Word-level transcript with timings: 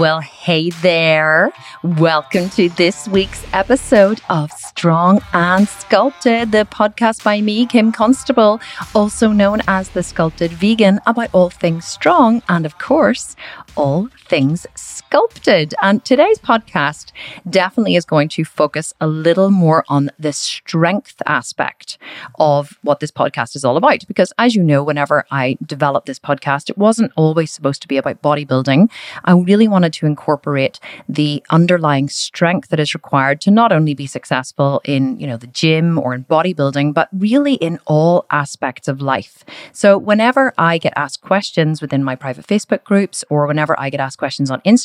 Well, 0.00 0.18
hey 0.18 0.70
there. 0.70 1.52
Welcome 1.84 2.50
to 2.50 2.68
this 2.70 3.06
week's 3.06 3.46
episode 3.52 4.20
of 4.28 4.50
Strong 4.50 5.20
and 5.32 5.68
Sculpted, 5.68 6.50
the 6.50 6.66
podcast 6.68 7.22
by 7.22 7.40
me, 7.40 7.64
Kim 7.64 7.92
Constable, 7.92 8.60
also 8.92 9.28
known 9.28 9.60
as 9.68 9.90
the 9.90 10.02
Sculpted 10.02 10.50
Vegan, 10.50 10.98
about 11.06 11.30
all 11.32 11.48
things 11.48 11.84
strong 11.84 12.42
and, 12.48 12.66
of 12.66 12.78
course, 12.80 13.36
all 13.76 14.08
things 14.28 14.66
sculpted. 14.94 15.74
And 15.82 16.04
today's 16.04 16.38
podcast 16.38 17.10
definitely 17.48 17.96
is 17.96 18.04
going 18.04 18.28
to 18.30 18.44
focus 18.44 18.94
a 19.00 19.06
little 19.06 19.50
more 19.50 19.84
on 19.88 20.10
the 20.18 20.32
strength 20.32 21.20
aspect 21.26 21.98
of 22.38 22.78
what 22.82 23.00
this 23.00 23.10
podcast 23.10 23.56
is 23.56 23.64
all 23.64 23.76
about. 23.76 24.06
Because 24.06 24.32
as 24.38 24.54
you 24.54 24.62
know, 24.62 24.84
whenever 24.84 25.26
I 25.30 25.56
developed 25.66 26.06
this 26.06 26.18
podcast, 26.18 26.70
it 26.70 26.78
wasn't 26.78 27.12
always 27.16 27.52
supposed 27.52 27.82
to 27.82 27.88
be 27.88 27.96
about 27.96 28.22
bodybuilding. 28.22 28.90
I 29.24 29.32
really 29.32 29.66
wanted 29.66 29.92
to 29.94 30.06
incorporate 30.06 30.78
the 31.08 31.42
underlying 31.50 32.08
strength 32.08 32.68
that 32.68 32.80
is 32.80 32.94
required 32.94 33.40
to 33.42 33.50
not 33.50 33.72
only 33.72 33.94
be 33.94 34.06
successful 34.06 34.80
in, 34.84 35.18
you 35.18 35.26
know, 35.26 35.36
the 35.36 35.48
gym 35.48 35.98
or 35.98 36.14
in 36.14 36.24
bodybuilding, 36.24 36.94
but 36.94 37.08
really 37.12 37.54
in 37.54 37.80
all 37.86 38.26
aspects 38.30 38.86
of 38.86 39.00
life. 39.00 39.44
So 39.72 39.98
whenever 39.98 40.52
I 40.56 40.78
get 40.78 40.92
asked 40.96 41.20
questions 41.22 41.82
within 41.82 42.04
my 42.04 42.14
private 42.14 42.46
Facebook 42.46 42.84
groups 42.84 43.24
or 43.28 43.46
whenever 43.46 43.78
I 43.78 43.90
get 43.90 44.00
asked 44.00 44.18
questions 44.18 44.50
on 44.50 44.60
Instagram, 44.60 44.83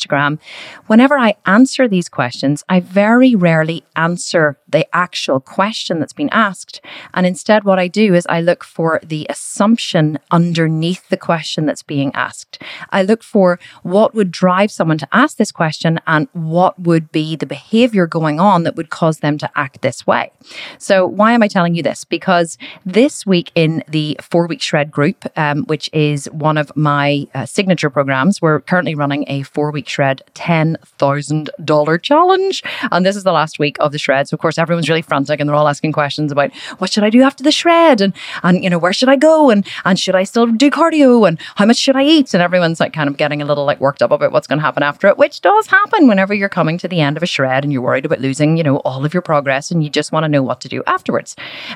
whenever 0.88 1.18
I 1.18 1.36
answer 1.46 1.88
these 1.88 2.10
questions, 2.10 2.64
I 2.70 2.80
very 2.80 3.36
rarely 3.36 3.84
answer 3.96 4.58
the 4.68 4.88
actual 4.96 5.40
question 5.40 6.00
that's 6.00 6.14
been 6.14 6.30
asked. 6.30 6.82
And 7.14 7.26
instead, 7.26 7.64
what 7.64 7.80
I 7.80 7.88
do 7.88 8.14
is 8.14 8.26
I 8.30 8.42
look 8.42 8.64
for 8.64 9.00
the 9.04 9.26
assumption 9.30 10.20
underneath 10.32 11.10
the 11.10 11.18
question 11.18 11.66
that's 11.66 11.84
being 11.84 12.14
asked. 12.14 12.62
I 12.92 13.02
look 13.02 13.24
for 13.24 13.60
what 13.84 14.14
would 14.14 14.32
drive 14.32 14.72
someone 14.72 14.98
to 15.00 15.08
ask 15.12 15.38
this 15.38 15.52
question 15.52 16.00
and 16.06 16.28
what 16.34 16.80
would 16.80 17.12
be 17.12 17.36
the 17.36 17.46
behavior 17.46 18.06
going 18.06 18.40
on 18.40 18.64
that 18.64 18.76
would 18.76 18.90
cause 18.90 19.20
them 19.20 19.38
to 19.40 19.50
act 19.56 19.82
this 19.82 20.06
way. 20.06 20.32
So, 20.78 21.06
why 21.06 21.34
am 21.34 21.44
I 21.44 21.48
telling 21.48 21.76
you 21.76 21.84
this? 21.84 22.04
Because 22.04 22.58
this 22.86 23.26
week 23.26 23.52
in 23.56 23.84
the 23.88 24.18
four 24.22 24.48
week 24.48 24.62
shred 24.62 24.92
group, 24.92 25.26
um, 25.36 25.64
which 25.66 25.90
is 25.94 26.30
one 26.32 26.58
of 26.58 26.76
my 26.76 27.26
uh, 27.34 27.46
signature 27.46 27.90
programs, 27.90 28.42
we're 28.42 28.62
currently 28.62 28.96
running 28.96 29.26
a 29.28 29.44
four 29.44 29.72
week 29.72 29.89
shred 29.90 30.22
$10,000 30.36 32.02
challenge. 32.02 32.64
And 32.92 33.06
this 33.06 33.16
is 33.16 33.24
the 33.24 33.32
last 33.32 33.60
week 33.60 33.78
of 33.80 33.92
the 33.92 34.00
shred. 34.00 34.28
So, 34.28 34.36
of 34.36 34.40
course, 34.40 34.58
everyone's 34.58 34.90
really 34.90 35.02
frantic 35.02 35.40
and 35.40 35.50
they're 35.50 35.56
all 35.56 35.68
asking 35.68 35.92
questions 35.92 36.32
about 36.32 36.54
what 36.78 36.92
should 36.92 37.04
I 37.04 37.10
do 37.10 37.22
after 37.22 37.44
the 37.44 37.52
shred? 37.52 38.02
And, 38.02 38.14
and 38.44 38.64
you 38.64 38.70
know, 38.70 38.80
where 38.80 38.94
should 38.94 39.10
I 39.10 39.16
go? 39.16 39.50
And, 39.50 39.66
and 39.86 40.00
should 40.00 40.16
I 40.16 40.24
still 40.24 40.48
do 40.48 40.70
cardio? 40.70 41.28
And 41.28 41.40
how 41.56 41.66
much 41.66 41.78
should 41.78 41.96
I 41.96 42.04
eat? 42.04 42.34
And 42.34 42.44
everyone's 42.44 42.80
like 42.80 42.94
kind 42.94 43.10
of 43.10 43.18
getting 43.18 43.42
a 43.42 43.46
little 43.46 43.66
like 43.66 43.80
worked 43.80 44.02
up 44.02 44.12
about 44.12 44.32
what's 44.32 44.48
going 44.48 44.60
to 44.60 44.66
happen 44.66 44.84
after 44.84 45.08
it, 45.08 45.18
which 45.18 45.42
does 45.42 45.68
happen 45.68 46.08
whenever 46.08 46.34
you're 46.34 46.50
coming 46.50 46.78
to 46.78 46.88
the 46.88 47.02
end 47.02 47.18
of 47.18 47.24
a 47.24 47.28
shred 47.28 47.64
and 47.64 47.74
you're 47.74 47.82
worried 47.82 48.06
about 48.06 48.20
losing, 48.20 48.58
you 48.58 48.64
know, 48.64 48.78
all 48.78 49.06
of 49.06 49.14
your 49.14 49.22
progress 49.22 49.72
and 49.72 49.84
you 49.84 49.90
just 49.90 50.12
want 50.12 50.24
to 50.24 50.30
know 50.30 50.44
what 50.44 50.62
to 50.62 50.70
do 50.70 50.84
afterwards. 50.88 51.36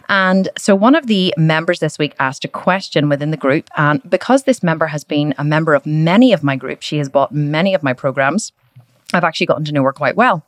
And 0.09 0.49
so 0.57 0.75
one 0.75 0.95
of 0.95 1.07
the 1.07 1.33
members 1.37 1.79
this 1.79 1.97
week 1.97 2.15
asked 2.19 2.45
a 2.45 2.47
question 2.47 3.09
within 3.09 3.31
the 3.31 3.37
group. 3.37 3.69
And 3.77 4.01
because 4.09 4.43
this 4.43 4.63
member 4.63 4.87
has 4.87 5.03
been 5.03 5.33
a 5.37 5.43
member 5.43 5.73
of 5.73 5.85
many 5.85 6.33
of 6.33 6.43
my 6.43 6.55
groups, 6.55 6.85
she 6.85 6.97
has 6.97 7.09
bought 7.09 7.31
many 7.31 7.73
of 7.73 7.83
my 7.83 7.93
programs. 8.03 8.51
I've 9.13 9.23
actually 9.23 9.47
gotten 9.47 9.63
to 9.63 9.71
know 9.71 9.83
her 9.83 9.93
quite 9.93 10.17
well. 10.17 10.45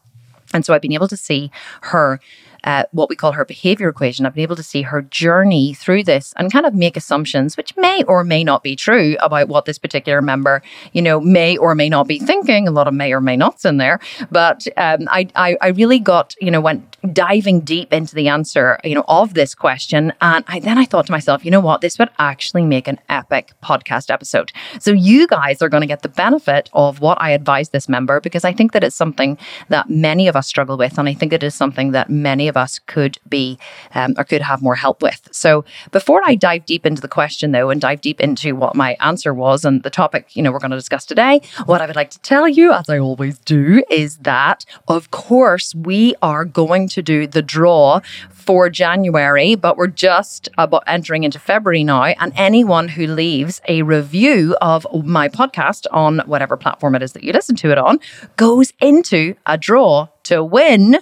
And 0.53 0.65
so 0.65 0.73
I've 0.73 0.81
been 0.81 0.91
able 0.91 1.07
to 1.07 1.15
see 1.15 1.51
her 1.83 2.19
uh, 2.65 2.83
what 2.91 3.09
we 3.09 3.15
call 3.15 3.31
her 3.31 3.45
behavior 3.45 3.87
equation. 3.87 4.25
I've 4.25 4.33
been 4.33 4.43
able 4.43 4.55
to 4.55 4.63
see 4.63 4.81
her 4.81 5.03
journey 5.03 5.73
through 5.73 6.03
this 6.03 6.33
and 6.35 6.51
kind 6.51 6.65
of 6.65 6.73
make 6.73 6.97
assumptions, 6.97 7.55
which 7.55 7.75
may 7.77 8.03
or 8.03 8.23
may 8.23 8.43
not 8.43 8.63
be 8.63 8.75
true 8.75 9.15
about 9.21 9.47
what 9.47 9.65
this 9.65 9.77
particular 9.77 10.21
member, 10.21 10.61
you 10.91 11.01
know, 11.01 11.21
may 11.21 11.55
or 11.57 11.75
may 11.75 11.89
not 11.89 12.07
be 12.07 12.19
thinking. 12.19 12.67
A 12.67 12.71
lot 12.71 12.87
of 12.87 12.93
may 12.93 13.13
or 13.13 13.21
may 13.21 13.37
nots 13.37 13.65
in 13.65 13.77
there. 13.77 13.99
But 14.31 14.67
um, 14.77 15.07
I, 15.09 15.27
I, 15.35 15.57
I 15.61 15.67
really 15.69 15.99
got, 15.99 16.35
you 16.41 16.51
know, 16.51 16.59
went 16.59 16.97
diving 17.13 17.61
deep 17.61 17.93
into 17.93 18.15
the 18.15 18.27
answer, 18.27 18.79
you 18.83 18.95
know, 18.95 19.05
of 19.07 19.35
this 19.35 19.53
question. 19.53 20.11
And 20.21 20.43
I, 20.47 20.59
then 20.59 20.77
I 20.77 20.85
thought 20.85 21.05
to 21.05 21.11
myself, 21.11 21.45
you 21.45 21.51
know 21.51 21.59
what, 21.59 21.81
this 21.81 21.99
would 21.99 22.09
actually 22.17 22.65
make 22.65 22.87
an 22.87 22.99
epic 23.09 23.53
podcast 23.63 24.11
episode. 24.11 24.51
So 24.79 24.91
you 24.91 25.27
guys 25.27 25.61
are 25.61 25.69
going 25.69 25.81
to 25.81 25.87
get 25.87 26.01
the 26.01 26.09
benefit 26.09 26.69
of 26.73 26.99
what 26.99 27.21
I 27.21 27.29
advise 27.31 27.69
this 27.69 27.87
member 27.87 28.19
because 28.19 28.43
I 28.43 28.53
think 28.53 28.71
that 28.71 28.83
it's 28.83 28.95
something 28.95 29.37
that 29.69 29.89
many 29.89 30.27
of 30.27 30.35
us 30.35 30.47
struggle 30.47 30.77
with. 30.77 30.97
And 30.97 31.07
I 31.07 31.13
think 31.13 31.31
it 31.31 31.43
is 31.43 31.53
something 31.53 31.91
that 31.91 32.09
many 32.09 32.47
of 32.47 32.54
of 32.55 32.61
us 32.61 32.79
could 32.79 33.17
be 33.27 33.57
um, 33.93 34.13
or 34.17 34.23
could 34.23 34.41
have 34.41 34.61
more 34.61 34.75
help 34.75 35.01
with. 35.01 35.27
So 35.31 35.65
before 35.91 36.21
I 36.25 36.35
dive 36.35 36.65
deep 36.65 36.85
into 36.85 37.01
the 37.01 37.07
question 37.07 37.51
though 37.51 37.69
and 37.69 37.81
dive 37.81 38.01
deep 38.01 38.21
into 38.21 38.55
what 38.55 38.75
my 38.75 38.95
answer 38.99 39.33
was 39.33 39.65
and 39.65 39.83
the 39.83 39.89
topic, 39.89 40.35
you 40.35 40.41
know, 40.41 40.51
we're 40.51 40.59
going 40.59 40.71
to 40.71 40.77
discuss 40.77 41.05
today, 41.05 41.41
what 41.65 41.81
I 41.81 41.87
would 41.87 41.95
like 41.95 42.11
to 42.11 42.19
tell 42.19 42.47
you, 42.47 42.73
as 42.73 42.89
I 42.89 42.99
always 42.99 43.37
do, 43.39 43.83
is 43.89 44.17
that 44.17 44.65
of 44.87 45.11
course 45.11 45.75
we 45.75 46.15
are 46.21 46.45
going 46.45 46.87
to 46.89 47.01
do 47.01 47.27
the 47.27 47.41
draw 47.41 47.99
for 48.29 48.69
January, 48.69 49.55
but 49.55 49.77
we're 49.77 49.87
just 49.87 50.49
about 50.57 50.83
entering 50.87 51.23
into 51.23 51.39
February 51.39 51.83
now. 51.83 52.03
And 52.03 52.31
anyone 52.35 52.87
who 52.89 53.07
leaves 53.07 53.61
a 53.67 53.81
review 53.81 54.55
of 54.61 54.85
my 55.03 55.27
podcast 55.27 55.87
on 55.91 56.19
whatever 56.25 56.55
platform 56.55 56.95
it 56.95 57.01
is 57.01 57.13
that 57.13 57.23
you 57.23 57.33
listen 57.33 57.55
to 57.57 57.71
it 57.71 57.77
on 57.77 57.99
goes 58.37 58.71
into 58.79 59.35
a 59.45 59.57
draw 59.57 60.07
to 60.23 60.43
win 60.43 60.97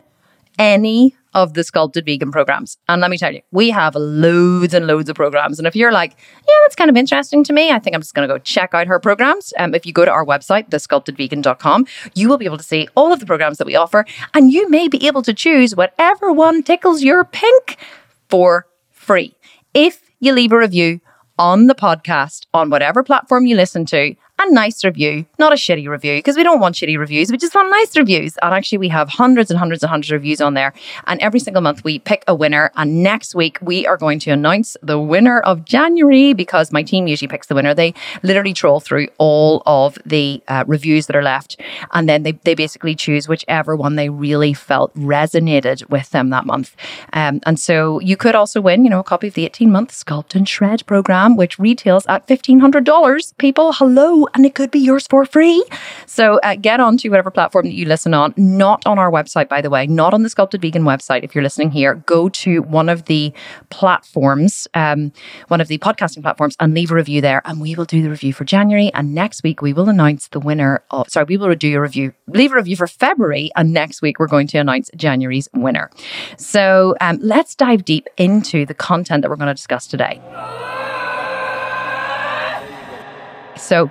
any 0.57 1.15
of 1.33 1.53
the 1.53 1.63
sculpted 1.63 2.05
vegan 2.05 2.31
programs. 2.31 2.77
And 2.87 3.01
let 3.01 3.09
me 3.11 3.17
tell 3.17 3.33
you, 3.33 3.41
we 3.51 3.69
have 3.69 3.95
loads 3.95 4.73
and 4.73 4.87
loads 4.87 5.09
of 5.09 5.15
programs. 5.15 5.59
And 5.59 5.67
if 5.67 5.75
you're 5.75 5.91
like, 5.91 6.15
yeah, 6.47 6.55
that's 6.63 6.75
kind 6.75 6.89
of 6.89 6.97
interesting 6.97 7.43
to 7.45 7.53
me, 7.53 7.71
I 7.71 7.79
think 7.79 7.95
I'm 7.95 8.01
just 8.01 8.13
going 8.13 8.27
to 8.27 8.33
go 8.33 8.39
check 8.39 8.73
out 8.73 8.87
her 8.87 8.99
programs. 8.99 9.53
Um, 9.57 9.73
if 9.73 9.85
you 9.85 9.93
go 9.93 10.05
to 10.05 10.11
our 10.11 10.25
website, 10.25 10.69
thesculptedvegan.com, 10.69 11.87
you 12.15 12.29
will 12.29 12.37
be 12.37 12.45
able 12.45 12.57
to 12.57 12.63
see 12.63 12.87
all 12.95 13.11
of 13.11 13.19
the 13.19 13.25
programs 13.25 13.57
that 13.57 13.67
we 13.67 13.75
offer. 13.75 14.05
And 14.33 14.51
you 14.51 14.69
may 14.69 14.87
be 14.87 15.07
able 15.07 15.23
to 15.23 15.33
choose 15.33 15.75
whatever 15.75 16.31
one 16.31 16.63
tickles 16.63 17.03
your 17.03 17.23
pink 17.23 17.77
for 18.29 18.67
free. 18.91 19.35
If 19.73 20.01
you 20.19 20.33
leave 20.33 20.51
a 20.51 20.57
review 20.57 21.01
on 21.39 21.67
the 21.67 21.75
podcast 21.75 22.45
on 22.53 22.69
whatever 22.69 23.03
platform 23.03 23.45
you 23.45 23.55
listen 23.55 23.85
to, 23.87 24.15
a 24.39 24.51
nice 24.51 24.83
review, 24.83 25.25
not 25.37 25.53
a 25.53 25.55
shitty 25.55 25.87
review, 25.87 26.17
because 26.17 26.35
we 26.35 26.43
don't 26.43 26.59
want 26.59 26.75
shitty 26.75 26.97
reviews. 26.97 27.31
We 27.31 27.37
just 27.37 27.53
want 27.53 27.69
nice 27.69 27.95
reviews. 27.95 28.35
And 28.41 28.53
actually, 28.53 28.79
we 28.79 28.89
have 28.89 29.09
hundreds 29.09 29.51
and 29.51 29.59
hundreds 29.59 29.83
and 29.83 29.89
hundreds 29.89 30.11
of 30.11 30.15
reviews 30.15 30.41
on 30.41 30.55
there. 30.55 30.73
And 31.05 31.19
every 31.21 31.39
single 31.39 31.61
month, 31.61 31.83
we 31.83 31.99
pick 31.99 32.23
a 32.27 32.33
winner. 32.33 32.71
And 32.75 33.03
next 33.03 33.35
week, 33.35 33.59
we 33.61 33.85
are 33.85 33.95
going 33.95 34.19
to 34.19 34.31
announce 34.31 34.75
the 34.81 34.99
winner 34.99 35.39
of 35.41 35.65
January 35.65 36.33
because 36.33 36.71
my 36.71 36.81
team 36.81 37.07
usually 37.07 37.27
picks 37.27 37.47
the 37.47 37.55
winner. 37.55 37.73
They 37.73 37.93
literally 38.23 38.53
troll 38.53 38.79
through 38.79 39.07
all 39.17 39.61
of 39.65 39.97
the 40.05 40.41
uh, 40.47 40.63
reviews 40.67 41.05
that 41.07 41.15
are 41.15 41.23
left. 41.23 41.61
And 41.91 42.09
then 42.09 42.23
they, 42.23 42.31
they 42.31 42.55
basically 42.55 42.95
choose 42.95 43.27
whichever 43.27 43.75
one 43.75 43.95
they 43.95 44.09
really 44.09 44.53
felt 44.53 44.93
resonated 44.95 45.87
with 45.89 46.09
them 46.09 46.31
that 46.31 46.45
month. 46.45 46.75
Um, 47.13 47.39
and 47.45 47.59
so 47.59 47.99
you 47.99 48.17
could 48.17 48.35
also 48.35 48.61
win, 48.61 48.83
you 48.83 48.89
know, 48.89 48.99
a 48.99 49.03
copy 49.03 49.27
of 49.27 49.35
the 49.35 49.45
18 49.45 49.71
month 49.71 49.91
Sculpt 49.91 50.33
and 50.35 50.49
Shred 50.49 50.85
program, 50.87 51.37
which 51.37 51.59
retails 51.59 52.05
at 52.07 52.27
$1,500. 52.27 53.37
People, 53.37 53.73
hello 53.73 54.23
and 54.33 54.45
it 54.45 54.55
could 54.55 54.71
be 54.71 54.79
yours 54.79 55.07
for 55.07 55.25
free. 55.25 55.63
So 56.05 56.39
uh, 56.43 56.55
get 56.55 56.79
onto 56.79 57.09
whatever 57.09 57.31
platform 57.31 57.65
that 57.65 57.73
you 57.73 57.85
listen 57.85 58.13
on, 58.13 58.33
not 58.37 58.85
on 58.85 58.99
our 58.99 59.11
website, 59.11 59.49
by 59.49 59.61
the 59.61 59.69
way, 59.69 59.87
not 59.87 60.13
on 60.13 60.23
the 60.23 60.29
Sculpted 60.29 60.61
Vegan 60.61 60.83
website. 60.83 61.23
If 61.23 61.33
you're 61.35 61.43
listening 61.43 61.71
here, 61.71 61.95
go 62.05 62.29
to 62.29 62.61
one 62.63 62.89
of 62.89 63.05
the 63.05 63.33
platforms, 63.69 64.67
um, 64.73 65.11
one 65.47 65.61
of 65.61 65.67
the 65.67 65.77
podcasting 65.77 66.21
platforms, 66.21 66.55
and 66.59 66.73
leave 66.73 66.91
a 66.91 66.95
review 66.95 67.21
there. 67.21 67.41
And 67.45 67.61
we 67.61 67.75
will 67.75 67.85
do 67.85 68.01
the 68.01 68.09
review 68.09 68.33
for 68.33 68.45
January. 68.45 68.91
And 68.93 69.13
next 69.13 69.43
week, 69.43 69.61
we 69.61 69.73
will 69.73 69.89
announce 69.89 70.27
the 70.29 70.39
winner 70.39 70.83
of, 70.91 71.09
sorry, 71.09 71.25
we 71.25 71.37
will 71.37 71.53
do 71.55 71.75
a 71.75 71.81
review, 71.81 72.13
leave 72.27 72.51
a 72.51 72.55
review 72.55 72.75
for 72.75 72.87
February. 72.87 73.51
And 73.55 73.73
next 73.73 74.01
week, 74.01 74.19
we're 74.19 74.27
going 74.27 74.47
to 74.47 74.57
announce 74.57 74.89
January's 74.95 75.49
winner. 75.53 75.89
So 76.37 76.95
um, 77.01 77.19
let's 77.21 77.55
dive 77.55 77.85
deep 77.85 78.07
into 78.17 78.65
the 78.65 78.73
content 78.73 79.21
that 79.21 79.29
we're 79.29 79.35
going 79.35 79.47
to 79.47 79.53
discuss 79.53 79.87
today. 79.87 80.21
So, 83.57 83.89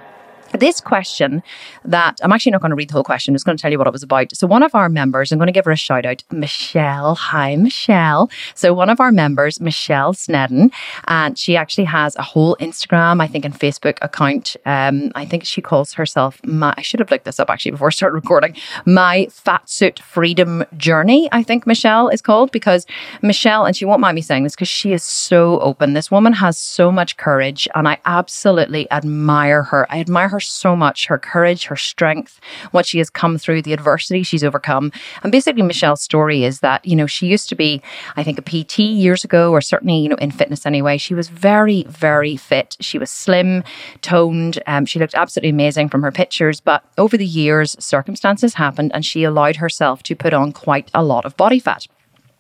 this 0.59 0.81
question 0.81 1.43
that 1.85 2.19
I'm 2.23 2.33
actually 2.33 2.53
not 2.53 2.61
going 2.61 2.71
to 2.71 2.77
read 2.77 2.89
the 2.89 2.95
whole 2.95 3.05
question, 3.05 3.33
I'm 3.33 3.37
just 3.37 3.45
going 3.45 3.57
to 3.57 3.63
tell 3.63 3.71
you 3.71 3.79
what 3.79 3.87
it 3.87 3.93
was 3.93 4.03
about. 4.03 4.35
So, 4.37 4.47
one 4.47 4.63
of 4.63 4.75
our 4.75 4.89
members, 4.89 5.33
I'm 5.33 5.39
going 5.39 5.47
to 5.47 5.53
give 5.53 5.65
her 5.65 5.71
a 5.71 5.77
shout 5.77 6.05
out, 6.05 6.23
Michelle. 6.31 7.15
Hi, 7.15 7.57
Michelle. 7.57 8.31
So, 8.55 8.73
one 8.73 8.91
of 8.91 9.01
our 9.01 9.13
members, 9.13 9.61
Michelle 9.61 10.15
Snedden, 10.15 10.71
and 11.09 11.39
she 11.39 11.57
actually 11.57 11.85
has 11.85 12.17
a 12.17 12.23
whole 12.23 12.57
Instagram, 12.61 13.23
I 13.23 13.27
think, 13.27 13.45
and 13.45 13.59
Facebook 13.59 13.99
account. 14.03 14.57
Um, 14.67 15.13
I 15.15 15.25
think 15.25 15.45
she 15.45 15.61
calls 15.61 15.93
herself 15.95 16.41
my, 16.45 16.75
I 16.77 16.83
should 16.83 17.01
have 17.01 17.11
looked 17.11 17.25
this 17.25 17.41
up 17.41 17.51
actually 17.51 17.73
before 17.73 17.89
I 17.89 17.91
started 17.91 18.15
recording, 18.15 18.57
My 18.87 19.27
Fat 19.31 19.69
Suit 19.69 19.99
Freedom 20.01 20.65
Journey, 20.77 21.29
I 21.33 21.43
think 21.43 21.67
Michelle 21.67 22.09
is 22.09 22.23
called, 22.23 22.53
because 22.53 22.87
Michelle, 23.23 23.65
and 23.65 23.77
she 23.77 23.85
won't 23.85 24.01
mind 24.01 24.15
me 24.15 24.23
saying 24.23 24.45
this 24.45 24.55
because 24.55 24.69
she 24.69 24.93
is 24.93 25.03
so 25.03 25.61
open. 25.61 25.95
This 25.95 26.11
woman 26.11 26.33
has 26.35 26.59
so 26.59 26.93
much 26.93 27.17
courage, 27.17 27.69
and 27.75 27.89
I 27.89 27.99
absolutely 28.05 28.91
admire 28.91 29.63
her. 29.65 29.87
I 29.91 30.01
admire 30.01 30.29
her 30.29 30.41
so 30.49 30.77
much 30.77 31.07
her 31.07 31.19
courage, 31.19 31.65
her 31.65 31.77
strength, 31.77 32.41
what 32.71 32.87
she 32.87 32.99
has 32.99 33.11
come 33.11 33.39
through, 33.39 33.63
the 33.63 33.73
adversity 33.73 34.23
she's 34.23 34.45
overcome. 34.45 34.93
And 35.23 35.33
basically, 35.33 35.63
Michelle's 35.63 36.03
story 36.03 36.45
is 36.45 36.61
that, 36.61 36.85
you 36.85 36.97
know, 36.97 37.07
she 37.07 37.27
used 37.27 37.49
to 37.49 37.55
be, 37.55 37.83
I 38.17 38.23
think, 38.23 38.39
a 38.39 38.43
PT 38.43 38.81
years 38.81 39.25
ago, 39.25 39.53
or 39.53 39.61
certainly, 39.61 39.99
you 39.99 40.09
know, 40.09 40.17
in 40.17 40.31
fitness 40.31 40.67
anyway. 40.67 40.99
She 40.99 41.15
was 41.15 41.29
very, 41.29 41.85
very 41.85 42.37
fit. 42.37 42.77
She 42.81 42.99
was 42.99 43.11
slim, 43.11 43.65
toned. 44.01 44.63
Um, 44.67 44.87
she 44.87 44.99
looked 44.99 45.15
absolutely 45.15 45.51
amazing 45.51 45.89
from 45.89 46.03
her 46.03 46.13
pictures. 46.13 46.61
But 46.61 46.85
over 46.99 47.17
the 47.17 47.27
years, 47.27 47.77
circumstances 47.79 48.55
happened 48.55 48.93
and 48.95 49.05
she 49.05 49.25
allowed 49.25 49.57
herself 49.57 50.03
to 50.05 50.17
put 50.17 50.33
on 50.33 50.53
quite 50.53 50.91
a 50.95 51.03
lot 51.03 51.25
of 51.25 51.37
body 51.37 51.59
fat. 51.59 51.87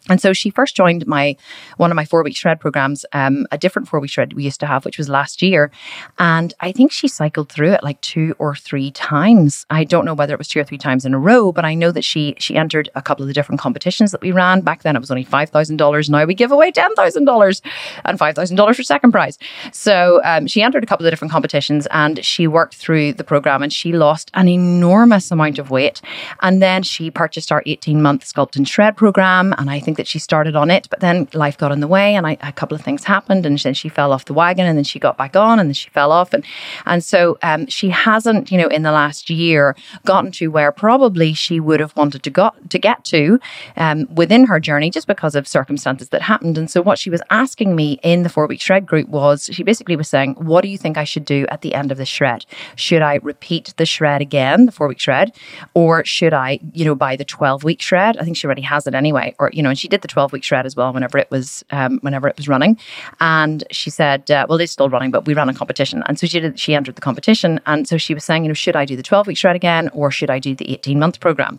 And 0.08 0.20
so 0.20 0.32
she 0.32 0.50
first 0.50 0.75
joined 0.75 1.06
my 1.06 1.37
one 1.76 1.90
of 1.90 1.96
my 1.96 2.04
four 2.04 2.22
week 2.25 2.37
shred 2.37 2.58
programs, 2.58 3.04
um, 3.12 3.46
a 3.52 3.58
different 3.58 3.88
four 3.88 4.00
week 4.00 4.10
shred 4.10 4.32
we 4.32 4.44
used 4.44 4.60
to 4.60 4.66
have, 4.66 4.84
which 4.84 4.99
was 4.99 5.08
last 5.08 5.43
year. 5.43 5.70
And 6.19 6.52
I 6.60 6.72
think 6.72 6.90
she 6.90 7.06
cycled 7.06 7.49
through 7.50 7.72
it 7.72 7.84
like 7.84 8.00
two 8.00 8.34
or 8.38 8.56
three 8.56 8.90
times. 8.90 9.64
I 9.70 9.84
don't 9.84 10.04
know 10.04 10.14
whether 10.14 10.34
it 10.34 10.38
was 10.38 10.49
two 10.49 10.58
or 10.60 10.64
three 10.64 10.78
times 10.78 11.04
in 11.04 11.14
a 11.14 11.19
row, 11.19 11.52
but 11.52 11.64
I 11.64 11.75
know 11.75 11.93
that 11.93 12.04
she 12.04 12.34
she 12.38 12.56
entered 12.56 12.90
a 12.94 13.02
couple 13.02 13.22
of 13.22 13.28
the 13.28 13.34
different 13.34 13.60
competitions 13.60 14.10
that 14.10 14.20
we 14.20 14.32
ran. 14.32 14.62
Back 14.62 14.82
then 14.82 14.96
it 14.96 15.00
was 15.00 15.10
only 15.10 15.25
five 15.25 15.50
thousand 15.50 15.76
dollars. 15.76 16.10
Now 16.10 16.25
we 16.25 16.34
give 16.34 16.50
away 16.50 16.72
ten 16.72 16.94
thousand 16.94 17.25
dollars 17.25 17.62
and 18.05 18.19
five 18.19 18.34
thousand 18.34 18.56
dollars 18.56 18.76
for 18.76 18.82
second 18.82 19.12
prize. 19.12 19.38
So 19.72 20.20
um, 20.25 20.48
she 20.48 20.62
entered 20.62 20.82
a 20.82 20.87
couple 20.87 21.06
of 21.06 21.12
different 21.12 21.31
competitions 21.31 21.87
and 21.93 22.25
she 22.25 22.48
worked 22.48 22.75
through 22.75 23.12
the 23.12 23.25
program 23.25 23.62
and 23.62 23.72
she 23.72 23.93
lost 23.93 24.31
an 24.34 24.48
enormous 24.48 25.31
amount 25.31 25.60
of 25.60 25.70
weight. 25.70 26.00
And 26.40 26.60
then 26.60 26.82
she 26.82 27.10
purchased 27.10 27.52
our 27.52 27.62
eighteen 27.66 28.02
month 28.02 28.25
sculpt 28.25 28.56
and 28.56 28.69
shred 28.69 28.96
program, 28.96 29.55
and 29.58 29.70
I 29.70 29.78
think 29.78 29.91
think 29.92 29.98
that 29.98 30.06
she 30.06 30.18
started 30.18 30.56
on 30.56 30.70
it, 30.70 30.88
but 30.88 31.00
then 31.00 31.28
life 31.34 31.58
got 31.58 31.70
in 31.70 31.80
the 31.80 31.86
way 31.86 32.14
and 32.14 32.26
I, 32.26 32.38
a 32.40 32.52
couple 32.52 32.74
of 32.74 32.80
things 32.80 33.04
happened 33.04 33.44
and 33.44 33.58
then 33.58 33.74
she 33.74 33.90
fell 33.90 34.12
off 34.12 34.24
the 34.24 34.32
wagon 34.32 34.66
and 34.66 34.78
then 34.78 34.84
she 34.84 34.98
got 34.98 35.18
back 35.18 35.36
on 35.36 35.60
and 35.60 35.68
then 35.68 35.74
she 35.74 35.90
fell 35.90 36.10
off. 36.10 36.32
And, 36.32 36.44
and 36.86 37.04
so 37.04 37.36
um, 37.42 37.66
she 37.66 37.90
hasn't, 37.90 38.50
you 38.50 38.56
know, 38.56 38.68
in 38.68 38.82
the 38.82 38.92
last 38.92 39.28
year 39.28 39.76
gotten 40.06 40.32
to 40.32 40.48
where 40.48 40.72
probably 40.72 41.34
she 41.34 41.60
would 41.60 41.80
have 41.80 41.94
wanted 41.94 42.22
to, 42.22 42.30
got, 42.30 42.70
to 42.70 42.78
get 42.78 43.04
to 43.04 43.38
um, 43.76 44.06
within 44.14 44.46
her 44.46 44.58
journey 44.58 44.90
just 44.90 45.06
because 45.06 45.34
of 45.34 45.46
circumstances 45.46 46.08
that 46.08 46.22
happened. 46.22 46.56
And 46.56 46.70
so 46.70 46.80
what 46.80 46.98
she 46.98 47.10
was 47.10 47.20
asking 47.28 47.76
me 47.76 47.98
in 48.02 48.22
the 48.22 48.30
four 48.30 48.46
week 48.46 48.62
shred 48.62 48.86
group 48.86 49.08
was 49.08 49.50
she 49.52 49.62
basically 49.62 49.96
was 49.96 50.08
saying, 50.08 50.34
what 50.38 50.62
do 50.62 50.68
you 50.68 50.78
think 50.78 50.96
I 50.96 51.04
should 51.04 51.26
do 51.26 51.46
at 51.50 51.60
the 51.60 51.74
end 51.74 51.92
of 51.92 51.98
the 51.98 52.06
shred? 52.06 52.46
Should 52.76 53.02
I 53.02 53.16
repeat 53.22 53.74
the 53.76 53.84
shred 53.84 54.22
again, 54.22 54.64
the 54.64 54.72
four 54.72 54.88
week 54.88 55.00
shred, 55.00 55.36
or 55.74 56.02
should 56.06 56.32
I, 56.32 56.60
you 56.72 56.86
know, 56.86 56.94
buy 56.94 57.16
the 57.16 57.24
12 57.24 57.62
week 57.62 57.82
shred? 57.82 58.16
I 58.16 58.24
think 58.24 58.36
she 58.38 58.46
already 58.46 58.62
has 58.62 58.86
it 58.86 58.94
anyway. 58.94 59.34
Or, 59.38 59.50
you 59.52 59.62
know, 59.62 59.74
she 59.82 59.88
did 59.88 60.00
the 60.00 60.08
12 60.08 60.32
week 60.32 60.44
shred 60.44 60.64
as 60.64 60.76
well 60.76 60.93
whenever 60.93 61.19
it 61.19 61.29
was 61.29 61.64
um, 61.70 61.99
whenever 62.02 62.29
it 62.29 62.37
was 62.37 62.46
running. 62.46 62.79
And 63.20 63.64
she 63.73 63.90
said, 63.90 64.31
uh, 64.31 64.46
well, 64.49 64.61
it's 64.61 64.70
still 64.70 64.88
running, 64.88 65.11
but 65.11 65.26
we 65.26 65.34
ran 65.34 65.49
a 65.49 65.55
competition. 65.55 66.05
And 66.06 66.19
so 66.20 66.29
she 66.29 66.38
did, 66.38 66.58
she 66.58 66.73
entered 66.73 66.94
the 66.94 67.00
competition. 67.00 67.61
And 67.67 67.88
so 67.88 67.99
she 67.99 68.14
was 68.14 68.25
saying, 68.25 68.44
you 68.44 68.49
know, 68.49 68.55
should 68.55 68.76
I 68.76 68.84
do 68.84 68.94
the 68.94 69.02
12 69.02 69.26
week 69.26 69.37
shred 69.37 69.56
again 69.56 69.88
or 69.93 70.12
should 70.12 70.31
I 70.31 70.38
do 70.38 70.55
the 70.55 70.70
18 70.70 71.00
month 71.00 71.19
program? 71.19 71.58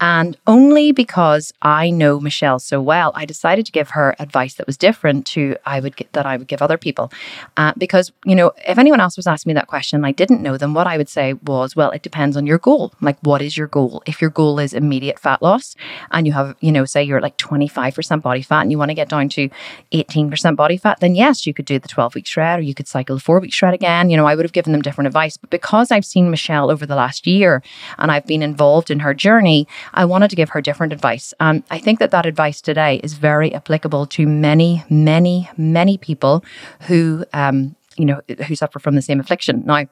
And 0.00 0.36
only 0.46 0.92
because 0.92 1.52
I 1.60 1.90
know 1.90 2.18
Michelle 2.18 2.58
so 2.58 2.80
well, 2.80 3.12
I 3.14 3.26
decided 3.26 3.66
to 3.66 3.72
give 3.72 3.90
her 3.90 4.16
advice 4.18 4.54
that 4.54 4.66
was 4.66 4.78
different 4.78 5.26
to 5.26 5.56
I 5.66 5.80
would 5.80 5.96
get, 5.96 6.10
that 6.14 6.24
I 6.24 6.38
would 6.38 6.48
give 6.48 6.62
other 6.62 6.78
people. 6.78 7.12
Uh, 7.58 7.74
because, 7.76 8.12
you 8.24 8.34
know, 8.34 8.52
if 8.66 8.78
anyone 8.78 9.00
else 9.00 9.18
was 9.18 9.26
asking 9.26 9.50
me 9.50 9.54
that 9.54 9.66
question, 9.66 10.06
I 10.06 10.12
didn't 10.12 10.40
know 10.40 10.56
them, 10.56 10.72
what 10.72 10.86
I 10.86 10.96
would 10.96 11.10
say 11.10 11.34
was, 11.34 11.76
well, 11.76 11.90
it 11.90 12.02
depends 12.02 12.34
on 12.34 12.46
your 12.46 12.58
goal. 12.58 12.94
Like, 13.02 13.18
what 13.20 13.42
is 13.42 13.58
your 13.58 13.66
goal? 13.66 14.02
If 14.06 14.22
your 14.22 14.30
goal 14.30 14.58
is 14.58 14.72
immediate 14.72 15.18
fat 15.18 15.42
loss 15.42 15.76
and 16.12 16.26
you 16.26 16.32
have, 16.32 16.56
you 16.60 16.72
know, 16.72 16.86
say 16.86 17.02
you're 17.02 17.20
like 17.20 17.36
25 17.58 17.88
5% 17.98 18.22
body 18.22 18.42
fat 18.42 18.62
and 18.62 18.70
you 18.70 18.78
want 18.78 18.90
to 18.90 18.94
get 18.94 19.08
down 19.08 19.28
to 19.30 19.48
18% 19.92 20.56
body 20.56 20.76
fat, 20.76 21.00
then 21.00 21.14
yes, 21.14 21.46
you 21.46 21.54
could 21.54 21.64
do 21.64 21.78
the 21.78 21.88
12 21.88 22.14
week 22.14 22.26
shred 22.26 22.60
or 22.60 22.62
you 22.62 22.74
could 22.74 22.88
cycle 22.88 23.16
the 23.16 23.20
four 23.20 23.40
week 23.40 23.52
shred 23.52 23.74
again. 23.74 24.10
You 24.10 24.16
know, 24.16 24.26
I 24.26 24.34
would 24.34 24.44
have 24.44 24.52
given 24.52 24.72
them 24.72 24.82
different 24.82 25.06
advice. 25.06 25.36
But 25.36 25.50
because 25.50 25.90
I've 25.90 26.04
seen 26.04 26.30
Michelle 26.30 26.70
over 26.70 26.86
the 26.86 26.94
last 26.94 27.26
year 27.26 27.62
and 27.98 28.10
I've 28.10 28.26
been 28.26 28.42
involved 28.42 28.90
in 28.90 29.00
her 29.00 29.14
journey, 29.14 29.66
I 29.94 30.04
wanted 30.04 30.30
to 30.30 30.36
give 30.36 30.50
her 30.50 30.60
different 30.60 30.92
advice. 30.92 31.34
And 31.40 31.62
I 31.70 31.78
think 31.78 31.98
that 31.98 32.10
that 32.10 32.26
advice 32.26 32.60
today 32.60 33.00
is 33.02 33.14
very 33.14 33.54
applicable 33.54 34.06
to 34.06 34.26
many, 34.26 34.84
many, 34.88 35.50
many 35.56 35.98
people 35.98 36.44
who, 36.82 37.24
um, 37.32 37.74
you 37.96 38.04
know, 38.04 38.20
who 38.46 38.54
suffer 38.54 38.78
from 38.78 38.94
the 38.94 39.02
same 39.02 39.18
affliction. 39.18 39.64
Now, 39.66 39.86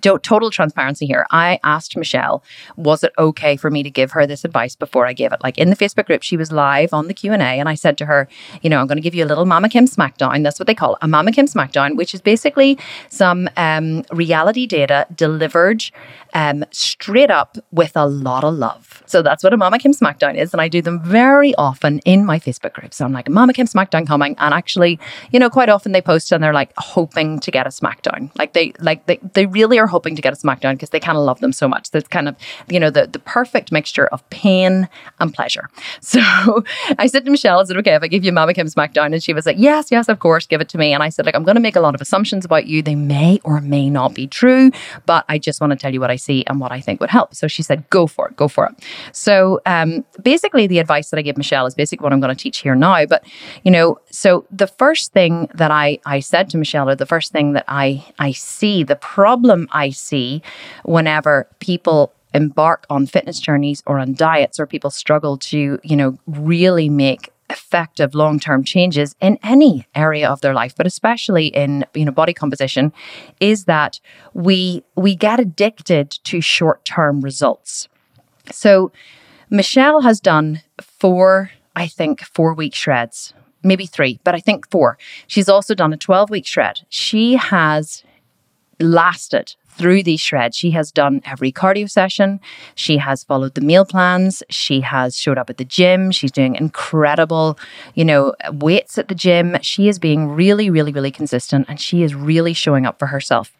total 0.00 0.50
transparency 0.50 1.06
here. 1.06 1.26
I 1.30 1.58
asked 1.62 1.96
Michelle, 1.96 2.42
was 2.76 3.02
it 3.04 3.12
okay 3.18 3.56
for 3.56 3.70
me 3.70 3.82
to 3.82 3.90
give 3.90 4.12
her 4.12 4.26
this 4.26 4.44
advice 4.44 4.76
before 4.76 5.06
I 5.06 5.12
gave 5.12 5.32
it? 5.32 5.42
Like 5.42 5.58
in 5.58 5.70
the 5.70 5.76
Facebook 5.76 6.06
group, 6.06 6.22
she 6.22 6.36
was 6.36 6.52
live 6.52 6.92
on 6.92 7.08
the 7.08 7.14
Q 7.14 7.32
and 7.32 7.42
A, 7.42 7.46
and 7.60 7.68
I 7.68 7.74
said 7.74 7.98
to 7.98 8.06
her, 8.06 8.28
you 8.62 8.70
know, 8.70 8.80
I'm 8.80 8.86
going 8.86 8.96
to 8.96 9.02
give 9.02 9.14
you 9.14 9.24
a 9.24 9.26
little 9.26 9.46
Mama 9.46 9.68
Kim 9.68 9.86
Smackdown. 9.86 10.42
That's 10.42 10.58
what 10.58 10.66
they 10.66 10.74
call 10.74 10.94
it, 10.94 10.98
a 11.02 11.08
Mama 11.08 11.32
Kim 11.32 11.46
Smackdown, 11.46 11.96
which 11.96 12.14
is 12.14 12.20
basically 12.20 12.78
some 13.08 13.48
um, 13.56 14.04
reality 14.12 14.66
data 14.66 15.06
delivered 15.14 15.84
um, 16.34 16.64
straight 16.70 17.30
up 17.30 17.58
with 17.70 17.92
a 17.96 18.06
lot 18.06 18.44
of 18.44 18.54
love. 18.54 19.02
So 19.06 19.22
that's 19.22 19.44
what 19.44 19.52
a 19.52 19.56
Mama 19.56 19.78
Kim 19.78 19.92
Smackdown 19.92 20.36
is, 20.36 20.52
and 20.52 20.60
I 20.60 20.68
do 20.68 20.82
them 20.82 21.00
very 21.02 21.54
often 21.56 21.98
in 22.00 22.24
my 22.24 22.38
Facebook 22.38 22.72
group. 22.72 22.94
So 22.94 23.04
I'm 23.04 23.12
like, 23.12 23.28
Mama 23.28 23.52
Kim 23.52 23.66
Smackdown 23.66 24.06
coming, 24.06 24.34
and 24.38 24.54
actually, 24.54 24.98
you 25.30 25.38
know, 25.38 25.50
quite 25.50 25.68
often 25.68 25.92
they 25.92 26.02
post 26.02 26.32
and 26.32 26.42
they're 26.42 26.54
like 26.54 26.72
hoping 26.76 27.40
to 27.40 27.50
get 27.50 27.66
a 27.66 27.70
Smackdown, 27.70 28.30
like 28.38 28.52
they 28.52 28.72
like 28.80 29.06
they 29.06 29.18
they 29.34 29.46
really 29.46 29.78
are 29.78 29.86
hoping 29.86 30.16
to 30.16 30.22
get 30.22 30.32
a 30.32 30.36
smackdown 30.36 30.72
because 30.74 30.90
they 30.90 31.00
kind 31.00 31.16
of 31.16 31.24
love 31.24 31.40
them 31.40 31.52
so 31.52 31.68
much. 31.68 31.90
That's 31.90 32.08
kind 32.08 32.28
of, 32.28 32.36
you 32.68 32.80
know, 32.80 32.90
the, 32.90 33.06
the 33.06 33.18
perfect 33.18 33.72
mixture 33.72 34.06
of 34.08 34.28
pain 34.30 34.88
and 35.20 35.32
pleasure. 35.32 35.68
So 36.00 36.64
I 36.98 37.06
said 37.06 37.24
to 37.24 37.30
Michelle, 37.30 37.60
is 37.60 37.70
it 37.70 37.76
okay 37.78 37.94
if 37.94 38.02
I 38.02 38.08
give 38.08 38.24
you 38.24 38.32
Mama 38.32 38.54
Kim 38.54 38.66
Smackdown? 38.66 39.12
And 39.12 39.22
she 39.22 39.32
was 39.32 39.46
like, 39.46 39.56
yes, 39.58 39.90
yes, 39.90 40.08
of 40.08 40.18
course, 40.18 40.46
give 40.46 40.60
it 40.60 40.68
to 40.70 40.78
me. 40.78 40.92
And 40.92 41.02
I 41.02 41.08
said, 41.08 41.24
like, 41.24 41.34
I'm 41.34 41.44
going 41.44 41.54
to 41.54 41.60
make 41.60 41.76
a 41.76 41.80
lot 41.80 41.94
of 41.94 42.00
assumptions 42.00 42.44
about 42.44 42.66
you. 42.66 42.82
They 42.82 42.94
may 42.94 43.40
or 43.44 43.60
may 43.60 43.88
not 43.88 44.14
be 44.14 44.26
true, 44.26 44.70
but 45.06 45.24
I 45.28 45.38
just 45.38 45.60
want 45.60 45.70
to 45.70 45.76
tell 45.76 45.92
you 45.92 46.00
what 46.00 46.10
I 46.10 46.16
see 46.22 46.44
and 46.46 46.60
what 46.60 46.72
I 46.72 46.80
think 46.80 47.00
would 47.00 47.10
help. 47.10 47.34
So 47.34 47.48
she 47.48 47.62
said, 47.62 47.88
go 47.90 48.06
for 48.06 48.28
it, 48.28 48.36
go 48.36 48.48
for 48.48 48.66
it. 48.66 48.74
So 49.12 49.60
um, 49.66 50.04
basically, 50.22 50.66
the 50.66 50.78
advice 50.78 51.10
that 51.10 51.18
I 51.18 51.22
give 51.22 51.36
Michelle 51.36 51.66
is 51.66 51.74
basically 51.74 52.04
what 52.04 52.12
I'm 52.12 52.20
going 52.20 52.34
to 52.34 52.42
teach 52.42 52.58
here 52.58 52.74
now. 52.74 53.04
But, 53.06 53.24
you 53.64 53.70
know, 53.70 53.98
so 54.10 54.46
the 54.50 54.66
first 54.66 55.12
thing 55.12 55.48
that 55.54 55.70
I, 55.70 55.98
I 56.06 56.20
said 56.20 56.50
to 56.50 56.58
Michelle, 56.58 56.88
or 56.88 56.94
the 56.94 57.06
first 57.06 57.32
thing 57.32 57.54
that 57.54 57.64
I, 57.68 58.04
I 58.18 58.32
see, 58.32 58.84
the 58.84 58.96
problem 58.96 59.68
I 59.72 59.90
see 59.90 60.42
whenever 60.84 61.48
people 61.58 62.12
embark 62.34 62.86
on 62.88 63.06
fitness 63.06 63.40
journeys 63.40 63.82
or 63.86 63.98
on 63.98 64.14
diets 64.14 64.58
or 64.60 64.66
people 64.66 64.90
struggle 64.90 65.36
to, 65.36 65.78
you 65.82 65.96
know, 65.96 66.18
really 66.26 66.88
make 66.88 67.31
effective 67.50 68.14
long-term 68.14 68.64
changes 68.64 69.14
in 69.20 69.38
any 69.42 69.86
area 69.94 70.28
of 70.28 70.40
their 70.40 70.54
life 70.54 70.74
but 70.76 70.86
especially 70.86 71.48
in 71.48 71.84
you 71.94 72.04
know 72.04 72.12
body 72.12 72.32
composition 72.32 72.92
is 73.40 73.64
that 73.64 74.00
we 74.32 74.82
we 74.96 75.14
get 75.14 75.38
addicted 75.38 76.10
to 76.10 76.40
short-term 76.40 77.20
results. 77.20 77.88
So 78.50 78.92
michelle 79.50 80.00
has 80.00 80.20
done 80.20 80.62
four 80.80 81.50
i 81.76 81.86
think 81.86 82.22
four 82.22 82.54
week 82.54 82.74
shreds 82.74 83.34
maybe 83.62 83.86
three 83.86 84.18
but 84.24 84.34
i 84.34 84.40
think 84.40 84.70
four. 84.70 84.96
She's 85.26 85.48
also 85.48 85.74
done 85.74 85.92
a 85.92 85.96
12 85.96 86.30
week 86.30 86.46
shred. 86.46 86.80
She 86.88 87.34
has 87.34 88.02
lasted 88.80 89.54
through 89.72 90.02
these 90.02 90.20
shreds. 90.20 90.56
She 90.56 90.70
has 90.72 90.92
done 90.92 91.20
every 91.24 91.52
cardio 91.52 91.90
session. 91.90 92.40
She 92.74 92.98
has 92.98 93.24
followed 93.24 93.54
the 93.54 93.60
meal 93.60 93.84
plans. 93.84 94.42
She 94.50 94.80
has 94.80 95.16
showed 95.16 95.38
up 95.38 95.50
at 95.50 95.56
the 95.56 95.64
gym. 95.64 96.10
She's 96.10 96.32
doing 96.32 96.54
incredible, 96.54 97.58
you 97.94 98.04
know, 98.04 98.34
weights 98.52 98.98
at 98.98 99.08
the 99.08 99.14
gym. 99.14 99.56
She 99.62 99.88
is 99.88 99.98
being 99.98 100.28
really, 100.28 100.70
really, 100.70 100.92
really 100.92 101.10
consistent 101.10 101.66
and 101.68 101.80
she 101.80 102.02
is 102.02 102.14
really 102.14 102.52
showing 102.52 102.86
up 102.86 102.98
for 102.98 103.06
herself. 103.06 103.52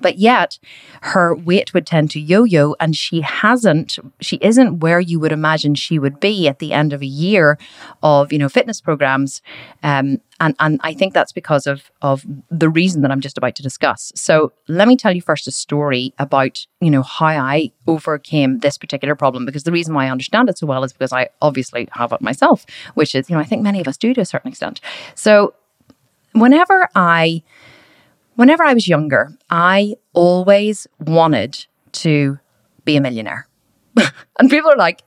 But 0.00 0.18
yet, 0.18 0.58
her 1.00 1.34
weight 1.34 1.72
would 1.72 1.86
tend 1.86 2.10
to 2.10 2.20
yo 2.20 2.44
yo, 2.44 2.74
and 2.78 2.94
she 2.94 3.22
hasn't, 3.22 3.98
she 4.20 4.36
isn't 4.42 4.80
where 4.80 5.00
you 5.00 5.18
would 5.18 5.32
imagine 5.32 5.74
she 5.74 5.98
would 5.98 6.20
be 6.20 6.46
at 6.46 6.58
the 6.58 6.72
end 6.72 6.92
of 6.92 7.00
a 7.00 7.06
year 7.06 7.58
of, 8.02 8.32
you 8.32 8.38
know, 8.38 8.48
fitness 8.48 8.80
programs. 8.80 9.40
Um, 9.82 10.20
and, 10.40 10.54
and 10.60 10.78
I 10.84 10.92
think 10.92 11.14
that's 11.14 11.32
because 11.32 11.66
of, 11.66 11.90
of 12.02 12.24
the 12.50 12.68
reason 12.68 13.02
that 13.02 13.10
I'm 13.10 13.20
just 13.20 13.38
about 13.38 13.54
to 13.56 13.62
discuss. 13.62 14.12
So 14.14 14.52
let 14.68 14.88
me 14.88 14.96
tell 14.96 15.12
you 15.12 15.22
first 15.22 15.48
a 15.48 15.50
story 15.50 16.12
about, 16.18 16.66
you 16.80 16.90
know, 16.90 17.02
how 17.02 17.26
I 17.26 17.72
overcame 17.86 18.58
this 18.58 18.76
particular 18.78 19.14
problem. 19.14 19.46
Because 19.46 19.64
the 19.64 19.72
reason 19.72 19.94
why 19.94 20.06
I 20.06 20.10
understand 20.10 20.48
it 20.48 20.58
so 20.58 20.66
well 20.66 20.84
is 20.84 20.92
because 20.92 21.12
I 21.12 21.30
obviously 21.40 21.88
have 21.92 22.12
it 22.12 22.20
myself, 22.20 22.66
which 22.94 23.14
is, 23.14 23.30
you 23.30 23.36
know, 23.36 23.40
I 23.40 23.44
think 23.44 23.62
many 23.62 23.80
of 23.80 23.88
us 23.88 23.96
do 23.96 24.12
to 24.14 24.20
a 24.20 24.26
certain 24.26 24.50
extent. 24.50 24.80
So 25.14 25.54
whenever 26.32 26.88
I, 26.94 27.42
Whenever 28.38 28.62
I 28.62 28.72
was 28.72 28.86
younger, 28.86 29.36
I 29.50 29.96
always 30.12 30.86
wanted 31.00 31.66
to 31.90 32.38
be 32.84 32.96
a 32.96 33.00
millionaire. 33.00 33.48
and 34.38 34.48
people 34.48 34.70
are 34.70 34.76
like, 34.76 35.02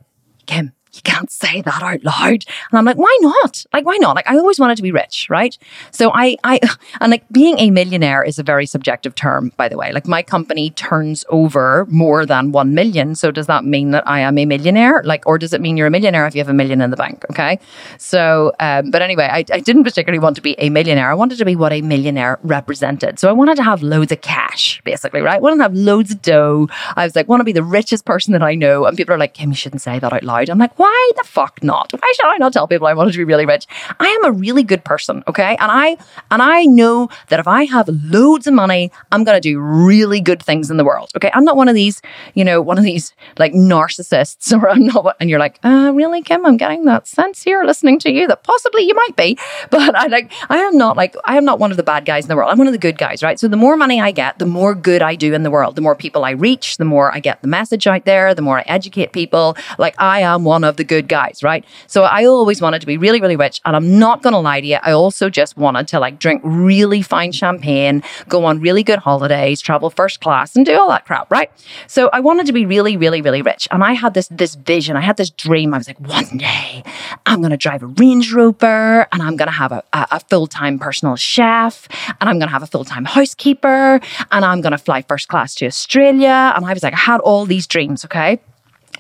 Kim, 0.48 0.74
you 0.94 1.02
can't 1.04 1.32
say 1.32 1.62
that 1.62 1.82
out 1.82 2.04
loud. 2.04 2.46
And 2.72 2.80
I'm 2.80 2.86
like, 2.86 2.98
why 2.98 3.18
not? 3.22 3.66
Like, 3.74 3.86
why 3.86 3.98
not? 3.98 4.16
Like, 4.16 4.30
I 4.30 4.38
always 4.38 4.60
wanted 4.60 4.76
to 4.78 4.84
be 4.84 4.92
rich, 4.92 5.28
right? 5.30 5.58
So 5.92 6.12
I, 6.14 6.38
I, 6.44 6.60
and 7.02 7.12
like 7.12 7.28
being 7.30 7.58
a 7.60 7.72
millionaire 7.72 8.24
is 8.24 8.40
a 8.40 8.44
very 8.44 8.66
subjective 8.66 9.16
term, 9.16 9.52
by 9.58 9.70
the 9.70 9.78
way. 9.78 9.92
Like, 9.92 10.08
my 10.08 10.22
company 10.22 10.72
turns 10.72 11.26
over 11.30 11.86
more 11.90 12.26
than 12.26 12.52
1 12.52 12.74
million. 12.74 13.16
So 13.16 13.32
does 13.32 13.48
that 13.48 13.64
mean 13.64 13.92
that 13.92 14.08
I 14.08 14.20
am 14.20 14.38
a 14.38 14.46
millionaire? 14.46 15.02
Like, 15.04 15.26
or 15.26 15.38
does 15.38 15.54
it 15.54 15.62
mean 15.62 15.78
you're 15.78 15.88
a 15.88 15.92
millionaire 15.92 16.28
if 16.28 16.36
you 16.36 16.40
have 16.40 16.50
a 16.50 16.54
million 16.54 16.82
in 16.82 16.92
the 16.92 16.98
bank? 16.98 17.24
Okay. 17.32 17.60
So, 17.98 18.54
um, 18.60 18.92
but 18.92 19.02
anyway, 19.02 19.30
I, 19.32 19.46
I 19.52 19.60
didn't 19.60 19.84
particularly 19.84 20.20
want 20.20 20.36
to 20.36 20.42
be 20.42 20.56
a 20.60 20.70
millionaire. 20.70 21.10
I 21.10 21.14
wanted 21.14 21.38
to 21.38 21.46
be 21.46 21.56
what 21.56 21.72
a 21.72 21.82
millionaire 21.82 22.40
represented. 22.44 23.20
So 23.20 23.30
I 23.30 23.32
wanted 23.32 23.56
to 23.58 23.64
have 23.64 23.82
loads 23.82 24.12
of 24.12 24.22
cash, 24.22 24.82
basically, 24.84 25.22
right? 25.22 25.36
I 25.36 25.40
wanted 25.40 25.58
to 25.58 25.64
have 25.64 25.74
loads 25.74 26.12
of 26.12 26.22
dough. 26.22 26.68
I 26.96 27.06
was 27.06 27.16
like, 27.16 27.28
want 27.28 27.40
to 27.40 27.46
be 27.46 27.52
the 27.54 27.64
richest 27.64 28.06
person 28.06 28.34
that 28.34 28.44
I 28.44 28.56
know. 28.56 28.86
And 28.86 28.98
people 28.98 29.16
are 29.16 29.18
like, 29.18 29.34
Kim, 29.34 29.50
you 29.50 29.56
shouldn't 29.56 29.82
say 29.82 30.00
that 30.00 30.14
out 30.14 30.24
loud. 30.24 30.50
I'm 30.50 30.58
like, 30.58 30.78
why 30.82 31.12
the 31.16 31.24
fuck 31.24 31.64
not? 31.64 31.94
Why 31.94 32.12
should 32.16 32.26
I 32.26 32.38
not 32.38 32.54
tell 32.54 32.68
people 32.68 32.88
I 32.88 32.94
wanted 32.94 33.12
to 33.12 33.18
be 33.20 33.24
really 33.24 33.46
rich? 33.46 33.68
I 34.00 34.08
am 34.08 34.26
a 34.26 34.32
really 34.32 34.64
good 34.64 34.84
person, 34.84 35.24
okay? 35.28 35.56
And 35.60 35.72
I 35.72 35.98
and 36.32 36.42
I 36.42 36.64
know 36.66 37.10
that 37.30 37.40
if 37.40 37.48
I 37.48 37.66
have 37.66 37.88
loads 37.88 38.48
of 38.48 38.56
money, 38.56 38.92
I'm 39.12 39.24
gonna 39.24 39.40
do 39.40 39.60
really 39.60 40.22
good 40.22 40.42
things 40.42 40.72
in 40.72 40.78
the 40.78 40.84
world. 40.84 41.12
Okay. 41.16 41.30
I'm 41.36 41.44
not 41.44 41.56
one 41.56 41.68
of 41.68 41.76
these, 41.76 42.02
you 42.34 42.44
know, 42.44 42.62
one 42.62 42.80
of 42.80 42.84
these 42.84 43.14
like 43.38 43.54
narcissists, 43.54 44.52
or 44.58 44.70
I'm 44.70 44.86
not 44.86 45.16
and 45.20 45.30
you're 45.30 45.40
like, 45.40 45.60
uh, 45.64 45.92
really, 45.94 46.22
Kim, 46.24 46.46
I'm 46.46 46.58
getting 46.58 46.86
that 46.86 47.08
sense 47.08 47.44
here 47.44 47.64
listening 47.64 48.00
to 48.00 48.12
you 48.12 48.28
that 48.28 48.44
possibly 48.44 48.84
you 48.84 48.96
might 48.96 49.16
be. 49.16 49.38
But 49.70 49.96
I 49.96 50.08
like 50.08 50.32
I 50.50 50.58
am 50.58 50.78
not 50.78 50.98
like 50.98 51.16
I 51.26 51.38
am 51.38 51.46
not 51.46 51.60
one 51.60 51.72
of 51.72 51.78
the 51.78 51.84
bad 51.84 52.06
guys 52.06 52.26
in 52.26 52.30
the 52.30 52.36
world. 52.36 52.52
I'm 52.52 52.58
one 52.58 52.68
of 52.68 52.74
the 52.74 52.80
good 52.88 52.98
guys, 52.98 53.22
right? 53.24 53.40
So 53.40 53.48
the 53.48 53.58
more 53.58 53.78
money 53.78 54.02
I 54.02 54.12
get, 54.12 54.40
the 54.40 54.46
more 54.46 54.74
good 54.74 55.02
I 55.02 55.16
do 55.16 55.34
in 55.34 55.44
the 55.44 55.52
world. 55.52 55.76
The 55.76 55.82
more 55.82 55.96
people 55.96 56.26
I 56.26 56.32
reach, 56.32 56.78
the 56.78 56.86
more 56.86 57.14
I 57.14 57.20
get 57.20 57.42
the 57.42 57.48
message 57.48 57.86
out 57.88 58.06
there, 58.06 58.34
the 58.34 58.42
more 58.42 58.60
I 58.60 58.64
educate 58.68 59.14
people. 59.14 59.56
Like 59.78 59.96
I 60.00 60.22
am 60.22 60.44
one 60.44 60.64
of 60.64 60.71
the 60.78 60.84
good 60.84 61.08
guys, 61.08 61.44
right? 61.44 61.66
So 61.88 62.04
I 62.04 62.26
always 62.26 62.62
wanted 62.62 62.82
to 62.82 62.88
be 62.88 62.98
really, 62.98 63.22
really 63.22 63.36
rich. 63.36 63.62
And 63.66 63.76
I'm 63.76 64.00
not 64.00 64.22
going 64.22 64.34
to 64.34 64.40
lie 64.40 64.62
to 64.62 64.68
you. 64.68 64.78
I 64.82 64.92
also 64.92 65.30
just 65.30 65.58
wanted 65.58 65.88
to 65.90 66.00
like 66.00 66.20
drink 66.20 66.42
really 66.44 67.02
fine 67.02 67.32
champagne, 67.32 68.04
go 68.28 68.46
on 68.46 68.60
really 68.60 68.84
good 68.84 69.00
holidays, 69.00 69.62
travel 69.62 69.90
first 69.90 70.22
class 70.22 70.56
and 70.56 70.66
do 70.66 70.80
all 70.80 70.90
that 70.90 71.06
crap, 71.06 71.32
right? 71.32 71.52
So 71.88 72.10
I 72.14 72.20
wanted 72.20 72.46
to 72.48 72.54
be 72.54 72.66
really, 72.66 72.98
really, 72.98 73.22
really 73.22 73.42
rich. 73.42 73.68
And 73.72 73.84
I 73.84 73.94
had 73.94 74.14
this, 74.14 74.28
this 74.30 74.56
vision. 74.56 74.96
I 74.96 75.02
had 75.02 75.18
this 75.18 75.30
dream. 75.30 75.74
I 75.74 75.78
was 75.78 75.88
like, 75.88 76.00
one 76.00 76.38
day 76.38 76.84
I'm 77.26 77.40
going 77.42 77.52
to 77.52 77.58
drive 77.58 77.84
a 77.84 77.88
Range 77.88 78.32
Rover 78.34 79.08
and 79.12 79.22
I'm 79.22 79.36
going 79.36 79.48
to 79.48 79.54
have 79.54 79.72
a, 79.72 79.84
a, 79.94 80.08
a 80.12 80.20
full 80.22 80.48
time 80.48 80.80
personal 80.80 81.16
chef 81.16 81.88
and 82.20 82.30
I'm 82.30 82.40
going 82.40 82.48
to 82.48 82.54
have 82.54 82.64
a 82.64 82.68
full 82.68 82.86
time 82.86 83.06
housekeeper 83.06 84.00
and 84.32 84.46
I'm 84.46 84.62
going 84.62 84.72
to 84.72 84.78
fly 84.78 85.02
first 85.02 85.28
class 85.28 85.56
to 85.56 85.66
Australia. 85.66 86.54
And 86.56 86.66
I 86.66 86.74
was 86.74 86.84
like, 86.84 86.94
I 86.94 86.98
had 86.98 87.22
all 87.22 87.46
these 87.46 87.68
dreams, 87.68 88.06
okay? 88.06 88.40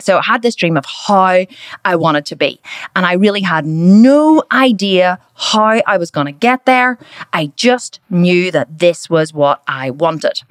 So 0.02 0.18
I 0.18 0.24
had 0.24 0.42
this 0.42 0.56
dream 0.56 0.78
of 0.78 0.86
how 0.86 1.46
I 1.86 1.96
wanted 1.96 2.26
to 2.28 2.36
be. 2.36 2.60
And 2.96 3.06
I 3.06 3.14
really 3.14 3.42
had 3.42 3.66
no 3.66 4.44
idea 4.52 5.20
how 5.36 5.82
I 5.88 5.98
was 5.98 6.12
going 6.12 6.28
to 6.28 6.32
get 6.32 6.66
there. 6.66 7.00
I 7.34 7.52
just 7.56 8.00
knew 8.10 8.52
that 8.52 8.80
this 8.80 9.10
was 9.10 9.34
what 9.34 9.64
I 9.68 9.90
wanted. 9.90 10.44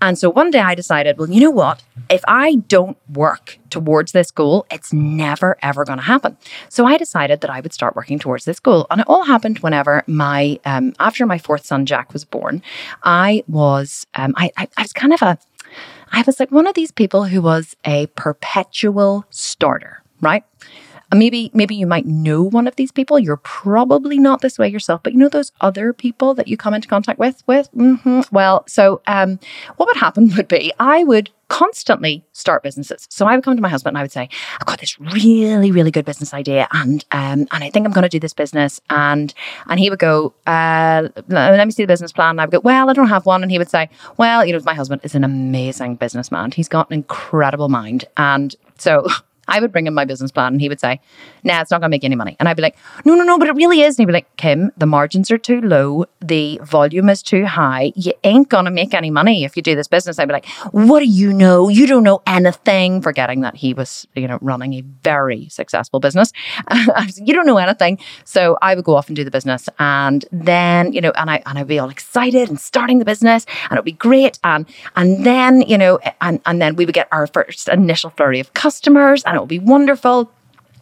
And 0.00 0.18
so 0.18 0.30
one 0.30 0.50
day 0.50 0.60
I 0.60 0.74
decided, 0.74 1.18
well, 1.18 1.28
you 1.28 1.40
know 1.40 1.50
what? 1.50 1.82
If 2.08 2.22
I 2.26 2.56
don't 2.68 2.96
work 3.12 3.58
towards 3.68 4.12
this 4.12 4.30
goal, 4.30 4.66
it's 4.70 4.92
never, 4.92 5.58
ever 5.62 5.84
going 5.84 5.98
to 5.98 6.04
happen. 6.04 6.38
So 6.70 6.86
I 6.86 6.96
decided 6.96 7.42
that 7.42 7.50
I 7.50 7.60
would 7.60 7.74
start 7.74 7.94
working 7.94 8.18
towards 8.18 8.46
this 8.46 8.58
goal. 8.58 8.86
And 8.90 9.02
it 9.02 9.06
all 9.08 9.24
happened 9.24 9.58
whenever 9.58 10.02
my, 10.06 10.58
um, 10.64 10.94
after 10.98 11.26
my 11.26 11.36
fourth 11.36 11.66
son, 11.66 11.84
Jack, 11.84 12.14
was 12.14 12.24
born. 12.24 12.62
I 13.02 13.44
was, 13.48 14.06
um, 14.14 14.32
I, 14.36 14.50
I, 14.56 14.68
I 14.78 14.82
was 14.82 14.92
kind 14.92 15.12
of 15.12 15.20
a, 15.20 15.38
I 16.12 16.22
was 16.26 16.40
like 16.40 16.50
one 16.50 16.66
of 16.66 16.74
these 16.74 16.90
people 16.92 17.24
who 17.24 17.42
was 17.42 17.76
a 17.84 18.06
perpetual 18.08 19.24
starter, 19.30 20.02
right? 20.20 20.44
Maybe 21.14 21.50
maybe 21.54 21.74
you 21.74 21.86
might 21.86 22.04
know 22.04 22.42
one 22.42 22.66
of 22.66 22.76
these 22.76 22.92
people. 22.92 23.18
You're 23.18 23.38
probably 23.38 24.18
not 24.18 24.42
this 24.42 24.58
way 24.58 24.68
yourself, 24.68 25.02
but 25.02 25.14
you 25.14 25.18
know 25.18 25.30
those 25.30 25.52
other 25.60 25.94
people 25.94 26.34
that 26.34 26.48
you 26.48 26.58
come 26.58 26.74
into 26.74 26.86
contact 26.86 27.18
with. 27.18 27.42
With 27.46 27.72
mm-hmm. 27.72 28.20
well, 28.30 28.64
so 28.68 29.00
um, 29.06 29.38
what 29.76 29.86
would 29.86 29.96
happen 29.96 30.30
would 30.36 30.48
be 30.48 30.72
I 30.78 31.04
would 31.04 31.30
constantly 31.48 32.24
start 32.32 32.62
businesses. 32.62 33.06
So 33.10 33.26
I 33.26 33.34
would 33.34 33.44
come 33.44 33.56
to 33.56 33.62
my 33.62 33.68
husband 33.68 33.92
and 33.92 33.98
I 33.98 34.02
would 34.02 34.12
say, 34.12 34.28
I've 34.60 34.66
got 34.66 34.80
this 34.80 34.98
really, 35.00 35.70
really 35.70 35.90
good 35.90 36.04
business 36.04 36.34
idea 36.34 36.68
and 36.72 37.04
um, 37.12 37.48
and 37.52 37.64
I 37.64 37.70
think 37.70 37.86
I'm 37.86 37.92
going 37.92 38.02
to 38.02 38.08
do 38.08 38.20
this 38.20 38.34
business. 38.34 38.80
And 38.90 39.32
and 39.66 39.80
he 39.80 39.90
would 39.90 39.98
go, 39.98 40.34
uh, 40.46 41.08
let 41.28 41.66
me 41.66 41.72
see 41.72 41.82
the 41.82 41.88
business 41.88 42.12
plan. 42.12 42.30
And 42.30 42.40
I 42.40 42.44
would 42.44 42.52
go, 42.52 42.60
well, 42.60 42.90
I 42.90 42.92
don't 42.92 43.08
have 43.08 43.26
one. 43.26 43.42
And 43.42 43.50
he 43.50 43.58
would 43.58 43.70
say, 43.70 43.88
well, 44.16 44.44
you 44.44 44.52
know, 44.52 44.60
my 44.64 44.74
husband 44.74 45.00
is 45.04 45.14
an 45.14 45.24
amazing 45.24 45.96
businessman. 45.96 46.52
He's 46.52 46.68
got 46.68 46.90
an 46.90 46.94
incredible 46.94 47.68
mind. 47.68 48.04
And 48.16 48.54
so 48.76 49.06
I 49.48 49.60
would 49.60 49.72
bring 49.72 49.86
him 49.86 49.94
my 49.94 50.04
business 50.04 50.30
plan 50.30 50.52
and 50.52 50.60
he 50.60 50.68
would 50.68 50.80
say, 50.80 51.00
nah, 51.42 51.60
it's 51.60 51.70
not 51.70 51.80
going 51.80 51.90
to 51.90 51.94
make 51.94 52.04
any 52.04 52.16
money. 52.16 52.36
And 52.38 52.48
I'd 52.48 52.56
be 52.56 52.62
like, 52.62 52.76
no, 53.04 53.14
no, 53.14 53.24
no, 53.24 53.38
but 53.38 53.48
it 53.48 53.54
really 53.54 53.80
is. 53.80 53.98
And 53.98 54.02
he'd 54.02 54.06
be 54.06 54.12
like, 54.12 54.36
Kim, 54.36 54.70
the 54.76 54.86
margins 54.86 55.30
are 55.30 55.38
too 55.38 55.60
low. 55.60 56.04
The 56.20 56.60
volume 56.62 57.08
is 57.08 57.22
too 57.22 57.46
high. 57.46 57.92
You 57.96 58.12
ain't 58.24 58.48
going 58.48 58.66
to 58.66 58.70
make 58.70 58.94
any 58.94 59.10
money 59.10 59.44
if 59.44 59.56
you 59.56 59.62
do 59.62 59.74
this 59.74 59.88
business. 59.88 60.18
I'd 60.18 60.28
be 60.28 60.32
like, 60.32 60.46
what 60.72 61.00
do 61.00 61.06
you 61.06 61.32
know? 61.32 61.68
You 61.68 61.86
don't 61.86 62.02
know 62.02 62.20
anything. 62.26 63.00
Forgetting 63.00 63.40
that 63.40 63.56
he 63.56 63.74
was, 63.74 64.06
you 64.14 64.28
know, 64.28 64.38
running 64.42 64.74
a 64.74 64.82
very 64.82 65.48
successful 65.48 66.00
business. 66.00 66.32
you 67.16 67.32
don't 67.32 67.46
know 67.46 67.58
anything. 67.58 67.98
So 68.24 68.58
I 68.60 68.74
would 68.74 68.84
go 68.84 68.96
off 68.96 69.08
and 69.08 69.16
do 69.16 69.24
the 69.24 69.30
business. 69.30 69.68
And 69.78 70.24
then, 70.30 70.92
you 70.92 71.00
know, 71.00 71.12
and 71.16 71.30
I, 71.30 71.42
and 71.46 71.58
I'd 71.58 71.66
be 71.66 71.78
all 71.78 71.88
excited 71.88 72.48
and 72.48 72.60
starting 72.60 72.98
the 72.98 73.04
business 73.04 73.46
and 73.70 73.76
it 73.76 73.80
would 73.80 73.84
be 73.84 73.92
great. 73.92 74.38
And, 74.44 74.66
and 74.96 75.24
then, 75.24 75.62
you 75.62 75.78
know, 75.78 75.98
and, 76.20 76.40
and 76.44 76.60
then 76.60 76.76
we 76.76 76.84
would 76.84 76.94
get 76.94 77.08
our 77.12 77.26
first 77.26 77.68
initial 77.68 78.10
flurry 78.10 78.40
of 78.40 78.52
customers 78.54 79.22
and 79.24 79.37
it 79.38 79.42
would 79.42 79.48
be 79.48 79.58
wonderful. 79.58 80.30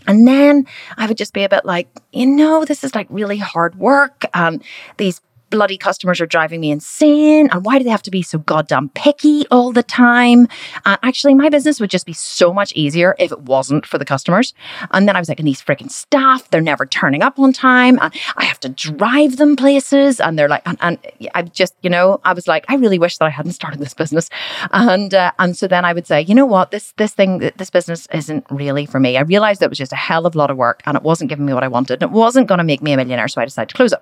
And 0.07 0.27
then 0.27 0.67
I 0.97 1.07
would 1.07 1.17
just 1.17 1.33
be 1.33 1.45
a 1.45 1.49
bit 1.49 1.65
like, 1.65 1.89
you 2.13 2.27
know, 2.27 2.65
this 2.65 2.85
is 2.85 2.95
like 2.95 3.07
really 3.11 3.39
hard 3.39 3.75
work. 3.77 4.25
Um, 4.35 4.61
these 4.99 5.21
bloody 5.51 5.77
customers 5.77 6.21
are 6.21 6.27
driving 6.27 6.61
me 6.61 6.71
insane. 6.71 7.49
And 7.53 7.65
why 7.65 7.79
do 7.79 7.85
they 7.85 7.91
have 7.91 8.03
to 8.03 8.11
be 8.11 8.23
so 8.23 8.39
goddamn 8.39 8.91
picky 8.91 9.47
all 9.51 9.73
the 9.73 9.83
time? 9.83 10.49
And 10.85 10.99
actually, 11.03 11.35
my 11.35 11.49
business 11.49 11.81
would 11.81 11.91
just 11.91 12.07
be 12.07 12.13
so 12.13 12.53
much 12.53 12.73
easier 12.75 13.15
if 13.19 13.33
it 13.33 13.43
wasn't 13.43 13.87
for 13.87 13.99
the 13.99 14.05
customers. 14.05 14.55
And 14.91 15.09
then 15.09 15.17
I 15.17 15.19
was 15.19 15.29
like, 15.29 15.39
and 15.39 15.47
these 15.47 15.63
freaking 15.63 15.91
staff, 15.91 16.51
they're 16.51 16.61
never 16.61 16.87
turning 16.87 17.23
up 17.23 17.39
on 17.39 17.53
time. 17.53 17.99
And 18.01 18.13
I 18.37 18.45
have 18.45 18.61
to 18.61 18.69
drive 18.69 19.37
them 19.37 19.57
places. 19.57 20.21
And 20.21 20.39
they're 20.39 20.49
like, 20.49 20.63
and, 20.67 20.79
and 20.81 20.99
I 21.35 21.43
just, 21.43 21.75
you 21.83 21.91
know, 21.91 22.21
I 22.25 22.33
was 22.33 22.47
like, 22.47 22.65
I 22.69 22.77
really 22.77 22.99
wish 22.99 23.19
that 23.19 23.25
I 23.27 23.31
hadn't 23.31 23.53
started 23.53 23.81
this 23.81 23.95
business. 23.95 24.29
And, 24.73 25.15
uh, 25.15 25.33
and 25.39 25.57
so 25.57 25.67
then 25.69 25.85
I 25.85 25.93
would 25.93 26.07
say, 26.07 26.23
you 26.23 26.35
know 26.35 26.47
what, 26.47 26.71
this, 26.71 26.93
this 26.97 27.13
thing, 27.13 27.51
this 27.57 27.71
business 27.71 28.09
isn't 28.13 28.45
really 28.51 28.87
for 28.87 29.01
me. 29.01 29.17
I 29.17 29.23
realized 29.23 29.63
it 29.63 29.69
was 29.69 29.79
just 29.79 29.93
a 29.93 29.97
hell 29.97 30.27
of 30.27 30.35
a 30.35 30.39
lot 30.39 30.51
of 30.51 30.57
work 30.57 30.83
and 30.87 30.97
it 30.97 31.03
wasn't 31.03 31.31
giving 31.31 31.47
me 31.47 31.53
what 31.53 31.65
I 31.65 31.69
wanted. 31.69 32.03
And 32.03 32.11
it 32.11 32.15
wasn't 32.15 32.49
going 32.49 32.59
to 32.59 32.65
make 32.65 32.83
me 32.83 32.93
a 32.93 32.97
millionaire. 32.97 33.29
So 33.29 33.41
I 33.41 33.45
decided 33.45 33.71
to 33.71 33.75
close 33.75 33.93
it. 33.93 34.01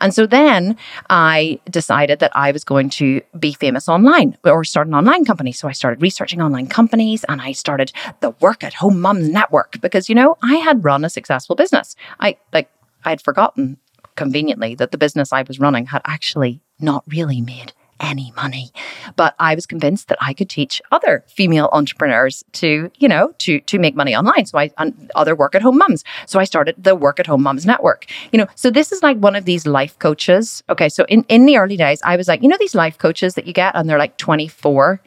And 0.00 0.14
so 0.14 0.26
then 0.26 0.76
I 1.10 1.60
decided 1.70 2.18
that 2.20 2.32
I 2.34 2.52
was 2.52 2.64
going 2.64 2.90
to 2.90 3.20
be 3.38 3.52
famous 3.52 3.88
online 3.88 4.36
or 4.44 4.64
start 4.64 4.86
an 4.86 4.94
online 4.94 5.24
company. 5.24 5.52
So 5.52 5.68
I 5.68 5.72
started 5.72 6.02
researching 6.02 6.40
online 6.40 6.66
companies 6.66 7.24
and 7.24 7.40
I 7.40 7.52
started 7.52 7.92
the 8.20 8.30
Work 8.40 8.64
at 8.64 8.74
Home 8.74 9.00
Mums 9.00 9.28
Network 9.28 9.80
because, 9.80 10.08
you 10.08 10.14
know, 10.14 10.36
I 10.42 10.56
had 10.56 10.84
run 10.84 11.04
a 11.04 11.10
successful 11.10 11.56
business. 11.56 11.96
I 12.20 12.36
like, 12.52 12.70
I 13.04 13.10
had 13.10 13.20
forgotten 13.20 13.78
conveniently 14.16 14.74
that 14.74 14.90
the 14.90 14.98
business 14.98 15.32
I 15.32 15.42
was 15.42 15.60
running 15.60 15.86
had 15.86 16.02
actually 16.04 16.60
not 16.80 17.04
really 17.06 17.40
made 17.40 17.72
any 18.00 18.32
money. 18.36 18.70
But 19.16 19.34
I 19.38 19.54
was 19.54 19.66
convinced 19.66 20.08
that 20.08 20.18
I 20.20 20.34
could 20.34 20.48
teach 20.48 20.82
other 20.92 21.24
female 21.26 21.68
entrepreneurs 21.72 22.44
to, 22.52 22.90
you 22.96 23.08
know, 23.08 23.32
to 23.38 23.60
to 23.60 23.78
make 23.78 23.94
money 23.94 24.14
online. 24.14 24.46
So 24.46 24.58
I 24.58 24.70
other 25.14 25.34
work 25.34 25.54
at 25.54 25.62
home 25.62 25.78
mums. 25.78 26.04
So 26.26 26.38
I 26.38 26.44
started 26.44 26.74
the 26.78 26.94
Work 26.94 27.20
at 27.20 27.26
Home 27.26 27.42
Mums 27.42 27.66
Network. 27.66 28.06
You 28.32 28.38
know, 28.38 28.46
so 28.54 28.70
this 28.70 28.92
is 28.92 29.02
like 29.02 29.16
one 29.18 29.36
of 29.36 29.44
these 29.44 29.66
life 29.66 29.98
coaches. 29.98 30.62
Okay, 30.68 30.88
so 30.88 31.04
in 31.08 31.24
in 31.28 31.46
the 31.46 31.56
early 31.56 31.76
days, 31.76 32.00
I 32.04 32.16
was 32.16 32.28
like, 32.28 32.42
you 32.42 32.48
know, 32.48 32.56
these 32.58 32.74
life 32.74 32.98
coaches 32.98 33.34
that 33.34 33.46
you 33.46 33.52
get, 33.52 33.74
and 33.74 33.88
they're 33.88 33.98
like 33.98 34.16
twenty 34.16 34.48
four, 34.48 35.00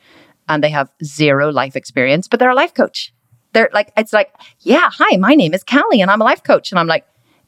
and 0.48 0.64
they 0.64 0.70
have 0.70 0.92
zero 1.04 1.52
life 1.52 1.76
experience, 1.76 2.28
but 2.28 2.40
they're 2.40 2.50
a 2.50 2.56
life 2.56 2.74
coach. 2.74 3.14
They're 3.54 3.70
like, 3.74 3.92
it's 3.98 4.14
like, 4.14 4.32
yeah, 4.60 4.90
hi, 4.92 5.18
my 5.18 5.34
name 5.34 5.54
is 5.54 5.64
Callie, 5.64 6.02
and 6.02 6.12
I'm 6.12 6.22
a 6.22 6.24
life 6.24 6.44
coach, 6.44 6.72
and 6.72 6.80
I'm 6.80 6.88
like 6.88 7.06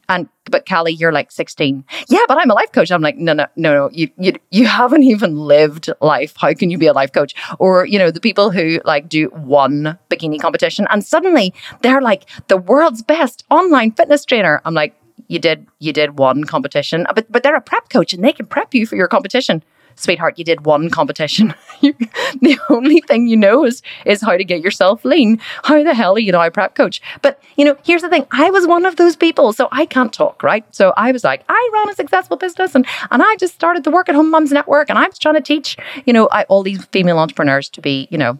and 0.08 0.28
but 0.46 0.68
Callie, 0.68 0.92
you're 0.92 1.12
like 1.12 1.30
16. 1.30 1.84
Yeah, 2.08 2.20
but 2.26 2.38
I'm 2.38 2.50
a 2.50 2.54
life 2.54 2.72
coach. 2.72 2.90
I'm 2.90 3.02
like, 3.02 3.16
no, 3.16 3.32
no, 3.32 3.46
no, 3.56 3.74
no. 3.74 3.90
You 3.92 4.10
you 4.18 4.32
you 4.50 4.66
haven't 4.66 5.04
even 5.04 5.36
lived 5.36 5.90
life. 6.00 6.34
How 6.36 6.52
can 6.54 6.70
you 6.70 6.78
be 6.78 6.86
a 6.86 6.92
life 6.92 7.12
coach? 7.12 7.34
Or, 7.58 7.86
you 7.86 7.98
know, 7.98 8.10
the 8.10 8.20
people 8.20 8.50
who 8.50 8.80
like 8.84 9.08
do 9.08 9.28
one 9.28 9.98
bikini 10.10 10.40
competition 10.40 10.86
and 10.90 11.04
suddenly 11.04 11.54
they're 11.82 12.02
like 12.02 12.28
the 12.48 12.56
world's 12.56 13.02
best 13.02 13.44
online 13.50 13.92
fitness 13.92 14.24
trainer. 14.24 14.60
I'm 14.64 14.74
like, 14.74 14.94
you 15.28 15.38
did 15.38 15.66
you 15.78 15.92
did 15.92 16.18
one 16.18 16.44
competition, 16.44 17.06
but 17.14 17.30
but 17.30 17.42
they're 17.42 17.56
a 17.56 17.60
prep 17.60 17.88
coach 17.88 18.12
and 18.12 18.24
they 18.24 18.32
can 18.32 18.46
prep 18.46 18.74
you 18.74 18.86
for 18.86 18.96
your 18.96 19.08
competition 19.08 19.62
sweetheart, 19.96 20.38
you 20.38 20.44
did 20.44 20.64
one 20.64 20.90
competition. 20.90 21.54
the 21.80 22.58
only 22.70 23.00
thing 23.00 23.26
you 23.26 23.36
know 23.36 23.64
is 23.64 23.82
is 24.04 24.20
how 24.20 24.36
to 24.36 24.44
get 24.44 24.60
yourself 24.60 25.04
lean. 25.04 25.40
How 25.64 25.82
the 25.82 25.94
hell 25.94 26.14
are 26.14 26.18
you 26.18 26.32
now 26.32 26.42
a 26.42 26.50
prep 26.50 26.74
coach? 26.74 27.00
But 27.22 27.40
you 27.56 27.64
know, 27.64 27.76
here's 27.84 28.02
the 28.02 28.08
thing: 28.08 28.26
I 28.30 28.50
was 28.50 28.66
one 28.66 28.86
of 28.86 28.96
those 28.96 29.16
people, 29.16 29.52
so 29.52 29.68
I 29.72 29.86
can't 29.86 30.12
talk, 30.12 30.42
right? 30.42 30.64
So 30.74 30.92
I 30.96 31.12
was 31.12 31.24
like, 31.24 31.44
I 31.48 31.70
run 31.72 31.90
a 31.90 31.94
successful 31.94 32.36
business, 32.36 32.74
and 32.74 32.86
and 33.10 33.22
I 33.22 33.36
just 33.36 33.54
started 33.54 33.84
the 33.84 33.90
Work 33.90 34.08
at 34.08 34.14
Home 34.14 34.30
Mums 34.30 34.52
Network, 34.52 34.90
and 34.90 34.98
I 34.98 35.06
was 35.06 35.18
trying 35.18 35.34
to 35.34 35.40
teach, 35.40 35.76
you 36.06 36.12
know, 36.12 36.28
I, 36.30 36.44
all 36.44 36.62
these 36.62 36.84
female 36.86 37.18
entrepreneurs 37.18 37.68
to 37.70 37.80
be, 37.80 38.08
you 38.10 38.18
know, 38.18 38.38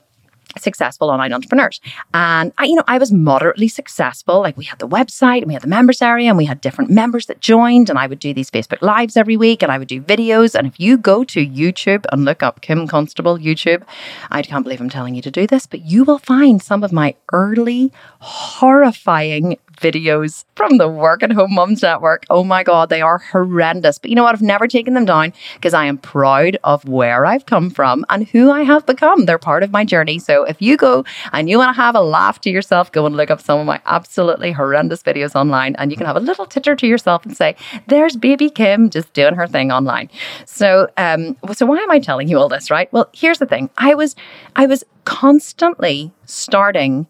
successful 0.58 1.10
online 1.10 1.32
entrepreneurs. 1.32 1.80
And 2.14 2.52
I, 2.58 2.64
you 2.64 2.74
know, 2.74 2.84
I 2.86 2.98
was 2.98 3.12
moderately 3.12 3.68
successful. 3.68 4.40
Like 4.40 4.56
we 4.56 4.64
had 4.64 4.78
the 4.78 4.88
website 4.88 5.38
and 5.38 5.46
we 5.46 5.54
had 5.54 5.62
the 5.62 5.68
members 5.68 6.02
area 6.02 6.28
and 6.28 6.38
we 6.38 6.44
had 6.44 6.60
different 6.60 6.90
members 6.90 7.26
that 7.26 7.40
joined 7.40 7.90
and 7.90 7.98
I 7.98 8.06
would 8.06 8.18
do 8.18 8.34
these 8.34 8.50
Facebook 8.50 8.82
lives 8.82 9.16
every 9.16 9.36
week 9.36 9.62
and 9.62 9.70
I 9.70 9.78
would 9.78 9.88
do 9.88 10.00
videos. 10.00 10.54
And 10.54 10.66
if 10.66 10.78
you 10.78 10.96
go 10.96 11.24
to 11.24 11.46
YouTube 11.46 12.04
and 12.12 12.24
look 12.24 12.42
up 12.42 12.60
Kim 12.60 12.86
Constable 12.86 13.38
YouTube, 13.38 13.82
I 14.30 14.42
can't 14.42 14.64
believe 14.64 14.80
I'm 14.80 14.90
telling 14.90 15.14
you 15.14 15.22
to 15.22 15.30
do 15.30 15.46
this, 15.46 15.66
but 15.66 15.82
you 15.84 16.04
will 16.04 16.18
find 16.18 16.62
some 16.62 16.84
of 16.84 16.92
my 16.92 17.14
early 17.32 17.92
horrifying 18.20 19.58
videos 19.82 20.44
from 20.54 20.78
the 20.78 20.88
Work 20.88 21.22
at 21.22 21.32
Home 21.32 21.54
Mums 21.54 21.82
Network. 21.82 22.24
Oh 22.30 22.44
my 22.44 22.62
God, 22.62 22.88
they 22.88 23.02
are 23.02 23.18
horrendous. 23.18 23.98
But 23.98 24.10
you 24.10 24.16
know 24.16 24.22
what? 24.22 24.34
I've 24.34 24.40
never 24.40 24.68
taken 24.68 24.94
them 24.94 25.04
down 25.04 25.32
because 25.54 25.74
I 25.74 25.86
am 25.86 25.98
proud 25.98 26.56
of 26.62 26.88
where 26.88 27.26
I've 27.26 27.46
come 27.46 27.68
from 27.68 28.06
and 28.08 28.26
who 28.28 28.50
I 28.50 28.62
have 28.62 28.86
become. 28.86 29.26
They're 29.26 29.38
part 29.38 29.62
of 29.62 29.72
my 29.72 29.84
journey. 29.84 30.18
So 30.20 30.44
if 30.44 30.62
you 30.62 30.76
go 30.76 31.04
and 31.32 31.50
you 31.50 31.58
want 31.58 31.74
to 31.74 31.82
have 31.82 31.96
a 31.96 32.00
laugh 32.00 32.40
to 32.42 32.50
yourself, 32.50 32.92
go 32.92 33.04
and 33.04 33.16
look 33.16 33.30
up 33.30 33.40
some 33.40 33.58
of 33.58 33.66
my 33.66 33.80
absolutely 33.84 34.52
horrendous 34.52 35.02
videos 35.02 35.34
online 35.34 35.74
and 35.76 35.90
you 35.90 35.96
can 35.96 36.06
have 36.06 36.16
a 36.16 36.20
little 36.20 36.46
titter 36.46 36.76
to 36.76 36.86
yourself 36.86 37.26
and 37.26 37.36
say, 37.36 37.56
there's 37.88 38.16
baby 38.16 38.48
Kim 38.48 38.88
just 38.88 39.12
doing 39.12 39.34
her 39.34 39.48
thing 39.48 39.72
online. 39.72 40.08
So, 40.46 40.88
um, 40.96 41.36
so 41.52 41.66
why 41.66 41.78
am 41.78 41.90
I 41.90 41.98
telling 41.98 42.28
you 42.28 42.38
all 42.38 42.48
this, 42.48 42.70
right? 42.70 42.90
Well, 42.92 43.10
here's 43.12 43.38
the 43.38 43.46
thing. 43.46 43.68
I 43.76 43.94
was, 43.94 44.14
I 44.54 44.66
was 44.66 44.84
constantly 45.04 46.12
starting 46.24 47.08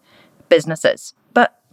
businesses 0.49 1.13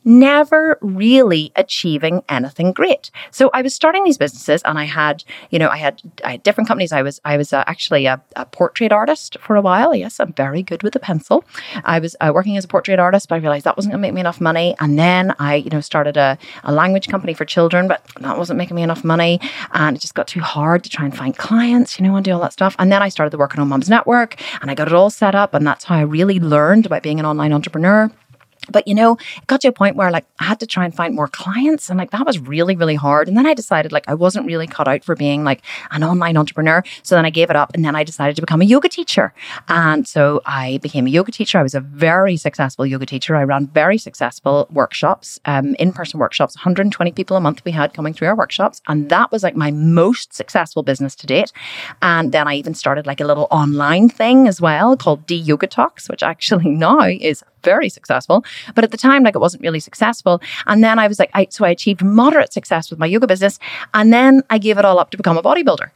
never 0.05 0.79
really 0.81 1.53
achieving 1.57 2.23
anything 2.29 2.73
great. 2.73 3.11
So 3.31 3.51
I 3.53 3.63
was 3.63 3.75
starting 3.75 4.05
these 4.05 4.19
businesses 4.19 4.63
and 4.65 4.79
I 4.79 4.85
had, 4.85 5.25
you 5.51 5.59
know, 5.59 5.69
I 5.69 5.77
had, 5.77 6.03
I 6.25 6.33
had 6.33 6.43
different 6.43 6.69
companies. 6.69 6.93
I 6.93 7.03
was, 7.03 7.21
I 7.25 7.37
was 7.37 7.53
uh, 7.53 7.65
actually 7.67 8.07
a, 8.07 8.21
a, 8.37 8.47
portrait 8.47 8.93
artist 8.93 9.37
for 9.41 9.57
a 9.57 9.61
while. 9.61 9.95
Yes, 9.95 10.19
I'm 10.19 10.33
very 10.33 10.63
good 10.63 10.83
with 10.83 10.97
a 10.97 10.99
pencil. 10.99 11.45
I 11.85 11.99
was 11.99 12.17
uh, 12.21 12.33
working 12.35 12.57
as 12.57 12.65
a 12.65 12.69
portrait 12.69 12.99
artist, 12.99 13.29
but 13.29 13.37
I 13.37 13.39
realized 13.39 13.65
that 13.65 13.77
wasn't 13.77 13.93
going 13.93 14.01
to 14.01 14.07
make 14.07 14.15
me 14.15 14.21
enough 14.21 14.41
money. 14.41 14.75
And 14.81 14.99
then 14.99 15.35
I, 15.39 15.57
you 15.57 15.71
know, 15.71 15.81
started 15.81 16.17
a, 16.17 16.39
a 16.65 16.73
language 16.73 17.09
company 17.09 17.35
for 17.35 17.45
children, 17.45 17.89
but 17.89 18.05
that 18.21 18.39
wasn't 18.39 18.59
making 18.59 18.77
me 18.77 18.83
enough 18.83 19.05
money. 19.05 19.41
And 19.73 19.97
it 19.97 20.01
just 20.01 20.15
got 20.15 20.27
too 20.27 20.41
hard 20.41 20.85
to 20.85 20.91
try 20.91 21.05
and 21.05 21.17
find 21.17 21.37
clients, 21.37 21.99
you 21.99 22.07
know, 22.07 22.17
and 22.17 22.25
do 22.25 22.33
all 22.33 22.41
that 22.41 22.53
stuff. 22.53 22.75
And 22.79 22.91
then 22.91 23.03
I 23.03 23.09
started 23.09 23.31
the 23.31 23.39
Work 23.39 23.53
at 23.53 23.59
Home 23.59 23.69
Mums 23.69 23.89
Network 23.89 24.41
and 24.61 24.71
I 24.71 24.75
got 24.75 24.89
it 24.89 24.95
all 24.95 25.11
set 25.11 25.35
up. 25.35 25.55
And 25.55 25.67
that's 25.67 25.85
how 25.85 25.97
I 25.97 26.03
really 26.03 26.41
learned 26.41 26.87
about 26.87 27.03
being 27.03 27.21
an 27.21 27.27
online 27.27 27.53
entrepreneur. 27.53 28.11
But 28.73 28.87
you 28.89 28.95
know, 28.95 29.17
it 29.37 29.47
got 29.47 29.61
to 29.63 29.69
a 29.69 29.73
point 29.73 29.97
where 29.97 30.11
like 30.11 30.27
I 30.39 30.45
had 30.45 30.61
to 30.61 30.67
try 30.67 30.85
and 30.85 30.95
find 30.95 31.15
more 31.15 31.29
clients 31.29 31.91
and 31.91 31.99
like 31.99 32.11
that 32.11 32.27
was 32.27 32.39
really, 32.39 32.77
really 32.77 32.95
hard. 32.95 33.29
And 33.29 33.37
then 33.37 33.47
I 33.47 33.55
decided 33.55 33.93
like 33.93 34.09
I 34.09 34.15
wasn't 34.15 34.47
really 34.47 34.67
cut 34.67 34.89
out 34.89 35.05
for 35.05 35.15
being 35.15 35.45
like 35.45 35.63
an 35.91 36.03
online 36.05 36.37
entrepreneur. 36.37 36.83
So 37.03 37.15
then 37.15 37.25
I 37.25 37.31
gave 37.31 37.51
it 37.51 37.57
up 37.57 37.71
and 37.75 37.85
then 37.85 37.95
I 37.95 38.05
decided 38.05 38.37
to 38.37 38.43
become 38.43 38.63
a 38.63 38.65
yoga 38.65 38.89
teacher. 38.89 39.33
And 39.69 40.07
so 40.07 40.41
I 40.47 40.79
became 40.79 41.07
a 41.07 41.11
yoga 41.11 41.33
teacher. 41.33 41.59
I 41.59 41.63
was 41.63 41.75
a 41.75 41.81
very 41.81 42.37
successful 42.37 42.87
yoga 42.87 43.07
teacher. 43.07 43.37
I 43.37 43.45
ran 43.45 43.67
very 43.69 43.99
successful 43.99 44.67
workshops, 44.71 45.41
um, 45.45 45.75
in-person 45.77 46.19
workshops, 46.21 46.57
120 46.57 47.13
people 47.13 47.37
a 47.37 47.41
month 47.41 47.65
we 47.65 47.73
had 47.73 47.95
coming 47.95 48.15
through 48.15 48.29
our 48.29 48.37
workshops. 48.37 48.81
And 48.87 49.09
that 49.11 49.31
was 49.33 49.43
like 49.43 49.57
my 49.57 49.71
most 49.71 50.35
successful 50.35 50.83
business 50.83 51.15
to 51.17 51.27
date. 51.27 51.53
And 52.03 52.33
then 52.33 52.49
I 52.49 52.55
even 52.55 52.75
started 52.75 53.07
like 53.07 53.21
a 53.21 53.27
little 53.27 53.49
online 53.51 54.09
thing 54.09 54.49
as 54.49 54.61
well 54.61 54.97
called 54.97 55.27
D 55.27 55.35
Yoga 55.35 55.67
Talks, 55.67 56.09
which 56.09 56.23
actually 56.23 56.69
now 56.69 57.01
is 57.01 57.43
very 57.63 57.89
successful. 57.89 58.45
But 58.75 58.85
at 58.85 58.91
the 58.91 58.97
time, 58.97 59.23
like 59.23 59.35
it 59.35 59.41
wasn't 59.41 59.63
really 59.63 59.81
successful. 59.81 60.41
And 60.67 60.83
then 60.83 60.99
I 60.99 61.07
was 61.07 61.19
like, 61.19 61.31
I, 61.35 61.47
so 61.51 61.65
I 61.65 61.71
achieved 61.71 62.05
moderate 62.05 62.53
success 62.53 62.91
with 62.91 62.99
my 62.99 63.07
yoga 63.07 63.27
business. 63.27 63.59
And 63.95 64.13
then 64.13 64.43
I 64.51 64.59
gave 64.59 64.79
it 64.79 64.85
all 64.85 64.99
up 64.99 65.11
to 65.11 65.17
become 65.17 65.39
a 65.39 65.43
bodybuilder. 65.43 65.91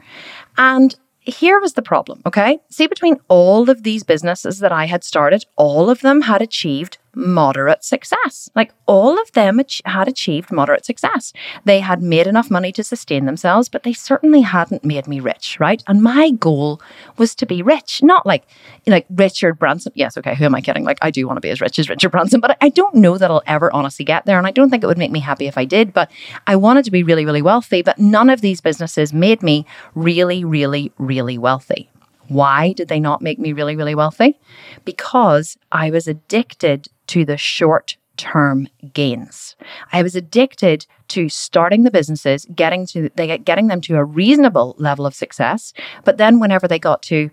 And 0.56 0.94
here 1.20 1.58
was 1.58 1.72
the 1.72 1.82
problem, 1.82 2.20
okay? 2.26 2.58
See, 2.70 2.86
between 2.86 3.16
all 3.28 3.70
of 3.70 3.82
these 3.82 4.02
businesses 4.02 4.58
that 4.58 4.72
I 4.72 4.86
had 4.86 5.02
started, 5.02 5.46
all 5.56 5.88
of 5.88 6.00
them 6.00 6.22
had 6.22 6.42
achieved 6.42 6.98
moderate 7.16 7.84
success. 7.84 8.50
Like 8.54 8.72
all 8.86 9.20
of 9.20 9.32
them 9.32 9.60
had 9.84 10.08
achieved 10.08 10.52
moderate 10.52 10.84
success. 10.84 11.32
They 11.64 11.80
had 11.80 12.02
made 12.02 12.26
enough 12.26 12.50
money 12.50 12.72
to 12.72 12.84
sustain 12.84 13.24
themselves, 13.24 13.68
but 13.68 13.82
they 13.82 13.92
certainly 13.92 14.42
hadn't 14.42 14.84
made 14.84 15.06
me 15.06 15.20
rich, 15.20 15.58
right? 15.60 15.82
And 15.86 16.02
my 16.02 16.30
goal 16.30 16.80
was 17.16 17.34
to 17.36 17.46
be 17.46 17.62
rich, 17.62 18.02
not 18.02 18.26
like 18.26 18.44
like 18.86 19.06
Richard 19.10 19.58
Branson. 19.58 19.92
Yes, 19.94 20.16
okay, 20.18 20.34
who 20.34 20.44
am 20.44 20.54
I 20.54 20.60
kidding? 20.60 20.84
Like 20.84 20.98
I 21.02 21.10
do 21.10 21.26
want 21.26 21.36
to 21.36 21.40
be 21.40 21.50
as 21.50 21.60
rich 21.60 21.78
as 21.78 21.88
Richard 21.88 22.10
Branson, 22.10 22.40
but 22.40 22.56
I 22.60 22.68
don't 22.68 22.94
know 22.96 23.18
that 23.18 23.30
I'll 23.30 23.42
ever 23.46 23.72
honestly 23.72 24.04
get 24.04 24.26
there 24.26 24.38
and 24.38 24.46
I 24.46 24.50
don't 24.50 24.70
think 24.70 24.82
it 24.82 24.86
would 24.86 24.98
make 24.98 25.10
me 25.10 25.20
happy 25.20 25.46
if 25.46 25.58
I 25.58 25.64
did, 25.64 25.92
but 25.92 26.10
I 26.46 26.56
wanted 26.56 26.84
to 26.84 26.90
be 26.90 27.02
really 27.02 27.24
really 27.24 27.42
wealthy, 27.42 27.82
but 27.82 27.98
none 27.98 28.30
of 28.30 28.40
these 28.40 28.60
businesses 28.60 29.12
made 29.12 29.42
me 29.42 29.66
really 29.94 30.44
really 30.44 30.92
really 30.98 31.38
wealthy. 31.38 31.88
Why 32.28 32.72
did 32.72 32.88
they 32.88 33.00
not 33.00 33.22
make 33.22 33.38
me 33.38 33.52
really, 33.52 33.76
really 33.76 33.94
wealthy? 33.94 34.38
Because 34.84 35.56
I 35.70 35.90
was 35.90 36.08
addicted 36.08 36.88
to 37.14 37.24
the 37.24 37.36
short 37.36 37.96
term 38.16 38.66
gains. 38.92 39.54
I 39.92 40.02
was 40.02 40.16
addicted 40.16 40.84
to 41.08 41.28
starting 41.28 41.84
the 41.84 41.90
businesses, 41.92 42.44
getting 42.56 42.86
to 42.88 43.08
they 43.14 43.38
getting 43.38 43.68
them 43.68 43.80
to 43.82 43.96
a 43.96 44.04
reasonable 44.04 44.74
level 44.78 45.06
of 45.06 45.14
success, 45.14 45.72
but 46.04 46.18
then 46.18 46.40
whenever 46.40 46.66
they 46.66 46.80
got 46.80 47.02
to 47.02 47.30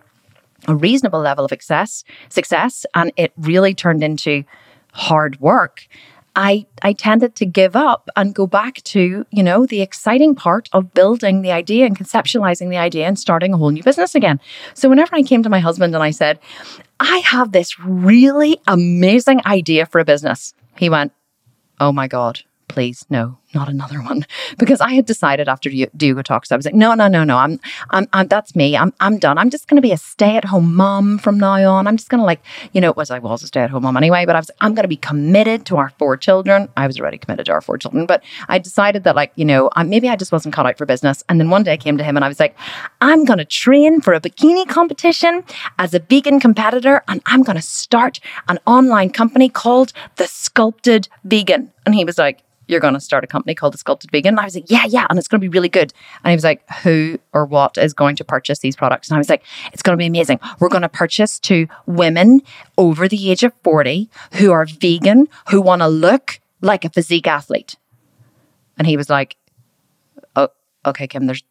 a 0.68 0.76
reasonable 0.76 1.20
level 1.20 1.46
of 1.46 1.50
success, 1.50 2.04
success 2.30 2.86
and 2.94 3.12
it 3.18 3.34
really 3.38 3.74
turned 3.74 4.04
into 4.04 4.44
hard 4.94 5.40
work, 5.40 5.88
I 6.36 6.66
I 6.82 6.94
tended 6.94 7.36
to 7.36 7.46
give 7.46 7.76
up 7.76 8.10
and 8.16 8.34
go 8.34 8.48
back 8.48 8.82
to, 8.84 9.26
you 9.30 9.44
know, 9.44 9.66
the 9.66 9.82
exciting 9.82 10.36
part 10.36 10.70
of 10.72 10.94
building 10.94 11.42
the 11.42 11.52
idea 11.52 11.86
and 11.86 11.98
conceptualizing 11.98 12.70
the 12.70 12.78
idea 12.78 13.06
and 13.06 13.20
starting 13.20 13.54
a 13.54 13.58
whole 13.58 13.72
new 13.72 13.84
business 13.84 14.16
again. 14.16 14.40
So 14.74 14.88
whenever 14.90 15.16
I 15.16 15.24
came 15.24 15.44
to 15.44 15.50
my 15.50 15.60
husband 15.60 15.94
and 15.94 16.04
I 16.04 16.12
said, 16.12 16.40
"I 17.00 17.18
have 17.26 17.52
this 17.52 17.80
really 17.80 18.60
amazing 18.68 19.42
idea 19.46 19.86
for 19.86 20.00
a 20.00 20.06
business." 20.06 20.54
He 20.78 20.90
went, 20.90 21.12
"Oh 21.80 21.92
my 21.92 22.08
god, 22.08 22.42
please 22.68 23.06
no." 23.10 23.41
Not 23.54 23.70
another 23.70 24.02
one 24.02 24.26
because 24.58 24.82
I 24.82 24.94
had 24.94 25.06
decided 25.06 25.48
after 25.48 25.70
Yoga 25.70 26.24
Talks, 26.24 26.52
I 26.52 26.56
was 26.56 26.66
like, 26.66 26.76
no, 26.76 26.94
no, 26.94 27.08
no, 27.08 27.24
no, 27.24 27.38
I'm, 27.38 27.60
I'm, 27.90 28.08
I'm 28.14 28.28
that's 28.28 28.56
me. 28.56 28.78
I'm, 28.78 28.94
I'm 29.00 29.18
done. 29.18 29.38
I'm 29.38 29.50
just 29.50 29.68
going 29.68 29.76
to 29.76 29.82
be 29.82 29.92
a 29.92 29.98
stay 29.98 30.38
at 30.38 30.46
home 30.46 30.76
mom 30.76 31.18
from 31.18 31.38
now 31.38 31.72
on. 31.72 31.88
I'm 31.88 31.98
just 31.98 32.10
going 32.10 32.20
to 32.20 32.26
like, 32.26 32.42
you 32.74 32.82
know, 32.82 32.90
it 32.90 32.98
was, 32.98 33.12
I 33.12 33.20
was 33.20 33.44
a 33.44 33.48
stay 33.48 33.62
at 33.62 33.70
home 33.70 33.84
mom 33.84 33.98
anyway, 33.98 34.26
but 34.26 34.36
I 34.36 34.40
was, 34.40 34.52
I'm 34.62 34.74
going 34.74 34.84
to 34.84 34.90
be 34.90 34.98
committed 34.98 35.66
to 35.68 35.78
our 35.78 35.90
four 35.98 36.18
children. 36.18 36.70
I 36.78 36.88
was 36.88 37.00
already 37.00 37.18
committed 37.18 37.46
to 37.48 37.52
our 37.52 37.62
four 37.62 37.78
children, 37.78 38.06
but 38.06 38.24
I 38.48 38.60
decided 38.60 39.04
that 39.04 39.16
like, 39.16 39.32
you 39.36 39.46
know, 39.46 39.70
I, 39.76 39.84
maybe 39.84 40.10
I 40.10 40.16
just 40.16 40.32
wasn't 40.32 40.54
cut 40.54 40.66
out 40.66 40.78
for 40.78 40.86
business. 40.86 41.24
And 41.30 41.40
then 41.40 41.50
one 41.50 41.64
day 41.64 41.74
I 41.74 41.78
came 41.78 41.98
to 41.98 42.04
him 42.04 42.16
and 42.16 42.26
I 42.26 42.28
was 42.28 42.40
like, 42.40 42.56
I'm 43.02 43.26
going 43.26 43.40
to 43.40 43.46
train 43.46 44.02
for 44.02 44.14
a 44.14 44.22
bikini 44.22 44.68
competition 44.68 45.44
as 45.80 45.94
a 45.94 46.00
vegan 46.00 46.40
competitor 46.40 47.04
and 47.08 47.22
I'm 47.26 47.44
going 47.44 47.56
to 47.56 47.62
start 47.62 48.20
an 48.48 48.60
online 48.66 49.10
company 49.10 49.50
called 49.50 49.94
The 50.16 50.28
Sculpted 50.28 51.08
Vegan. 51.24 51.72
And 51.86 51.96
he 51.96 52.06
was 52.06 52.18
like, 52.18 52.44
you're 52.72 52.80
going 52.80 52.94
to 52.94 53.00
start 53.02 53.24
a 53.24 53.28
company 53.28 53.54
called 53.54 53.74
the 53.74 53.78
Sculpted 53.78 54.12
Vegan. 54.12 54.36
And 54.36 54.40
I 54.40 54.46
was 54.46 54.56
like, 54.56 54.72
yeah, 54.72 54.86
yeah. 54.88 55.06
And 55.10 55.20
it's 55.20 55.28
going 55.28 55.42
to 55.42 55.46
be 55.46 55.50
really 55.50 55.70
good. 55.70 55.94
And 56.24 56.32
he 56.32 56.36
was 56.36 56.44
like, 56.44 56.68
who 56.84 57.20
or 57.34 57.46
what 57.46 57.78
is 57.78 57.94
going 57.94 58.16
to 58.16 58.24
purchase 58.24 58.60
these 58.60 58.76
products? 58.76 59.10
And 59.10 59.16
I 59.16 59.20
was 59.20 59.30
like, 59.30 59.44
it's 59.74 59.82
going 59.82 59.94
to 59.94 60.02
be 60.02 60.08
amazing. 60.08 60.40
We're 60.60 60.70
going 60.70 60.82
to 60.82 60.90
purchase 60.90 61.38
to 61.42 61.68
women 61.86 62.42
over 62.78 63.08
the 63.08 63.30
age 63.30 63.44
of 63.44 63.54
40 63.64 64.10
who 64.34 64.52
are 64.52 64.66
vegan, 64.66 65.28
who 65.50 65.62
want 65.62 65.82
to 65.82 65.88
look 65.88 66.40
like 66.62 66.86
a 66.86 66.90
physique 66.90 67.28
athlete. 67.28 67.76
And 68.78 68.88
he 68.88 68.96
was 68.96 69.10
like, 69.10 69.36
oh, 70.36 70.50
okay, 70.86 71.08
Kim, 71.08 71.26
there's 71.26 71.44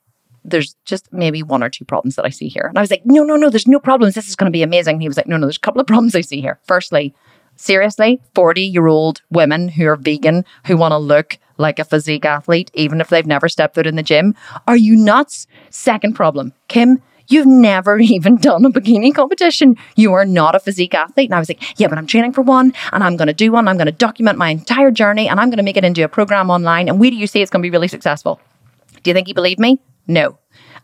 there's 0.42 0.74
just 0.86 1.12
maybe 1.12 1.42
one 1.42 1.62
or 1.62 1.68
two 1.68 1.84
problems 1.84 2.16
that 2.16 2.24
I 2.24 2.30
see 2.30 2.48
here. 2.48 2.64
And 2.66 2.78
I 2.78 2.80
was 2.80 2.90
like, 2.90 3.04
no, 3.04 3.22
no, 3.24 3.36
no, 3.36 3.50
there's 3.50 3.66
no 3.66 3.78
problems. 3.78 4.14
This 4.14 4.26
is 4.26 4.36
going 4.36 4.50
to 4.50 4.56
be 4.56 4.62
amazing. 4.62 4.94
And 4.94 5.02
he 5.02 5.08
was 5.08 5.18
like, 5.18 5.26
no, 5.26 5.36
no, 5.36 5.46
there's 5.46 5.58
a 5.58 5.60
couple 5.60 5.82
of 5.82 5.86
problems 5.86 6.14
I 6.14 6.22
see 6.22 6.40
here. 6.40 6.58
Firstly, 6.64 7.14
seriously, 7.60 8.20
40 8.34 8.62
year 8.62 8.86
old 8.86 9.22
women 9.30 9.68
who 9.68 9.86
are 9.86 9.96
vegan 9.96 10.44
who 10.66 10.76
want 10.76 10.92
to 10.92 10.98
look 10.98 11.38
like 11.58 11.78
a 11.78 11.84
physique 11.84 12.24
athlete, 12.24 12.70
even 12.74 13.00
if 13.00 13.08
they've 13.08 13.26
never 13.26 13.48
stepped 13.48 13.74
foot 13.74 13.86
in 13.86 13.96
the 13.96 14.02
gym. 14.02 14.34
Are 14.66 14.76
you 14.76 14.96
nuts? 14.96 15.46
Second 15.68 16.14
problem, 16.14 16.52
Kim, 16.68 17.02
you've 17.28 17.46
never 17.46 17.98
even 18.00 18.36
done 18.36 18.64
a 18.64 18.70
bikini 18.70 19.14
competition. 19.14 19.76
You 19.94 20.14
are 20.14 20.24
not 20.24 20.54
a 20.54 20.60
physique 20.60 20.94
athlete. 20.94 21.28
And 21.28 21.34
I 21.34 21.38
was 21.38 21.48
like, 21.48 21.78
yeah, 21.78 21.88
but 21.88 21.98
I'm 21.98 22.06
training 22.06 22.32
for 22.32 22.42
one 22.42 22.72
and 22.92 23.04
I'm 23.04 23.16
going 23.16 23.28
to 23.28 23.34
do 23.34 23.52
one. 23.52 23.68
I'm 23.68 23.76
going 23.76 23.86
to 23.86 23.92
document 23.92 24.38
my 24.38 24.48
entire 24.48 24.90
journey 24.90 25.28
and 25.28 25.38
I'm 25.38 25.50
going 25.50 25.58
to 25.58 25.62
make 25.62 25.76
it 25.76 25.84
into 25.84 26.02
a 26.02 26.08
program 26.08 26.50
online. 26.50 26.88
And 26.88 26.98
where 26.98 27.10
do 27.10 27.16
you 27.16 27.26
see 27.26 27.42
it's 27.42 27.50
going 27.50 27.62
to 27.62 27.66
be 27.66 27.70
really 27.70 27.88
successful? 27.88 28.40
Do 29.02 29.10
you 29.10 29.14
think 29.14 29.28
he 29.28 29.34
believed 29.34 29.60
me? 29.60 29.78
No. 30.06 30.39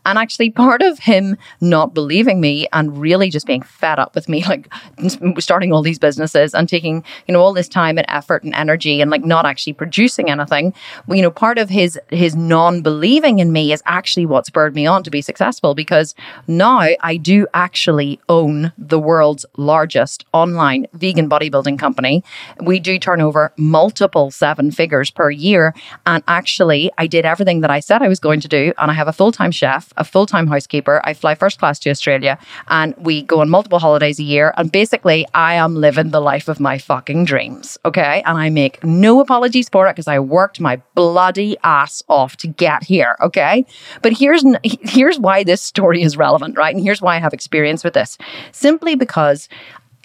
And 0.07 0.17
actually, 0.17 0.49
part 0.49 0.81
of 0.81 0.99
him 0.99 1.37
not 1.59 1.93
believing 1.93 2.39
me 2.39 2.67
and 2.71 2.97
really 2.97 3.29
just 3.29 3.45
being 3.45 3.61
fed 3.61 3.99
up 3.99 4.15
with 4.15 4.29
me, 4.29 4.43
like 4.45 4.73
starting 5.39 5.73
all 5.73 5.81
these 5.81 5.99
businesses 5.99 6.55
and 6.55 6.67
taking, 6.69 7.03
you 7.27 7.33
know, 7.33 7.41
all 7.41 7.53
this 7.53 7.67
time 7.67 7.97
and 7.97 8.07
effort 8.09 8.43
and 8.43 8.55
energy 8.55 9.01
and 9.01 9.11
like 9.11 9.25
not 9.25 9.45
actually 9.45 9.73
producing 9.73 10.29
anything, 10.29 10.73
you 11.09 11.21
know, 11.21 11.29
part 11.29 11.57
of 11.57 11.69
his 11.69 11.99
his 12.09 12.35
non-believing 12.35 13.39
in 13.39 13.51
me 13.51 13.73
is 13.73 13.83
actually 13.85 14.25
what 14.25 14.45
spurred 14.45 14.73
me 14.73 14.85
on 14.85 15.03
to 15.03 15.11
be 15.11 15.21
successful 15.21 15.75
because 15.75 16.15
now 16.47 16.79
I 17.01 17.17
do 17.17 17.45
actually 17.53 18.19
own 18.29 18.71
the 18.77 18.99
world's 18.99 19.45
largest 19.57 20.25
online 20.33 20.87
vegan 20.93 21.29
bodybuilding 21.29 21.77
company. 21.77 22.23
We 22.61 22.79
do 22.79 22.97
turn 22.97 23.19
over 23.19 23.51
multiple 23.57 24.31
seven 24.31 24.71
figures 24.71 25.11
per 25.11 25.29
year. 25.29 25.73
And 26.05 26.23
actually, 26.27 26.91
I 26.97 27.07
did 27.07 27.25
everything 27.25 27.61
that 27.61 27.71
I 27.71 27.81
said 27.81 28.01
I 28.01 28.07
was 28.07 28.19
going 28.19 28.39
to 28.41 28.47
do. 28.47 28.73
And 28.77 28.89
I 28.89 28.93
have 28.93 29.09
a 29.09 29.13
full 29.13 29.33
time 29.33 29.51
chef 29.51 29.93
a 29.97 30.03
full 30.03 30.25
time 30.25 30.47
housekeeper. 30.47 31.01
I 31.03 31.13
fly 31.13 31.35
first 31.35 31.59
class 31.59 31.79
to 31.79 31.89
Australia 31.89 32.37
and 32.67 32.95
we 32.97 33.23
go 33.23 33.41
on 33.41 33.49
multiple 33.49 33.79
holidays 33.79 34.19
a 34.19 34.23
year. 34.23 34.53
And 34.57 34.71
basically, 34.71 35.25
I 35.33 35.55
am 35.55 35.75
living 35.75 36.11
the 36.11 36.21
life 36.21 36.47
of 36.47 36.59
my 36.59 36.77
fucking 36.77 37.25
dreams. 37.25 37.77
Okay. 37.85 38.21
And 38.25 38.37
I 38.37 38.49
make 38.49 38.83
no 38.83 39.19
apologies 39.19 39.69
for 39.69 39.87
it 39.87 39.93
because 39.93 40.07
I 40.07 40.19
worked 40.19 40.59
my 40.59 40.81
bloody 40.95 41.57
ass 41.63 42.03
off 42.07 42.37
to 42.37 42.47
get 42.47 42.83
here. 42.83 43.15
Okay. 43.21 43.65
But 44.01 44.13
here's, 44.13 44.43
here's 44.63 45.19
why 45.19 45.43
this 45.43 45.61
story 45.61 46.01
is 46.01 46.17
relevant, 46.17 46.57
right? 46.57 46.73
And 46.73 46.83
here's 46.83 47.01
why 47.01 47.15
I 47.15 47.19
have 47.19 47.33
experience 47.33 47.83
with 47.83 47.93
this 47.93 48.17
simply 48.51 48.95
because 48.95 49.49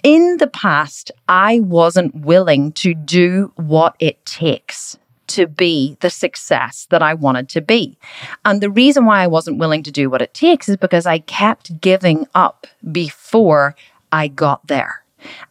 in 0.03 0.37
the 0.37 0.47
past, 0.47 1.11
I 1.29 1.61
wasn't 1.61 2.13
willing 2.13 2.73
to 2.73 2.93
do 2.93 3.53
what 3.55 3.95
it 3.99 4.25
takes 4.25 4.97
to 5.33 5.47
be 5.47 5.97
the 6.01 6.09
success 6.09 6.87
that 6.89 7.03
I 7.03 7.13
wanted 7.13 7.49
to 7.49 7.61
be. 7.61 7.97
And 8.45 8.61
the 8.61 8.69
reason 8.69 9.05
why 9.05 9.21
I 9.21 9.27
wasn't 9.27 9.59
willing 9.59 9.83
to 9.83 9.91
do 9.91 10.09
what 10.09 10.21
it 10.21 10.33
takes 10.33 10.69
is 10.69 10.77
because 10.77 11.05
I 11.05 11.19
kept 11.19 11.81
giving 11.81 12.27
up 12.33 12.67
before 12.91 13.75
I 14.11 14.27
got 14.27 14.67
there. 14.67 15.03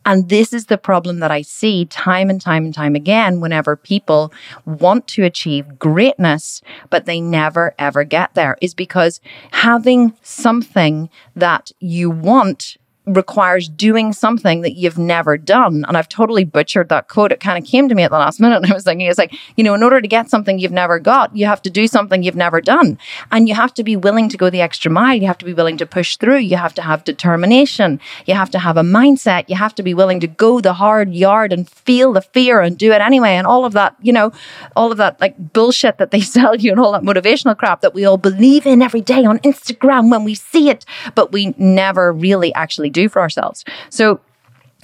And 0.05 0.29
this 0.29 0.53
is 0.53 0.66
the 0.66 0.79
problem 0.79 1.21
that 1.21 1.31
I 1.31 1.42
see 1.42 1.87
time 1.87 2.29
and 2.29 2.40
time 2.40 2.64
and 2.64 2.75
time 2.75 2.95
again 2.95 3.40
whenever 3.40 3.75
people 3.77 4.33
want 4.66 5.07
to 5.09 5.25
achieve 5.25 5.79
greatness, 5.79 6.61
but 6.90 7.07
they 7.07 7.21
never 7.21 7.75
ever 7.79 8.05
get 8.05 8.35
there, 8.35 8.59
is 8.61 8.75
because 8.75 9.21
having 9.53 10.12
something 10.23 11.09
that 11.37 11.73
you 11.81 12.11
want 12.11 12.77
requires 13.07 13.69
doing 13.69 14.12
something 14.12 14.61
that 14.61 14.77
you've 14.77 14.99
never 14.99 15.37
done. 15.37 15.85
And 15.88 15.97
I've 15.97 16.09
totally 16.09 16.45
butchered 16.45 16.88
that 16.91 17.09
quote. 17.09 17.33
It 17.33 17.41
kind 17.41 17.62
of 17.62 17.69
came 17.69 17.88
to 17.88 17.95
me 17.95 18.05
at 18.05 18.11
the 18.11 18.19
last 18.19 18.38
minute. 18.38 18.62
And 18.62 18.67
I 18.73 18.75
was 18.75 18.85
thinking, 18.85 19.07
it's 19.07 19.19
like, 19.19 19.35
you 19.57 19.65
know, 19.65 19.75
in 19.75 19.83
order 19.83 20.01
to 20.01 20.09
get 20.09 20.31
something 20.31 20.59
you've 20.59 20.73
never 20.73 20.99
got, 20.99 21.35
you 21.37 21.47
have 21.47 21.62
to 21.62 21.71
do 21.71 21.87
something 21.87 22.23
you've 22.23 22.37
never 22.37 22.61
done. 22.61 22.99
And 23.31 23.49
you 23.49 23.55
have 23.55 23.75
to 23.75 23.85
be 23.85 23.97
willing 23.97 24.29
to 24.29 24.37
go 24.37 24.51
the 24.51 24.61
extra 24.61 24.91
mile. 24.91 25.17
You 25.17 25.27
have 25.27 25.38
to 25.38 25.45
be 25.45 25.55
willing 25.55 25.77
to 25.79 25.87
push 25.87 26.17
through. 26.17 26.38
You 26.38 26.57
have 26.57 26.75
to 26.75 26.83
have 26.83 27.03
determination. 27.05 28.01
You 28.27 28.35
have 28.35 28.51
to 28.51 28.59
have 28.61 28.77
a 28.77 28.83
mindset. 28.83 29.49
You 29.49 29.57
have 29.57 29.75
to 29.77 29.83
be 29.83 29.95
willing 29.95 30.21
to 30.21 30.29
go 30.29 30.61
the 30.61 30.75
hard 30.75 31.12
yard 31.12 31.53
and 31.53 31.69
feel 31.69 32.12
the 32.12 32.23
fear 32.23 32.61
and 32.61 32.79
do 32.79 32.93
it 32.93 33.01
anyway. 33.01 33.31
And 33.31 33.47
all 33.47 33.65
of 33.65 33.73
that, 33.73 33.97
you 34.01 34.12
know, 34.12 34.33
all 34.77 34.93
of 34.93 34.99
that 34.99 35.21
like 35.21 35.37
bullshit 35.53 35.99
that 35.99 36.12
they 36.12 36.21
sell 36.33 36.55
you 36.55 36.71
and 36.71 36.81
all 36.81 36.93
that 36.93 37.03
motivational 37.03 37.59
crap 37.59 37.81
that 37.81 37.95
we 37.95 38.05
all 38.05 38.19
believe 38.19 38.65
in 38.65 38.81
every 38.81 39.01
day 39.01 39.25
on 39.25 39.41
Instagram 39.41 40.11
when 40.11 40.23
we 40.23 40.35
see 40.35 40.71
it, 40.71 40.85
but 41.17 41.33
we 41.33 41.55
never 41.59 42.12
really 42.12 42.55
actually 42.55 42.92
do 42.93 43.09
for 43.09 43.21
ourselves. 43.21 43.65
So, 43.91 44.21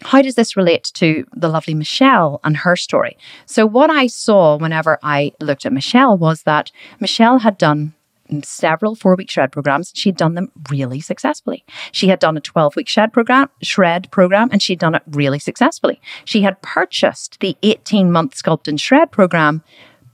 how 0.03 0.23
does 0.23 0.37
this 0.37 0.57
relate 0.57 0.85
to 0.94 1.27
the 1.35 1.49
lovely 1.49 1.75
Michelle 1.75 2.40
and 2.44 2.57
her 2.59 2.77
story? 2.77 3.16
So, 3.47 3.66
what 3.66 3.90
I 3.90 4.07
saw 4.07 4.57
whenever 4.57 4.99
I 5.03 5.33
looked 5.40 5.66
at 5.66 5.73
Michelle 5.73 6.16
was 6.16 6.44
that 6.44 6.71
Michelle 7.01 7.40
had 7.40 7.59
done 7.59 7.94
several 8.42 8.94
four 8.94 9.16
week 9.16 9.31
shred 9.31 9.53
programs. 9.53 9.92
She'd 9.94 10.16
done 10.16 10.35
them 10.35 10.53
really 10.71 11.01
successfully. 11.01 11.64
She 11.92 12.09
had 12.09 12.18
done 12.18 12.37
a 12.37 12.40
12 12.40 12.77
week 12.77 12.88
shred 12.88 13.12
program, 13.12 13.49
shred 13.62 14.11
program, 14.11 14.49
and 14.53 14.62
she'd 14.62 14.79
done 14.79 14.94
it 14.94 15.03
really 15.11 15.38
successfully. 15.38 16.01
She 16.25 16.42
had 16.42 16.61
purchased 16.62 17.40
the 17.40 17.57
18 17.62 18.12
month 18.12 18.35
sculpt 18.35 18.68
and 18.68 18.81
shred 18.81 19.11
program 19.11 19.62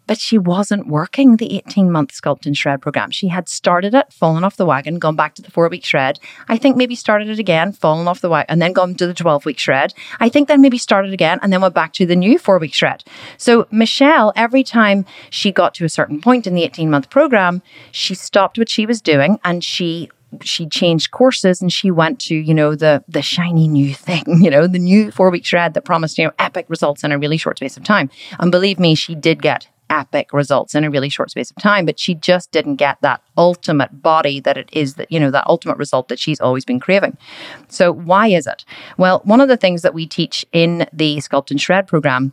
but 0.06 0.18
she 0.18 0.38
wasn't 0.38 0.86
working 0.86 1.36
the 1.36 1.56
18 1.56 1.90
month 1.90 2.12
sculpt 2.12 2.46
and 2.46 2.56
shred 2.56 2.82
program. 2.82 3.10
She 3.10 3.28
had 3.28 3.48
started 3.48 3.94
it, 3.94 4.12
fallen 4.12 4.44
off 4.44 4.56
the 4.56 4.66
wagon, 4.66 4.98
gone 4.98 5.16
back 5.16 5.34
to 5.34 5.42
the 5.42 5.50
four 5.50 5.68
week 5.68 5.84
shred. 5.84 6.18
I 6.48 6.56
think 6.56 6.76
maybe 6.76 6.94
started 6.94 7.28
it 7.28 7.38
again, 7.38 7.72
fallen 7.72 8.08
off 8.08 8.20
the 8.20 8.28
wagon, 8.28 8.46
and 8.50 8.62
then 8.62 8.72
gone 8.72 8.94
to 8.96 9.06
the 9.06 9.14
12 9.14 9.44
week 9.44 9.58
shred. 9.58 9.94
I 10.20 10.28
think 10.28 10.48
then 10.48 10.60
maybe 10.60 10.78
started 10.78 11.12
again 11.12 11.38
and 11.42 11.52
then 11.52 11.60
went 11.60 11.74
back 11.74 11.92
to 11.94 12.06
the 12.06 12.16
new 12.16 12.38
four 12.38 12.58
week 12.58 12.74
shred. 12.74 13.04
So 13.36 13.66
Michelle, 13.70 14.32
every 14.36 14.62
time 14.62 15.04
she 15.30 15.52
got 15.52 15.74
to 15.74 15.84
a 15.84 15.88
certain 15.88 16.20
point 16.20 16.46
in 16.46 16.54
the 16.54 16.64
18 16.64 16.90
month 16.90 17.10
program, 17.10 17.62
she 17.92 18.14
stopped 18.14 18.58
what 18.58 18.68
she 18.68 18.86
was 18.86 19.00
doing 19.00 19.38
and 19.44 19.62
she 19.62 20.10
she 20.42 20.66
changed 20.66 21.10
courses 21.10 21.62
and 21.62 21.72
she 21.72 21.90
went 21.90 22.18
to 22.18 22.34
you 22.34 22.54
know 22.54 22.74
the 22.74 23.04
the 23.06 23.22
shiny 23.22 23.68
new 23.68 23.94
thing 23.94 24.24
you 24.42 24.50
know 24.50 24.66
the 24.66 24.78
new 24.78 25.10
four 25.12 25.30
week 25.30 25.44
shred 25.44 25.74
that 25.74 25.84
promised 25.84 26.18
you 26.18 26.24
know 26.24 26.32
epic 26.38 26.66
results 26.68 27.04
in 27.04 27.12
a 27.12 27.18
really 27.18 27.36
short 27.36 27.58
space 27.58 27.76
of 27.76 27.84
time 27.84 28.10
and 28.40 28.50
believe 28.50 28.78
me 28.78 28.94
she 28.94 29.14
did 29.14 29.40
get 29.40 29.68
epic 29.90 30.32
results 30.32 30.74
in 30.74 30.84
a 30.84 30.90
really 30.90 31.08
short 31.08 31.30
space 31.30 31.50
of 31.50 31.56
time 31.56 31.84
but 31.84 31.98
she 31.98 32.14
just 32.14 32.50
didn't 32.50 32.76
get 32.76 32.96
that 33.00 33.20
ultimate 33.36 34.02
body 34.02 34.40
that 34.40 34.56
it 34.56 34.68
is 34.72 34.94
that 34.94 35.10
you 35.10 35.20
know 35.20 35.30
that 35.30 35.46
ultimate 35.46 35.76
result 35.78 36.08
that 36.08 36.18
she's 36.18 36.40
always 36.40 36.64
been 36.64 36.80
craving. 36.80 37.16
So 37.68 37.92
why 37.92 38.28
is 38.28 38.46
it? 38.46 38.64
Well 38.96 39.20
one 39.24 39.40
of 39.40 39.48
the 39.48 39.56
things 39.56 39.82
that 39.82 39.94
we 39.94 40.06
teach 40.06 40.44
in 40.52 40.86
the 40.92 41.18
sculpt 41.18 41.50
and 41.50 41.60
shred 41.60 41.86
program 41.86 42.32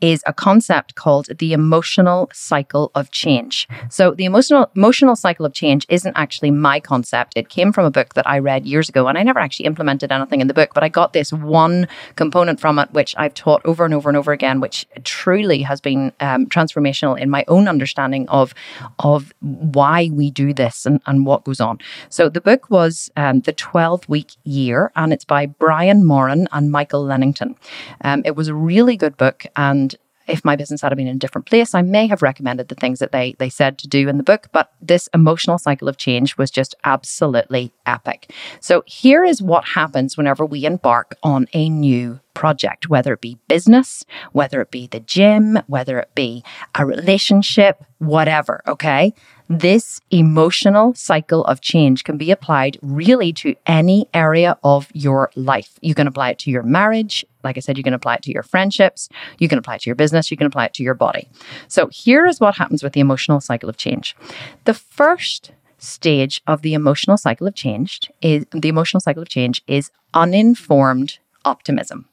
is 0.00 0.22
a 0.26 0.32
concept 0.32 0.94
called 0.94 1.28
the 1.38 1.52
emotional 1.52 2.30
cycle 2.32 2.90
of 2.94 3.10
change. 3.10 3.68
So 3.90 4.12
the 4.12 4.24
emotional 4.24 4.70
emotional 4.74 5.16
cycle 5.16 5.46
of 5.46 5.52
change 5.52 5.86
isn't 5.88 6.14
actually 6.16 6.50
my 6.50 6.80
concept. 6.80 7.34
It 7.36 7.48
came 7.48 7.72
from 7.72 7.84
a 7.84 7.90
book 7.90 8.14
that 8.14 8.26
I 8.26 8.38
read 8.38 8.66
years 8.66 8.88
ago 8.88 9.08
and 9.08 9.18
I 9.18 9.22
never 9.22 9.38
actually 9.38 9.66
implemented 9.66 10.12
anything 10.12 10.40
in 10.40 10.48
the 10.48 10.54
book, 10.54 10.70
but 10.74 10.82
I 10.82 10.88
got 10.88 11.12
this 11.12 11.32
one 11.32 11.88
component 12.16 12.60
from 12.60 12.78
it 12.78 12.90
which 12.92 13.14
I've 13.18 13.34
taught 13.34 13.62
over 13.64 13.84
and 13.84 13.94
over 13.94 14.08
and 14.08 14.16
over 14.16 14.32
again 14.32 14.60
which 14.60 14.86
truly 15.04 15.62
has 15.62 15.80
been 15.80 16.12
um, 16.20 16.46
transformational 16.46 17.18
in 17.18 17.30
my 17.30 17.44
own 17.48 17.68
understanding 17.68 18.28
of 18.28 18.54
of 18.98 19.32
why 19.40 20.10
we 20.12 20.30
do 20.30 20.52
this 20.52 20.86
and, 20.86 21.00
and 21.06 21.26
what 21.26 21.44
goes 21.44 21.60
on. 21.60 21.78
So 22.08 22.28
the 22.28 22.40
book 22.40 22.70
was 22.70 23.10
um, 23.16 23.40
the 23.40 23.52
12 23.52 24.08
week 24.08 24.32
year 24.44 24.92
and 24.96 25.12
it's 25.12 25.24
by 25.24 25.46
Brian 25.46 26.04
Moran 26.04 26.48
and 26.52 26.70
Michael 26.70 27.04
Lennington. 27.04 27.56
Um, 28.02 28.22
it 28.24 28.36
was 28.36 28.48
a 28.48 28.54
really 28.54 28.96
good 28.96 29.16
book 29.16 29.44
and 29.56 29.73
and 29.74 29.96
if 30.26 30.44
my 30.44 30.56
business 30.56 30.80
had 30.80 30.96
been 30.96 31.06
in 31.06 31.16
a 31.16 31.18
different 31.18 31.46
place, 31.46 31.74
I 31.74 31.82
may 31.82 32.06
have 32.06 32.22
recommended 32.22 32.68
the 32.68 32.74
things 32.74 32.98
that 32.98 33.12
they 33.12 33.34
they 33.38 33.50
said 33.50 33.78
to 33.78 33.88
do 33.88 34.08
in 34.08 34.16
the 34.16 34.22
book, 34.22 34.48
but 34.52 34.72
this 34.80 35.08
emotional 35.12 35.58
cycle 35.58 35.88
of 35.88 35.96
change 35.96 36.38
was 36.38 36.50
just 36.50 36.74
absolutely 36.84 37.72
epic. 37.86 38.30
So 38.60 38.82
here 38.86 39.24
is 39.24 39.42
what 39.42 39.68
happens 39.68 40.16
whenever 40.16 40.46
we 40.46 40.64
embark 40.64 41.16
on 41.22 41.46
a 41.52 41.68
new 41.68 42.20
project, 42.32 42.88
whether 42.88 43.12
it 43.12 43.20
be 43.20 43.38
business, 43.48 44.04
whether 44.32 44.60
it 44.60 44.70
be 44.70 44.86
the 44.86 45.00
gym, 45.00 45.58
whether 45.66 45.98
it 45.98 46.14
be 46.14 46.42
a 46.74 46.86
relationship, 46.86 47.84
whatever, 47.98 48.62
okay? 48.66 49.14
This 49.48 50.00
emotional 50.10 50.94
cycle 50.94 51.44
of 51.44 51.60
change 51.60 52.04
can 52.04 52.16
be 52.16 52.30
applied 52.30 52.78
really 52.80 53.32
to 53.34 53.54
any 53.66 54.08
area 54.14 54.56
of 54.64 54.88
your 54.94 55.30
life. 55.36 55.78
You 55.82 55.94
can 55.94 56.06
apply 56.06 56.30
it 56.30 56.38
to 56.40 56.50
your 56.50 56.62
marriage. 56.62 57.26
Like 57.42 57.58
I 57.58 57.60
said, 57.60 57.76
you 57.76 57.84
can 57.84 57.92
apply 57.92 58.14
it 58.14 58.22
to 58.22 58.32
your 58.32 58.42
friendships. 58.42 59.08
You 59.38 59.48
can 59.48 59.58
apply 59.58 59.76
it 59.76 59.82
to 59.82 59.90
your 59.90 59.96
business. 59.96 60.30
You 60.30 60.38
can 60.38 60.46
apply 60.46 60.66
it 60.66 60.74
to 60.74 60.82
your 60.82 60.94
body. 60.94 61.28
So 61.68 61.88
here 61.88 62.26
is 62.26 62.40
what 62.40 62.56
happens 62.56 62.82
with 62.82 62.94
the 62.94 63.00
emotional 63.00 63.40
cycle 63.40 63.68
of 63.68 63.76
change. 63.76 64.16
The 64.64 64.74
first 64.74 65.52
stage 65.76 66.40
of 66.46 66.62
the 66.62 66.72
emotional 66.72 67.18
cycle 67.18 67.46
of 67.46 67.54
change 67.54 68.10
is 68.22 68.46
the 68.50 68.68
emotional 68.68 69.00
cycle 69.00 69.22
of 69.22 69.28
change 69.28 69.62
is 69.66 69.90
uninformed 70.14 71.18
optimism. 71.44 72.06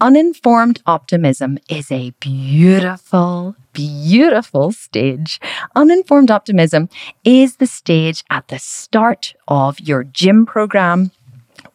Uninformed 0.00 0.82
optimism 0.86 1.58
is 1.68 1.90
a 1.90 2.10
beautiful, 2.20 3.56
beautiful 3.72 4.72
stage. 4.72 5.40
Uninformed 5.74 6.30
optimism 6.30 6.88
is 7.24 7.56
the 7.56 7.66
stage 7.66 8.24
at 8.30 8.48
the 8.48 8.58
start 8.58 9.34
of 9.48 9.80
your 9.80 10.04
gym 10.04 10.46
program 10.46 11.10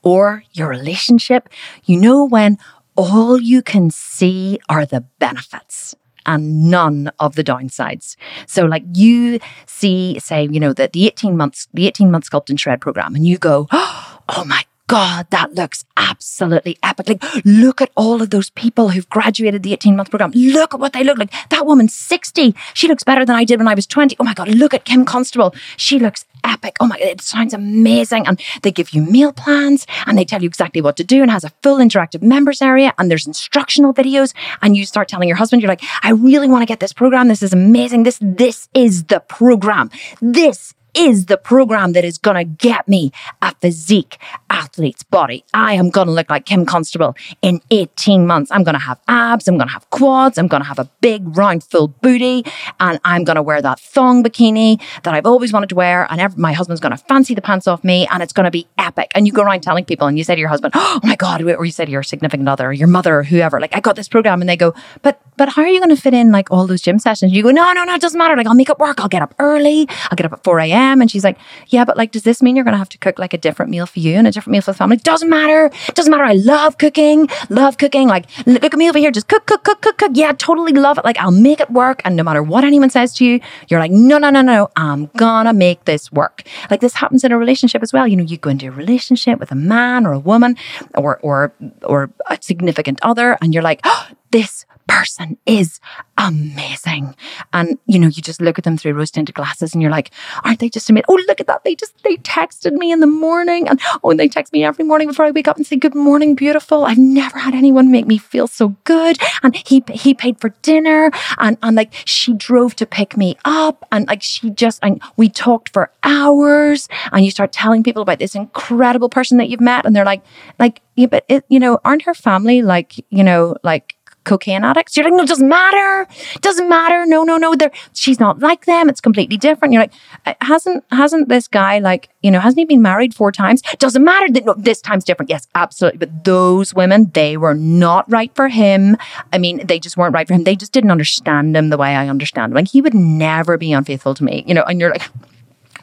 or 0.02 0.44
your 0.54 0.68
relationship. 0.70 1.50
You 1.86 1.98
know, 1.98 2.26
when 2.26 2.58
all 2.96 3.40
you 3.40 3.62
can 3.62 3.90
see 3.90 4.60
are 4.70 4.86
the 4.86 5.02
benefits 5.20 5.96
and 6.26 6.70
none 6.70 7.12
of 7.20 7.36
the 7.36 7.44
downsides. 7.44 8.16
So 8.48 8.66
like 8.66 8.84
you 8.94 9.40
see, 9.66 10.20
say, 10.20 10.48
you 10.52 10.60
know, 10.60 10.74
that 10.74 10.94
the 10.94 11.08
18 11.08 11.36
months, 11.36 11.68
the 11.74 11.88
18 11.88 12.12
month 12.12 12.30
sculpt 12.30 12.50
and 12.50 12.60
shred 12.60 12.82
program, 12.82 13.16
and 13.16 13.26
you 13.26 13.38
go, 13.38 13.68
oh 13.72 14.44
my 14.46 14.64
God, 14.92 15.28
that 15.30 15.54
looks 15.54 15.86
absolutely 15.96 16.78
epic. 16.84 17.08
Like, 17.08 17.24
look 17.46 17.80
at 17.80 17.92
all 17.96 18.22
of 18.22 18.30
those 18.30 18.50
people 18.50 18.90
who've 18.90 19.08
graduated 19.08 19.64
the 19.64 19.72
18 19.72 19.96
month 19.96 20.10
program. 20.10 20.32
Look 20.32 20.74
at 20.74 20.82
what 20.82 20.92
they 20.92 21.02
look 21.02 21.18
like. 21.18 21.32
That 21.48 21.66
woman's 21.66 21.96
60. 21.96 22.54
She 22.74 22.90
looks 22.90 23.06
better 23.06 23.26
than 23.26 23.38
I 23.38 23.46
did 23.46 23.58
when 23.60 23.70
I 23.70 23.74
was 23.74 23.88
20. 23.88 24.18
Oh 24.20 24.26
my 24.26 24.34
God, 24.34 24.50
look 24.50 24.74
at 24.74 24.84
Kim 24.84 25.06
Constable. 25.06 25.56
She 25.78 25.98
looks 25.98 26.26
epic. 26.44 26.76
Oh 26.82 26.88
my 26.88 27.00
God, 27.00 27.08
it 27.08 27.22
sounds 27.22 27.54
amazing. 27.54 28.28
And 28.28 28.38
they 28.64 28.72
give 28.72 28.90
you 28.90 29.02
meal 29.02 29.32
plans 29.32 29.88
and 30.06 30.18
they 30.18 30.26
tell 30.26 30.42
you 30.42 30.48
exactly 30.48 30.82
what 30.82 30.98
to 30.98 31.06
do 31.06 31.22
and 31.22 31.32
has 31.32 31.46
a 31.46 31.54
full 31.64 31.78
interactive 31.78 32.22
members 32.22 32.62
area 32.62 32.94
and 32.98 33.10
there's 33.10 33.26
instructional 33.26 33.94
videos. 33.94 34.34
And 34.62 34.76
you 34.76 34.86
start 34.86 35.08
telling 35.08 35.30
your 35.30 35.38
husband, 35.38 35.62
you're 35.62 35.70
like, 35.70 35.84
I 36.04 36.12
really 36.12 36.50
want 36.50 36.64
to 36.64 36.68
get 36.68 36.82
this 36.82 36.92
program. 36.92 37.30
This 37.30 37.44
is 37.44 37.54
amazing. 37.54 38.04
This, 38.04 38.20
this 38.22 38.68
is 38.74 39.06
the 39.06 39.22
program. 39.22 39.90
This 40.22 40.74
is 40.94 41.26
the 41.26 41.38
program 41.38 41.94
that 41.94 42.04
is 42.04 42.18
going 42.18 42.38
to 42.38 42.44
get 42.44 42.88
me 42.88 43.12
a 43.42 43.54
physique 43.56 44.18
athlete's 44.50 45.04
body. 45.04 45.44
I 45.54 45.74
am 45.74 45.90
going 45.90 46.08
to 46.08 46.14
look 46.14 46.30
like 46.30 46.46
Kim 46.46 46.66
Constable 46.66 47.16
in 47.42 47.62
18 47.72 48.28
months. 48.28 48.52
I'm 48.52 48.64
going 48.64 48.76
to 48.76 48.80
have 48.80 49.00
abs. 49.08 49.48
I'm 49.48 49.58
going 49.58 49.68
to 49.68 49.74
have 49.74 49.90
quads. 49.90 50.38
I'm 50.38 50.48
going 50.48 50.62
to 50.62 50.68
have 50.68 50.80
a 50.80 50.90
big 51.02 51.38
round 51.38 51.64
full 51.64 51.88
booty 51.88 52.44
and 52.80 53.00
I'm 53.06 53.24
going 53.24 53.36
to 53.36 53.42
wear 53.42 53.62
that 53.62 53.80
thong 53.80 54.24
bikini 54.24 54.82
that 55.04 55.14
I've 55.14 55.26
always 55.26 55.54
wanted 55.54 55.70
to 55.70 55.76
wear. 55.76 56.08
And 56.12 56.20
every, 56.20 56.40
my 56.40 56.54
husband's 56.54 56.82
going 56.82 56.96
to 56.96 57.04
fancy 57.06 57.34
the 57.34 57.42
pants 57.42 57.68
off 57.68 57.84
me 57.84 58.08
and 58.12 58.22
it's 58.22 58.34
going 58.34 58.46
to 58.46 58.52
be 58.52 58.68
epic. 58.78 59.12
And 59.16 59.26
you 59.26 59.34
go 59.34 59.44
around 59.44 59.62
telling 59.62 59.86
people 59.86 60.08
and 60.08 60.18
you 60.18 60.24
say 60.24 60.36
to 60.36 60.40
your 60.40 60.50
husband, 60.50 60.74
Oh 60.76 61.00
my 61.04 61.16
God, 61.16 61.42
or 61.42 61.66
you 61.66 61.72
say 61.72 61.86
to 61.86 61.92
your 61.92 62.04
significant 62.04 62.48
other 62.50 62.68
or 62.68 62.74
your 62.74 62.88
mother 62.88 63.20
or 63.20 63.24
whoever, 63.24 63.60
like, 63.60 63.76
I 63.76 63.80
got 63.80 63.96
this 63.96 64.08
program. 64.08 64.42
And 64.42 64.50
they 64.50 64.58
go, 64.58 64.74
but, 65.02 65.22
but 65.38 65.50
how 65.50 65.62
are 65.62 65.68
you 65.68 65.80
going 65.80 65.96
to 65.96 66.02
fit 66.02 66.14
in 66.14 66.32
like 66.32 66.52
all 66.52 66.68
those 66.68 66.82
gym 66.82 67.00
sessions? 67.00 67.32
You 67.32 67.44
go, 67.44 67.52
no, 67.52 67.72
no, 67.74 67.84
no, 67.84 67.94
it 67.94 68.02
doesn't 68.02 68.18
matter. 68.18 68.36
Like, 68.36 68.48
I'll 68.48 68.56
make 68.56 68.70
it 68.70 68.80
work. 68.80 69.00
I'll 69.00 69.08
get 69.08 69.22
up 69.22 69.34
early. 69.40 69.88
I'll 70.10 70.16
get 70.16 70.26
up 70.26 70.34
at 70.34 70.44
4 70.44 70.60
a.m. 70.60 70.81
a.m. 70.82 71.02
And 71.02 71.10
she's 71.10 71.24
like, 71.24 71.38
yeah, 71.68 71.86
but 71.86 71.98
like, 71.98 72.12
does 72.12 72.24
this 72.24 72.42
mean 72.42 72.56
you're 72.56 72.66
going 72.66 72.74
to 72.74 72.78
have 72.78 72.90
to 72.90 72.98
cook 72.98 73.20
like 73.20 73.34
a 73.34 73.38
different 73.38 73.72
meal 73.72 73.86
for 73.86 74.00
you 74.00 74.16
and 74.16 74.28
a 74.28 74.32
different 74.32 74.52
meal 74.54 74.62
for 74.62 74.72
the 74.72 74.78
family? 74.78 74.98
Doesn't 74.98 75.30
matter. 75.30 75.72
Doesn't 75.94 76.12
matter. 76.12 76.24
I 76.24 76.34
love 76.34 76.78
cooking, 76.78 77.28
love 77.50 77.78
cooking. 77.78 78.08
Like, 78.08 78.26
look 78.46 78.64
at 78.64 78.74
me 78.74 78.90
over 78.90 79.00
here. 79.00 79.12
Just 79.12 79.28
cook, 79.28 79.46
cook, 79.46 79.64
cook, 79.64 79.82
cook, 79.82 79.98
cook. 79.98 80.12
Yeah, 80.14 80.34
totally 80.34 80.74
love 80.74 80.98
it. 80.98 81.06
Like, 81.06 81.18
I'll 81.18 81.32
make 81.32 81.60
it 81.60 81.70
work. 81.70 82.02
And 82.06 82.16
no 82.16 82.24
matter 82.24 82.44
what 82.44 82.64
anyone 82.64 82.90
says 82.90 83.14
to 83.16 83.26
you, 83.26 83.40
you're 83.70 83.80
like, 83.80 83.92
no, 83.92 84.18
no, 84.18 84.30
no, 84.30 84.42
no, 84.42 84.70
I'm 84.76 85.08
gonna 85.18 85.54
make 85.54 85.86
this 85.86 86.12
work. 86.12 86.44
Like, 86.70 86.82
this 86.82 86.94
happens 86.94 87.24
in 87.24 87.32
a 87.32 87.38
relationship 87.38 87.82
as 87.84 87.94
well. 87.94 88.08
You 88.08 88.18
know, 88.18 88.24
you 88.24 88.38
go 88.38 88.50
into 88.50 88.68
a 88.68 88.72
relationship 88.72 89.40
with 89.40 89.52
a 89.52 89.56
man 89.56 90.06
or 90.06 90.14
a 90.14 90.20
woman 90.20 90.56
or, 90.96 91.20
or, 91.20 91.54
or 91.84 92.12
a 92.30 92.38
significant 92.42 93.00
other, 93.02 93.38
and 93.42 93.54
you're 93.54 93.64
like, 93.64 93.82
oh, 93.84 94.08
this 94.32 94.66
person 94.92 95.38
is 95.46 95.80
amazing. 96.18 97.16
And, 97.54 97.80
you 97.86 97.98
know, 97.98 98.08
you 98.08 98.22
just 98.22 98.42
look 98.42 98.58
at 98.58 98.66
them 98.66 98.78
through 98.78 98.94
rose 98.94 99.10
tinted 99.10 99.34
glasses 99.36 99.74
and 99.74 99.82
you're 99.82 99.92
like, 99.92 100.12
aren't 100.44 100.60
they 100.60 100.70
just 100.70 100.90
amazing? 100.90 101.06
Oh, 101.08 101.20
look 101.28 101.40
at 101.40 101.48
that. 101.48 101.64
They 101.64 101.76
just, 101.76 101.94
they 102.04 102.18
texted 102.18 102.74
me 102.74 102.92
in 102.92 103.00
the 103.00 103.08
morning. 103.08 103.70
And 103.70 103.80
oh, 104.04 104.12
and 104.12 104.20
they 104.20 104.28
text 104.28 104.52
me 104.52 104.66
every 104.66 104.84
morning 104.84 105.08
before 105.08 105.26
I 105.26 105.32
wake 105.32 105.48
up 105.48 105.56
and 105.56 105.66
say, 105.66 105.78
good 105.78 105.96
morning, 105.96 106.36
beautiful. 106.36 106.84
I've 106.84 106.98
never 106.98 107.40
had 107.40 107.54
anyone 107.54 107.90
make 107.90 108.06
me 108.06 108.18
feel 108.18 108.48
so 108.48 108.76
good. 108.84 109.18
And 109.44 109.56
he, 109.56 109.84
he 109.92 110.14
paid 110.14 110.40
for 110.42 110.50
dinner 110.62 111.10
and, 111.38 111.58
and 111.64 111.76
like 111.76 111.94
she 112.06 112.34
drove 112.34 112.76
to 112.76 112.86
pick 112.86 113.16
me 113.16 113.38
up 113.46 113.88
and 113.92 114.08
like 114.08 114.22
she 114.22 114.50
just, 114.50 114.80
and 114.84 115.02
we 115.16 115.30
talked 115.30 115.70
for 115.70 115.90
hours 116.04 116.90
and 117.14 117.24
you 117.24 117.32
start 117.32 117.54
telling 117.54 117.82
people 117.82 118.02
about 118.02 118.20
this 118.20 118.36
incredible 118.36 119.10
person 119.10 119.38
that 119.38 119.50
you've 119.50 119.62
met 119.62 119.86
and 119.86 119.96
they're 119.96 120.06
like, 120.06 120.24
like, 120.60 120.82
yeah, 120.96 121.08
but 121.08 121.24
it, 121.30 121.46
you 121.48 121.60
know, 121.60 121.80
aren't 121.86 122.04
her 122.04 122.14
family 122.14 122.62
like, 122.62 123.04
you 123.10 123.24
know, 123.24 123.56
like, 123.64 123.96
cocaine 124.24 124.64
addicts. 124.64 124.96
You're 124.96 125.06
like, 125.06 125.14
no, 125.14 125.24
it 125.24 125.28
doesn't 125.28 125.48
matter. 125.48 126.08
It 126.36 126.42
doesn't 126.42 126.70
matter. 126.70 127.06
No, 127.06 127.24
no, 127.24 127.38
no. 127.38 127.56
They're, 127.56 127.72
she's 127.94 128.20
not 128.20 128.40
like 128.40 128.66
them. 128.66 128.90
It's 128.90 129.02
completely 129.02 129.38
different. 129.38 129.74
You're 129.74 129.84
like, 129.84 129.94
uh, 130.26 130.34
hasn't 130.42 130.84
hasn't 130.92 131.30
this 131.30 131.48
guy 131.48 131.80
like 131.80 132.10
you 132.22 132.32
know 132.32 132.40
hasn't 132.40 132.60
he 132.60 132.66
been 132.66 132.82
married 132.82 133.14
four 133.14 133.32
times? 133.32 133.62
Doesn't 133.80 134.04
matter. 134.04 134.28
No, 134.30 134.54
this 134.58 134.82
time's 134.82 135.04
different. 135.04 135.30
Yes, 135.30 135.48
absolutely. 135.56 136.00
But 136.00 136.24
those 136.24 136.74
women, 136.74 137.12
they 137.14 137.38
were 137.38 137.56
not 137.56 138.10
right 138.12 138.34
for 138.36 138.48
him. 138.48 138.98
I 139.34 139.38
mean, 139.38 139.66
they 139.66 139.80
just 139.80 139.98
weren't 139.98 140.14
right 140.14 140.28
for 140.28 140.34
him. 140.34 140.44
They 140.44 140.56
just 140.56 140.72
didn't 140.72 140.92
understand 140.92 141.56
him 141.56 141.70
the 141.70 141.78
way 141.78 141.96
I 141.96 142.08
understand 142.08 142.52
him. 142.52 142.58
And 142.58 142.68
he 142.68 142.82
would 142.82 142.94
never 142.94 143.58
be 143.58 143.74
unfaithful 143.74 144.14
to 144.16 144.24
me. 144.24 144.44
You 144.48 144.54
know, 144.54 144.64
and 144.64 144.80
you're 144.80 144.92
like, 144.92 145.10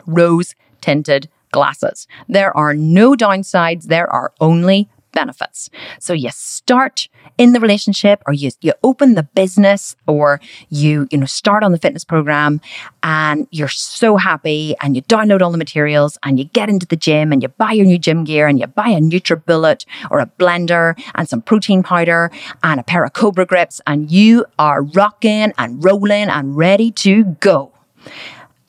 rose 0.07 0.55
tinted 0.81 1.29
glasses. 1.51 2.07
There 2.29 2.57
are 2.57 2.75
no 2.75 3.15
downsides. 3.15 3.85
There 3.85 4.11
are 4.13 4.33
only 4.41 4.89
benefits. 5.19 5.69
So 5.99 6.13
you 6.13 6.31
start 6.31 7.09
in 7.39 7.53
the 7.53 7.61
relationship 7.61 8.23
or 8.27 8.33
you, 8.33 8.51
you 8.61 8.73
open 8.85 9.15
the 9.15 9.25
business 9.25 9.97
or 10.07 10.41
you, 10.69 11.09
you 11.11 11.19
know, 11.19 11.27
start 11.27 11.65
on 11.65 11.73
the 11.73 11.79
fitness 11.79 12.05
program 12.05 12.61
and 13.03 13.49
you're 13.51 13.75
so 13.99 14.17
happy 14.17 14.77
and 14.81 14.95
you 14.95 15.03
download 15.03 15.43
all 15.43 15.51
the 15.51 15.59
materials 15.67 16.19
and 16.23 16.39
you 16.39 16.45
get 16.45 16.69
into 16.69 16.87
the 16.87 17.01
gym 17.07 17.33
and 17.33 17.43
you 17.43 17.49
buy 17.49 17.73
your 17.73 17.87
new 17.87 17.99
gym 17.99 18.23
gear 18.23 18.47
and 18.47 18.61
you 18.61 18.67
buy 18.69 18.91
a 18.91 19.01
NutriBullet 19.01 19.85
or 20.11 20.21
a 20.21 20.31
blender 20.39 20.87
and 21.17 21.29
some 21.29 21.43
protein 21.43 21.83
powder 21.83 22.31
and 22.63 22.79
a 22.79 22.85
pair 22.85 23.03
of 23.05 23.13
Cobra 23.13 23.45
grips 23.45 23.81
and 23.89 24.11
you 24.11 24.47
are 24.59 24.83
rocking 24.83 25.53
and 25.59 25.83
rolling 25.83 26.29
and 26.29 26.57
ready 26.57 26.93
to 26.93 27.25
go. 27.41 27.73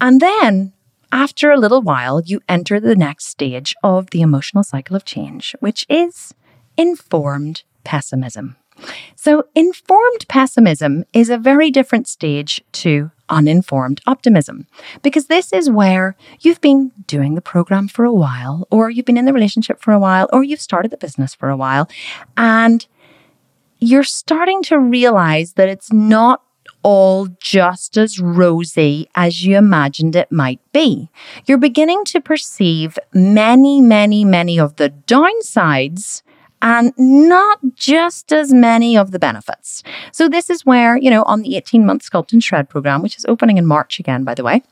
And 0.02 0.20
then 0.20 0.74
after 1.12 1.52
a 1.52 1.58
little 1.58 1.82
while, 1.82 2.22
you 2.24 2.40
enter 2.48 2.80
the 2.80 2.96
next 2.96 3.26
stage 3.26 3.76
of 3.84 4.12
the 4.12 4.22
emotional 4.22 4.64
cycle 4.64 4.96
of 4.96 5.06
change, 5.06 5.56
which 5.60 5.86
is 5.90 6.34
informed 6.80 7.64
pessimism. 7.84 8.56
So, 9.18 9.44
informed 9.54 10.26
pessimism 10.30 11.04
is 11.12 11.30
a 11.30 11.38
very 11.38 11.70
different 11.70 12.08
stage 12.08 12.64
to 12.84 13.12
uninformed 13.28 14.00
optimism 14.08 14.66
because 15.02 15.28
this 15.28 15.52
is 15.52 15.70
where 15.70 16.16
you've 16.40 16.62
been 16.62 16.94
doing 17.06 17.36
the 17.36 17.42
program 17.42 17.90
for 17.90 18.06
a 18.06 18.14
while, 18.14 18.66
or 18.72 18.90
you've 18.90 19.06
been 19.06 19.18
in 19.18 19.26
the 19.26 19.34
relationship 19.34 19.82
for 19.82 19.92
a 19.92 20.00
while, 20.00 20.30
or 20.32 20.42
you've 20.42 20.62
started 20.62 20.90
the 20.90 20.98
business 20.98 21.36
for 21.36 21.50
a 21.50 21.58
while, 21.58 21.90
and 22.38 22.88
you're 23.80 24.04
starting 24.04 24.64
to 24.64 24.80
realize 24.80 25.54
that 25.54 25.68
it's 25.68 25.92
not 25.92 26.42
all 26.82 27.28
just 27.42 27.98
as 27.98 28.22
rosy 28.22 29.10
as 29.16 29.46
you 29.46 29.58
imagined 29.58 30.16
it 30.16 30.32
might 30.32 30.62
be. 30.72 31.10
You're 31.46 31.58
beginning 31.58 32.06
to 32.06 32.22
perceive 32.22 32.98
many, 33.14 33.82
many, 33.82 34.24
many 34.24 34.58
of 34.58 34.78
the 34.78 34.90
downsides 34.90 36.22
and 36.62 36.94
not 36.98 37.60
just 37.76 38.32
as 38.34 38.54
many 38.54 38.98
of 38.98 39.12
the 39.12 39.20
benefits. 39.20 39.84
So, 40.12 40.28
this 40.28 40.50
is 40.50 40.66
where, 40.66 40.98
you 40.98 41.10
know, 41.10 41.24
on 41.24 41.42
the 41.42 41.56
18 41.56 41.86
month 41.86 42.10
Sculpt 42.10 42.34
and 42.34 42.44
Shred 42.44 42.70
program, 42.70 43.02
which 43.02 43.18
is 43.18 43.26
opening 43.28 43.58
in 43.58 43.66
March 43.66 44.00
again, 44.00 44.24
by 44.24 44.36
the 44.36 44.44
way, 44.44 44.64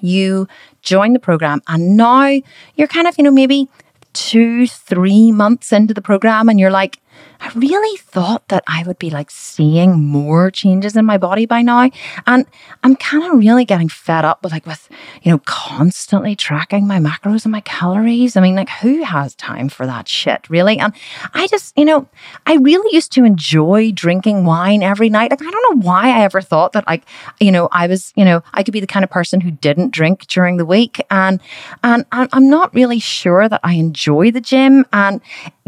you 0.00 0.48
join 0.82 1.12
the 1.12 1.18
program 1.18 1.62
and 1.68 1.96
now 1.96 2.40
you're 2.74 2.88
kind 2.88 3.06
of, 3.06 3.16
you 3.18 3.24
know, 3.24 3.30
maybe 3.30 3.68
two, 4.12 4.66
three 4.66 5.32
months 5.32 5.72
into 5.72 5.94
the 5.94 6.02
program 6.02 6.48
and 6.48 6.60
you're 6.60 6.70
like, 6.70 6.98
I 7.40 7.50
really 7.56 7.98
thought 7.98 8.46
that 8.48 8.62
I 8.68 8.84
would 8.84 8.98
be 8.98 9.10
like 9.10 9.30
seeing 9.30 10.00
more 10.04 10.50
changes 10.50 10.96
in 10.96 11.04
my 11.04 11.18
body 11.18 11.44
by 11.44 11.60
now. 11.60 11.90
And 12.26 12.46
I'm 12.84 12.94
kind 12.94 13.24
of 13.24 13.38
really 13.38 13.64
getting 13.64 13.88
fed 13.88 14.24
up 14.24 14.44
with 14.44 14.52
like 14.52 14.64
with, 14.64 14.88
you 15.22 15.32
know, 15.32 15.40
constantly 15.44 16.36
tracking 16.36 16.86
my 16.86 16.98
macros 16.98 17.44
and 17.44 17.50
my 17.50 17.60
calories. 17.60 18.36
I 18.36 18.40
mean, 18.42 18.54
like 18.54 18.68
who 18.68 19.02
has 19.02 19.34
time 19.34 19.68
for 19.68 19.86
that 19.86 20.06
shit, 20.06 20.48
really? 20.48 20.78
And 20.78 20.94
I 21.34 21.48
just, 21.48 21.76
you 21.76 21.84
know, 21.84 22.06
I 22.46 22.54
really 22.56 22.94
used 22.94 23.10
to 23.12 23.24
enjoy 23.24 23.90
drinking 23.90 24.44
wine 24.44 24.84
every 24.84 25.08
night. 25.08 25.32
Like 25.32 25.42
I 25.42 25.50
don't 25.50 25.76
know 25.76 25.82
why 25.82 26.10
I 26.10 26.22
ever 26.22 26.40
thought 26.40 26.72
that 26.74 26.86
like, 26.86 27.02
you 27.40 27.50
know, 27.50 27.68
I 27.72 27.88
was, 27.88 28.12
you 28.14 28.24
know, 28.24 28.42
I 28.54 28.62
could 28.62 28.72
be 28.72 28.80
the 28.80 28.86
kind 28.86 29.02
of 29.02 29.10
person 29.10 29.40
who 29.40 29.50
didn't 29.50 29.92
drink 29.92 30.28
during 30.28 30.58
the 30.58 30.64
week. 30.64 31.00
And 31.10 31.40
and 31.82 32.06
I'm 32.12 32.48
not 32.48 32.72
really 32.72 33.00
sure 33.00 33.48
that 33.48 33.60
I 33.64 33.74
enjoy 33.74 34.30
the 34.30 34.40
gym 34.40 34.84
and 34.92 35.20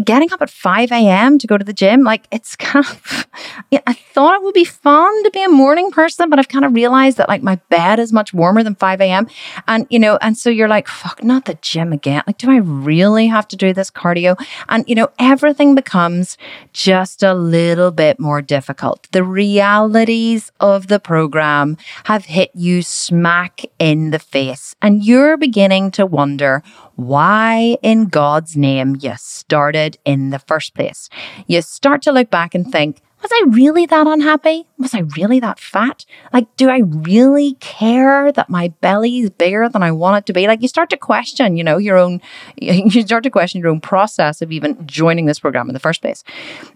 getting 0.03 0.33
up 0.33 0.43
at 0.43 0.51
5 0.51 0.91
a.m. 0.91 1.39
to 1.39 1.47
go 1.47 1.57
to 1.57 1.65
the 1.65 1.73
gym, 1.73 2.03
like 2.03 2.27
it's 2.33 2.57
kind 2.57 2.85
of, 2.85 3.29
I 3.87 3.93
thought 3.93 4.35
it 4.35 4.43
would 4.43 4.55
be 4.55 4.65
fun 4.65 5.23
to 5.25 5.31
be 5.31 5.43
a 5.43 5.49
morning 5.49 5.91
person, 5.91 6.31
but 6.31 6.39
I've 6.39 6.49
kind 6.49 6.65
of 6.65 6.75
realized 6.75 7.17
that 7.19 7.29
like 7.29 7.43
my 7.43 7.57
bed 7.69 7.99
is 7.99 8.13
much 8.13 8.35
warmer 8.35 8.63
than 8.63 8.75
5 8.75 9.01
a.m. 9.01 9.29
And, 9.69 9.87
you 9.91 9.99
know, 9.99 10.19
and 10.21 10.37
so 10.37 10.51
you're 10.51 10.69
like, 10.69 10.89
fuck, 10.89 11.23
not 11.23 11.45
the 11.45 11.59
gym 11.61 11.93
again. 11.93 12.23
Like, 12.27 12.39
do 12.39 12.51
I 12.51 12.57
really 12.57 13.27
have 13.29 13.47
to 13.49 13.57
do 13.57 13.73
this 13.73 13.91
cardio? 13.91 14.37
And, 14.69 14.89
you 14.89 14.95
know, 14.95 15.09
everything 15.19 15.75
becomes 15.75 16.39
just 16.73 17.23
a 17.23 17.35
little 17.35 17.91
bit 17.91 18.19
more 18.19 18.43
difficult. 18.43 19.09
The 19.13 19.25
realities 19.25 20.51
of 20.61 20.89
the 20.89 20.99
program 20.99 21.77
have 22.05 22.25
hit 22.25 22.51
you 22.55 22.83
smack 22.83 23.63
in 23.79 24.11
the 24.11 24.19
face, 24.19 24.75
and 24.83 25.05
you're 25.05 25.37
beginning 25.37 25.91
to 25.93 26.07
wonder 26.07 26.63
why 26.97 27.77
in 27.83 28.07
God's 28.07 28.57
name 28.57 28.97
you 29.01 29.15
started 29.17 29.99
in 30.05 30.31
the 30.31 30.39
first 30.39 30.75
place. 30.75 31.09
You 31.47 31.63
start 31.63 32.03
to 32.03 32.13
look 32.13 32.31
back 32.31 32.55
and 32.55 32.71
think, 32.71 33.01
was 33.25 33.33
I 33.33 33.45
really 33.49 33.87
that 33.87 34.07
unhappy? 34.07 34.67
Was 34.79 34.93
I 34.93 35.01
really 35.17 35.41
that 35.41 35.59
fat? 35.59 36.05
Like, 36.35 36.55
do 36.57 36.69
I 36.69 36.81
really 36.85 37.55
care 37.55 38.31
that 38.31 38.51
my 38.51 38.69
belly 38.83 39.21
is 39.21 39.31
bigger 39.31 39.67
than 39.71 39.83
I 39.83 39.93
want 39.93 40.19
it 40.19 40.27
to 40.27 40.35
be? 40.35 40.47
Like, 40.47 40.61
you 40.61 40.69
start 40.69 40.91
to 40.91 40.99
question, 40.99 41.57
you 41.57 41.65
know, 41.65 41.79
your 41.79 41.97
own, 41.97 42.21
you 42.61 43.03
start 43.03 43.25
to 43.25 43.31
question 43.31 43.63
your 43.63 43.71
own 43.71 43.81
process 43.81 44.43
of 44.43 44.53
even 44.53 44.87
joining 44.87 45.25
this 45.25 45.41
program 45.41 45.71
in 45.71 45.75
the 45.75 45.81
first 45.81 46.03
place. 46.03 46.23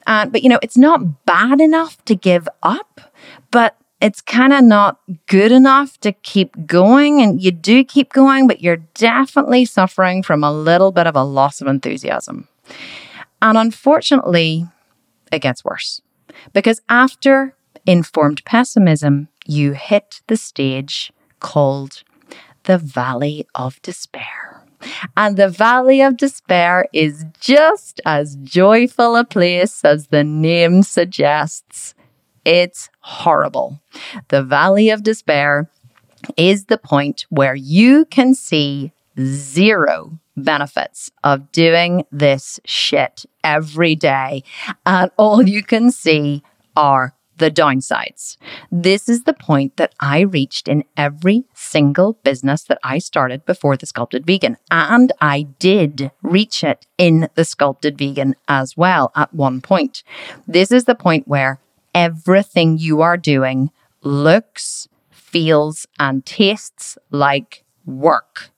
Uh, 0.07 0.25
but, 0.25 0.43
you 0.43 0.49
know, 0.49 0.59
it's 0.63 0.79
not 0.79 1.27
bad 1.27 1.61
enough 1.61 2.03
to 2.07 2.17
give 2.17 2.49
up, 2.63 3.03
but 3.51 3.77
it's 4.01 4.21
kind 4.21 4.53
of 4.53 4.63
not 4.63 5.01
good 5.27 5.51
enough 5.53 5.99
to 6.01 6.13
keep 6.13 6.67
going. 6.67 7.21
And 7.21 7.43
you 7.43 7.51
do 7.51 7.85
keep 7.85 8.13
going, 8.13 8.47
but 8.47 8.61
you're 8.61 8.77
definitely 8.95 9.65
suffering 9.65 10.23
from 10.23 10.45
a 10.45 10.53
little 10.53 10.93
bit 10.93 11.07
of 11.07 11.17
a 11.17 11.25
loss 11.25 11.61
of 11.61 11.67
enthusiasm. 11.67 12.49
And 13.43 13.59
unfortunately, 13.59 14.67
it 15.33 15.41
gets 15.41 15.65
worse 15.65 16.01
because 16.53 16.81
after 16.89 17.55
informed 17.87 18.45
pessimism, 18.45 19.29
you 19.47 19.73
hit 19.73 20.21
the 20.27 20.37
stage 20.37 21.13
called 21.41 22.03
the 22.65 22.79
Valley 22.79 23.47
of 23.55 23.81
Despair. 23.83 24.63
And 25.17 25.37
the 25.37 25.49
Valley 25.49 26.03
of 26.03 26.17
Despair 26.17 26.87
is 26.93 27.25
just 27.41 28.01
as 28.05 28.37
joyful 28.43 29.17
a 29.17 29.25
place 29.25 29.85
as 29.85 30.09
the 30.09 30.23
name 30.23 30.83
suggests. 30.83 31.95
It's 32.49 32.89
horrible. 33.01 33.79
The 34.29 34.43
Valley 34.43 34.89
of 34.89 35.03
Despair 35.03 35.69
is 36.35 36.65
the 36.65 36.79
point 36.79 37.27
where 37.29 37.55
you 37.55 38.07
can 38.07 38.35
see 38.35 38.93
zero 39.21 40.19
benefits 40.35 41.11
of 41.23 41.53
doing 41.53 42.05
this 42.11 42.59
shit 42.65 43.27
every 43.45 43.95
day. 43.95 44.45
And 44.87 45.11
all 45.19 45.47
you 45.47 45.63
can 45.63 45.91
see 45.91 46.43
are 46.75 47.13
the 47.37 47.51
downsides. 47.51 48.39
This 48.73 49.11
is 49.11 49.25
the 49.25 49.35
point 49.35 49.77
that 49.77 49.95
I 50.01 50.21
reached 50.21 50.69
in 50.69 50.85
every 50.97 51.45
single 51.53 52.15
business 52.25 52.63
that 52.65 52.79
I 52.83 52.97
started 52.99 53.45
before 53.45 53.77
the 53.77 53.85
Sculpted 53.85 54.25
Vegan. 54.25 54.57
And 54.71 55.13
I 55.21 55.43
did 55.59 56.13
reach 56.23 56.65
it 56.65 56.87
in 56.97 57.29
the 57.35 57.45
Sculpted 57.45 57.99
Vegan 57.99 58.37
as 58.49 58.75
well 58.75 59.13
at 59.15 59.35
one 59.35 59.61
point. 59.61 60.03
This 60.47 60.73
is 60.73 60.85
the 60.85 60.95
point 60.95 61.29
where 61.29 61.61
everything 61.95 62.79
you 62.79 63.01
are 63.01 63.17
doing 63.17 63.71
looks, 64.03 64.89
feels, 65.11 65.87
and 65.99 66.25
tastes 66.25 66.97
like 67.11 67.65
work. 67.85 68.51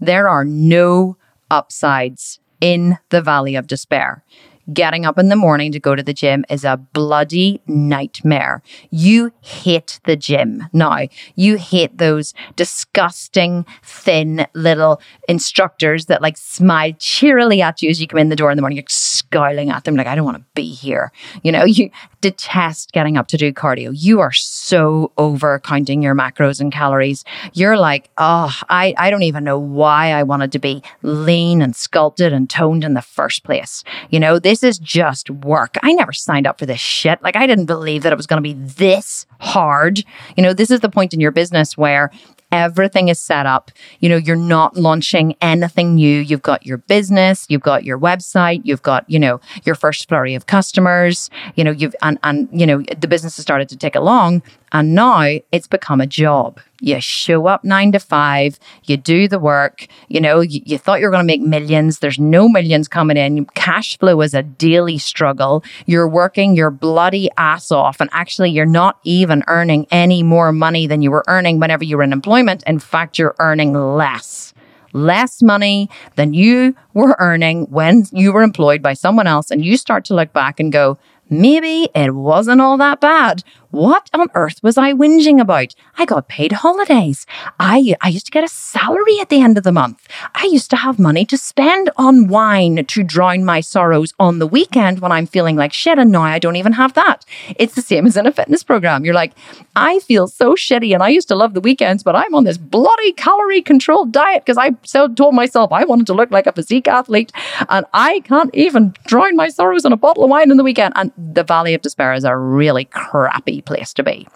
There 0.00 0.28
are 0.28 0.44
no 0.44 1.16
upsides 1.50 2.40
in 2.60 2.98
the 3.10 3.20
valley 3.22 3.54
of 3.54 3.66
despair 3.66 4.24
getting 4.72 5.04
up 5.04 5.18
in 5.18 5.28
the 5.28 5.36
morning 5.36 5.72
to 5.72 5.80
go 5.80 5.94
to 5.94 6.02
the 6.02 6.12
gym 6.12 6.44
is 6.48 6.64
a 6.64 6.76
bloody 6.76 7.60
nightmare. 7.66 8.62
You 8.90 9.32
hate 9.40 10.00
the 10.04 10.16
gym 10.16 10.64
now. 10.72 11.06
You 11.34 11.56
hate 11.56 11.98
those 11.98 12.34
disgusting, 12.56 13.64
thin 13.82 14.46
little 14.54 15.00
instructors 15.28 16.06
that 16.06 16.22
like 16.22 16.36
smile 16.36 16.92
cheerily 16.98 17.62
at 17.62 17.82
you 17.82 17.90
as 17.90 18.00
you 18.00 18.06
come 18.06 18.18
in 18.18 18.28
the 18.28 18.36
door 18.36 18.50
in 18.50 18.56
the 18.56 18.62
morning. 18.62 18.76
You're 18.76 18.84
scowling 18.88 19.70
at 19.70 19.84
them 19.84 19.96
like, 19.96 20.06
I 20.06 20.14
don't 20.14 20.24
want 20.24 20.38
to 20.38 20.44
be 20.54 20.72
here. 20.72 21.12
You 21.42 21.52
know, 21.52 21.64
you 21.64 21.90
detest 22.20 22.92
getting 22.92 23.16
up 23.16 23.28
to 23.28 23.36
do 23.36 23.52
cardio. 23.52 23.92
You 23.94 24.20
are 24.20 24.32
so 24.32 25.12
over 25.16 25.58
counting 25.60 26.02
your 26.02 26.14
macros 26.14 26.60
and 26.60 26.72
calories. 26.72 27.24
You're 27.52 27.76
like, 27.76 28.10
oh, 28.18 28.52
I, 28.68 28.94
I 28.98 29.10
don't 29.10 29.22
even 29.22 29.44
know 29.44 29.58
why 29.58 30.12
I 30.12 30.22
wanted 30.22 30.52
to 30.52 30.58
be 30.58 30.82
lean 31.02 31.62
and 31.62 31.76
sculpted 31.76 32.32
and 32.32 32.50
toned 32.50 32.84
in 32.84 32.94
the 32.94 33.02
first 33.02 33.44
place. 33.44 33.84
You 34.10 34.18
know, 34.18 34.38
this 34.60 34.76
is 34.76 34.78
just 34.78 35.28
work. 35.30 35.76
I 35.82 35.92
never 35.92 36.12
signed 36.12 36.46
up 36.46 36.58
for 36.58 36.66
this 36.66 36.80
shit. 36.80 37.22
Like, 37.22 37.36
I 37.36 37.46
didn't 37.46 37.66
believe 37.66 38.02
that 38.02 38.12
it 38.12 38.16
was 38.16 38.26
going 38.26 38.42
to 38.42 38.48
be 38.48 38.54
this 38.54 39.26
hard. 39.40 39.98
You 40.36 40.42
know, 40.42 40.52
this 40.52 40.70
is 40.70 40.80
the 40.80 40.88
point 40.88 41.12
in 41.12 41.20
your 41.20 41.30
business 41.30 41.76
where 41.76 42.10
Everything 42.52 43.08
is 43.08 43.18
set 43.18 43.44
up. 43.46 43.70
You 44.00 44.08
know, 44.08 44.16
you're 44.16 44.36
not 44.36 44.76
launching 44.76 45.34
anything 45.40 45.96
new. 45.96 46.20
You've 46.20 46.42
got 46.42 46.64
your 46.64 46.78
business, 46.78 47.46
you've 47.48 47.62
got 47.62 47.84
your 47.84 47.98
website, 47.98 48.60
you've 48.64 48.82
got, 48.82 49.08
you 49.10 49.18
know, 49.18 49.40
your 49.64 49.74
first 49.74 50.08
flurry 50.08 50.34
of 50.34 50.46
customers, 50.46 51.28
you 51.56 51.64
know, 51.64 51.72
you've, 51.72 51.94
and, 52.02 52.18
and, 52.22 52.48
you 52.52 52.66
know, 52.66 52.82
the 52.98 53.08
business 53.08 53.36
has 53.36 53.42
started 53.42 53.68
to 53.70 53.76
tick 53.76 53.94
along. 53.94 54.42
And 54.72 54.94
now 54.94 55.38
it's 55.52 55.68
become 55.68 56.00
a 56.00 56.06
job. 56.06 56.60
You 56.80 57.00
show 57.00 57.46
up 57.46 57.64
nine 57.64 57.92
to 57.92 57.98
five, 57.98 58.58
you 58.84 58.98
do 58.98 59.28
the 59.28 59.38
work, 59.38 59.86
you 60.08 60.20
know, 60.20 60.40
you, 60.40 60.60
you 60.66 60.76
thought 60.76 61.00
you 61.00 61.06
were 61.06 61.10
going 61.10 61.22
to 61.22 61.26
make 61.26 61.40
millions. 61.40 62.00
There's 62.00 62.18
no 62.18 62.48
millions 62.48 62.86
coming 62.86 63.16
in. 63.16 63.46
Cash 63.54 63.98
flow 63.98 64.20
is 64.20 64.34
a 64.34 64.42
daily 64.42 64.98
struggle. 64.98 65.64
You're 65.86 66.08
working 66.08 66.54
your 66.54 66.70
bloody 66.70 67.30
ass 67.38 67.72
off. 67.72 68.00
And 68.00 68.10
actually, 68.12 68.50
you're 68.50 68.66
not 68.66 68.98
even 69.04 69.42
earning 69.46 69.86
any 69.90 70.22
more 70.22 70.52
money 70.52 70.86
than 70.86 71.00
you 71.00 71.10
were 71.10 71.24
earning 71.28 71.58
whenever 71.60 71.84
you 71.84 71.96
were 71.96 72.02
in 72.02 72.12
employment. 72.12 72.35
In 72.66 72.78
fact, 72.78 73.18
you're 73.18 73.36
earning 73.38 73.72
less 73.72 74.54
less 74.96 75.42
money 75.42 75.90
than 76.14 76.32
you 76.32 76.74
were 76.94 77.14
earning 77.18 77.66
when 77.66 78.06
you 78.12 78.32
were 78.32 78.42
employed 78.42 78.82
by 78.82 78.94
someone 78.94 79.26
else. 79.26 79.50
And 79.50 79.64
you 79.64 79.76
start 79.76 80.04
to 80.06 80.14
look 80.14 80.32
back 80.32 80.58
and 80.58 80.72
go, 80.72 80.98
maybe 81.28 81.90
it 81.94 82.14
wasn't 82.14 82.60
all 82.60 82.78
that 82.78 83.00
bad. 83.00 83.44
What 83.76 84.08
on 84.14 84.30
earth 84.32 84.62
was 84.62 84.78
I 84.78 84.94
whinging 84.94 85.38
about? 85.38 85.74
I 85.98 86.06
got 86.06 86.28
paid 86.28 86.52
holidays. 86.52 87.26
I, 87.60 87.94
I 88.00 88.08
used 88.08 88.24
to 88.24 88.32
get 88.32 88.42
a 88.42 88.48
salary 88.48 89.20
at 89.20 89.28
the 89.28 89.42
end 89.42 89.58
of 89.58 89.64
the 89.64 89.70
month. 89.70 90.08
I 90.34 90.48
used 90.50 90.70
to 90.70 90.76
have 90.76 90.98
money 90.98 91.26
to 91.26 91.36
spend 91.36 91.90
on 91.98 92.26
wine 92.26 92.86
to 92.86 93.02
drown 93.02 93.44
my 93.44 93.60
sorrows 93.60 94.14
on 94.18 94.38
the 94.38 94.46
weekend 94.46 95.00
when 95.00 95.12
I'm 95.12 95.26
feeling 95.26 95.56
like 95.56 95.74
shit. 95.74 95.98
And 95.98 96.10
now 96.10 96.22
I 96.22 96.38
don't 96.38 96.56
even 96.56 96.72
have 96.72 96.94
that. 96.94 97.26
It's 97.56 97.74
the 97.74 97.82
same 97.82 98.06
as 98.06 98.16
in 98.16 98.24
a 98.24 98.32
fitness 98.32 98.62
program. 98.62 99.04
You're 99.04 99.12
like, 99.12 99.34
I 99.76 99.98
feel 99.98 100.26
so 100.26 100.54
shitty 100.54 100.94
and 100.94 101.02
I 101.02 101.10
used 101.10 101.28
to 101.28 101.36
love 101.36 101.52
the 101.52 101.60
weekends, 101.60 102.02
but 102.02 102.16
I'm 102.16 102.34
on 102.34 102.44
this 102.44 102.56
bloody 102.56 103.12
calorie 103.12 103.60
controlled 103.60 104.10
diet 104.10 104.42
because 104.46 104.56
I 104.56 104.70
so 104.84 105.06
told 105.06 105.34
myself 105.34 105.70
I 105.70 105.84
wanted 105.84 106.06
to 106.06 106.14
look 106.14 106.30
like 106.30 106.46
a 106.46 106.52
physique 106.52 106.88
athlete 106.88 107.30
and 107.68 107.84
I 107.92 108.20
can't 108.20 108.54
even 108.54 108.94
drown 109.06 109.36
my 109.36 109.48
sorrows 109.48 109.84
on 109.84 109.92
a 109.92 109.98
bottle 109.98 110.24
of 110.24 110.30
wine 110.30 110.50
in 110.50 110.56
the 110.56 110.64
weekend. 110.64 110.94
And 110.96 111.12
the 111.18 111.44
Valley 111.44 111.74
of 111.74 111.82
Despair 111.82 112.14
is 112.14 112.24
a 112.24 112.34
really 112.34 112.86
crappy 112.86 113.65
place 113.66 113.92
to 113.94 114.02
be. 114.02 114.26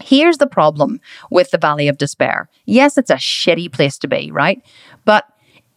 Here's 0.00 0.38
the 0.38 0.46
problem 0.46 1.00
with 1.30 1.50
the 1.50 1.58
Valley 1.58 1.88
of 1.88 1.98
Despair. 1.98 2.48
Yes, 2.64 2.96
it's 2.96 3.10
a 3.10 3.14
shitty 3.14 3.72
place 3.72 3.98
to 3.98 4.08
be, 4.08 4.30
right? 4.30 4.62
But 5.04 5.24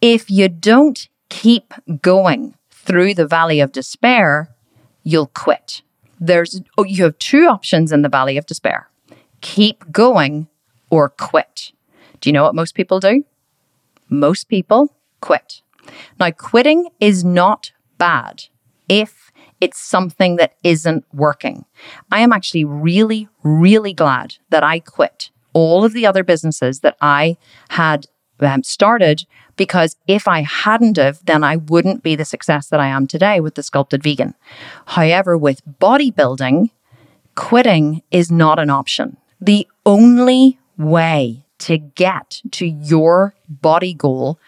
if 0.00 0.30
you 0.30 0.48
don't 0.48 1.08
keep 1.28 1.74
going 2.00 2.54
through 2.70 3.14
the 3.14 3.26
Valley 3.26 3.60
of 3.60 3.72
Despair, 3.72 4.48
you'll 5.02 5.28
quit. 5.28 5.82
There's 6.20 6.60
oh, 6.78 6.84
you 6.84 7.04
have 7.04 7.18
two 7.18 7.46
options 7.46 7.90
in 7.90 8.02
the 8.02 8.08
Valley 8.08 8.36
of 8.36 8.46
Despair. 8.46 8.88
Keep 9.40 9.90
going 9.90 10.46
or 10.90 11.08
quit. 11.08 11.72
Do 12.20 12.28
you 12.28 12.32
know 12.32 12.44
what 12.44 12.54
most 12.54 12.74
people 12.74 13.00
do? 13.00 13.24
Most 14.08 14.48
people 14.48 14.94
quit. 15.20 15.62
Now, 16.20 16.30
quitting 16.30 16.88
is 17.00 17.24
not 17.24 17.72
bad 17.98 18.44
if 18.88 19.21
it's 19.62 19.78
something 19.78 20.34
that 20.36 20.54
isn't 20.64 21.04
working. 21.14 21.64
I 22.10 22.18
am 22.18 22.32
actually 22.32 22.64
really, 22.64 23.28
really 23.44 23.92
glad 23.92 24.34
that 24.50 24.64
I 24.64 24.80
quit 24.80 25.30
all 25.52 25.84
of 25.84 25.92
the 25.92 26.04
other 26.04 26.24
businesses 26.24 26.80
that 26.80 26.96
I 27.00 27.36
had 27.70 28.06
um, 28.40 28.64
started 28.64 29.24
because 29.56 29.96
if 30.08 30.26
I 30.26 30.42
hadn't 30.42 30.96
have, 30.96 31.24
then 31.26 31.44
I 31.44 31.56
wouldn't 31.56 32.02
be 32.02 32.16
the 32.16 32.24
success 32.24 32.66
that 32.70 32.80
I 32.80 32.88
am 32.88 33.06
today 33.06 33.38
with 33.38 33.54
the 33.54 33.62
sculpted 33.62 34.02
vegan. 34.02 34.34
However, 34.86 35.38
with 35.38 35.62
bodybuilding, 35.78 36.70
quitting 37.36 38.02
is 38.10 38.32
not 38.32 38.58
an 38.58 38.68
option. 38.68 39.16
The 39.40 39.68
only 39.86 40.58
way 40.76 41.46
to 41.58 41.78
get 41.78 42.42
to 42.50 42.66
your 42.66 43.36
body 43.48 43.94
goal 43.94 44.40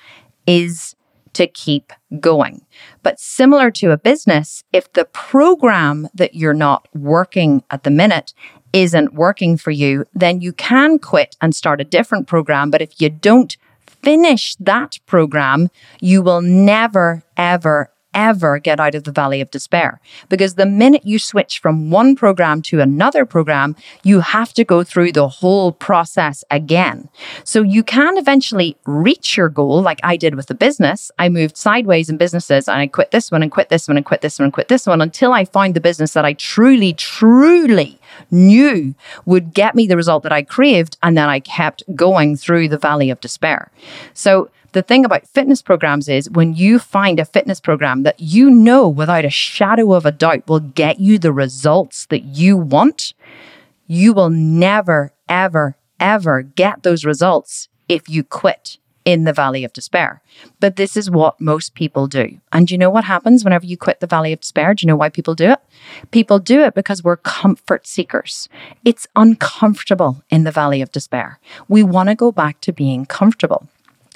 is 0.44 0.96
to 1.34 1.46
keep 1.46 1.92
going. 2.20 2.64
But 3.02 3.20
similar 3.20 3.70
to 3.72 3.90
a 3.90 3.98
business, 3.98 4.64
if 4.72 4.92
the 4.92 5.04
program 5.04 6.08
that 6.14 6.34
you're 6.34 6.54
not 6.54 6.88
working 6.94 7.62
at 7.70 7.82
the 7.82 7.90
minute 7.90 8.32
isn't 8.72 9.14
working 9.14 9.56
for 9.56 9.70
you, 9.70 10.04
then 10.14 10.40
you 10.40 10.52
can 10.52 10.98
quit 10.98 11.36
and 11.40 11.54
start 11.54 11.80
a 11.80 11.84
different 11.84 12.26
program. 12.26 12.70
But 12.70 12.82
if 12.82 13.00
you 13.00 13.08
don't 13.08 13.56
finish 13.86 14.56
that 14.56 14.98
program, 15.06 15.70
you 16.00 16.22
will 16.22 16.42
never, 16.42 17.22
ever, 17.36 17.90
ever 18.14 18.58
get 18.58 18.80
out 18.80 18.94
of 18.94 19.04
the 19.04 19.12
valley 19.12 19.40
of 19.40 19.50
despair. 19.50 20.00
Because 20.28 20.54
the 20.54 20.66
minute 20.66 21.04
you 21.04 21.18
switch 21.18 21.58
from 21.58 21.90
one 21.90 22.16
program 22.16 22.62
to 22.62 22.80
another 22.80 23.26
program, 23.26 23.76
you 24.02 24.20
have 24.20 24.52
to 24.54 24.64
go 24.64 24.82
through 24.84 25.12
the 25.12 25.28
whole 25.28 25.72
process 25.72 26.44
again. 26.50 27.08
So 27.44 27.62
you 27.62 27.82
can 27.82 28.16
eventually 28.16 28.76
reach 28.86 29.36
your 29.36 29.48
goal, 29.48 29.82
like 29.82 30.00
I 30.02 30.16
did 30.16 30.34
with 30.34 30.46
the 30.46 30.54
business. 30.54 31.10
I 31.18 31.28
moved 31.28 31.56
sideways 31.56 32.08
in 32.08 32.16
businesses 32.16 32.68
and 32.68 32.78
I 32.78 32.86
quit 32.86 33.10
this 33.10 33.30
one 33.30 33.42
and 33.42 33.50
quit 33.50 33.68
this 33.68 33.88
one 33.88 33.96
and 33.96 34.06
quit 34.06 34.20
this 34.20 34.38
one 34.38 34.44
and 34.44 34.52
quit 34.52 34.68
this 34.68 34.86
one 34.86 35.00
until 35.00 35.32
I 35.32 35.44
found 35.44 35.74
the 35.74 35.80
business 35.80 36.12
that 36.12 36.24
I 36.24 36.32
truly, 36.34 36.92
truly 36.92 37.98
knew 38.30 38.94
would 39.24 39.54
get 39.54 39.74
me 39.74 39.86
the 39.86 39.96
result 39.96 40.22
that 40.22 40.32
I 40.32 40.42
craved. 40.42 40.96
And 41.02 41.16
then 41.16 41.28
I 41.28 41.40
kept 41.40 41.82
going 41.94 42.36
through 42.36 42.68
the 42.68 42.78
valley 42.78 43.10
of 43.10 43.20
despair. 43.20 43.70
So 44.12 44.50
the 44.72 44.82
thing 44.82 45.04
about 45.04 45.28
fitness 45.28 45.62
programs 45.62 46.08
is 46.08 46.28
when 46.30 46.54
you 46.54 46.78
find 46.78 47.20
a 47.20 47.24
fitness 47.24 47.60
program 47.60 48.02
that 48.02 48.18
you 48.18 48.50
know 48.50 48.88
without 48.88 49.24
a 49.24 49.30
shadow 49.30 49.92
of 49.92 50.04
a 50.04 50.12
doubt 50.12 50.48
will 50.48 50.60
get 50.60 50.98
you 50.98 51.18
the 51.18 51.32
results 51.32 52.06
that 52.06 52.24
you 52.24 52.56
want, 52.56 53.14
you 53.86 54.12
will 54.12 54.30
never, 54.30 55.12
ever, 55.28 55.76
ever 56.00 56.42
get 56.42 56.82
those 56.82 57.04
results 57.04 57.68
if 57.88 58.08
you 58.08 58.24
quit 58.24 58.78
in 59.04 59.24
the 59.24 59.32
valley 59.32 59.64
of 59.64 59.72
despair. 59.72 60.22
But 60.60 60.76
this 60.76 60.96
is 60.96 61.10
what 61.10 61.40
most 61.40 61.74
people 61.74 62.06
do. 62.06 62.38
And 62.52 62.70
you 62.70 62.78
know 62.78 62.90
what 62.90 63.04
happens 63.04 63.44
whenever 63.44 63.66
you 63.66 63.76
quit 63.76 64.00
the 64.00 64.06
valley 64.06 64.32
of 64.32 64.40
despair? 64.40 64.74
Do 64.74 64.84
you 64.84 64.88
know 64.88 64.96
why 64.96 65.10
people 65.10 65.34
do 65.34 65.50
it? 65.50 65.58
People 66.10 66.38
do 66.38 66.62
it 66.62 66.74
because 66.74 67.04
we're 67.04 67.16
comfort 67.16 67.86
seekers. 67.86 68.48
It's 68.84 69.06
uncomfortable 69.14 70.22
in 70.30 70.44
the 70.44 70.52
valley 70.52 70.80
of 70.80 70.92
despair. 70.92 71.38
We 71.68 71.82
want 71.82 72.08
to 72.08 72.14
go 72.14 72.32
back 72.32 72.60
to 72.62 72.72
being 72.72 73.04
comfortable. 73.06 73.68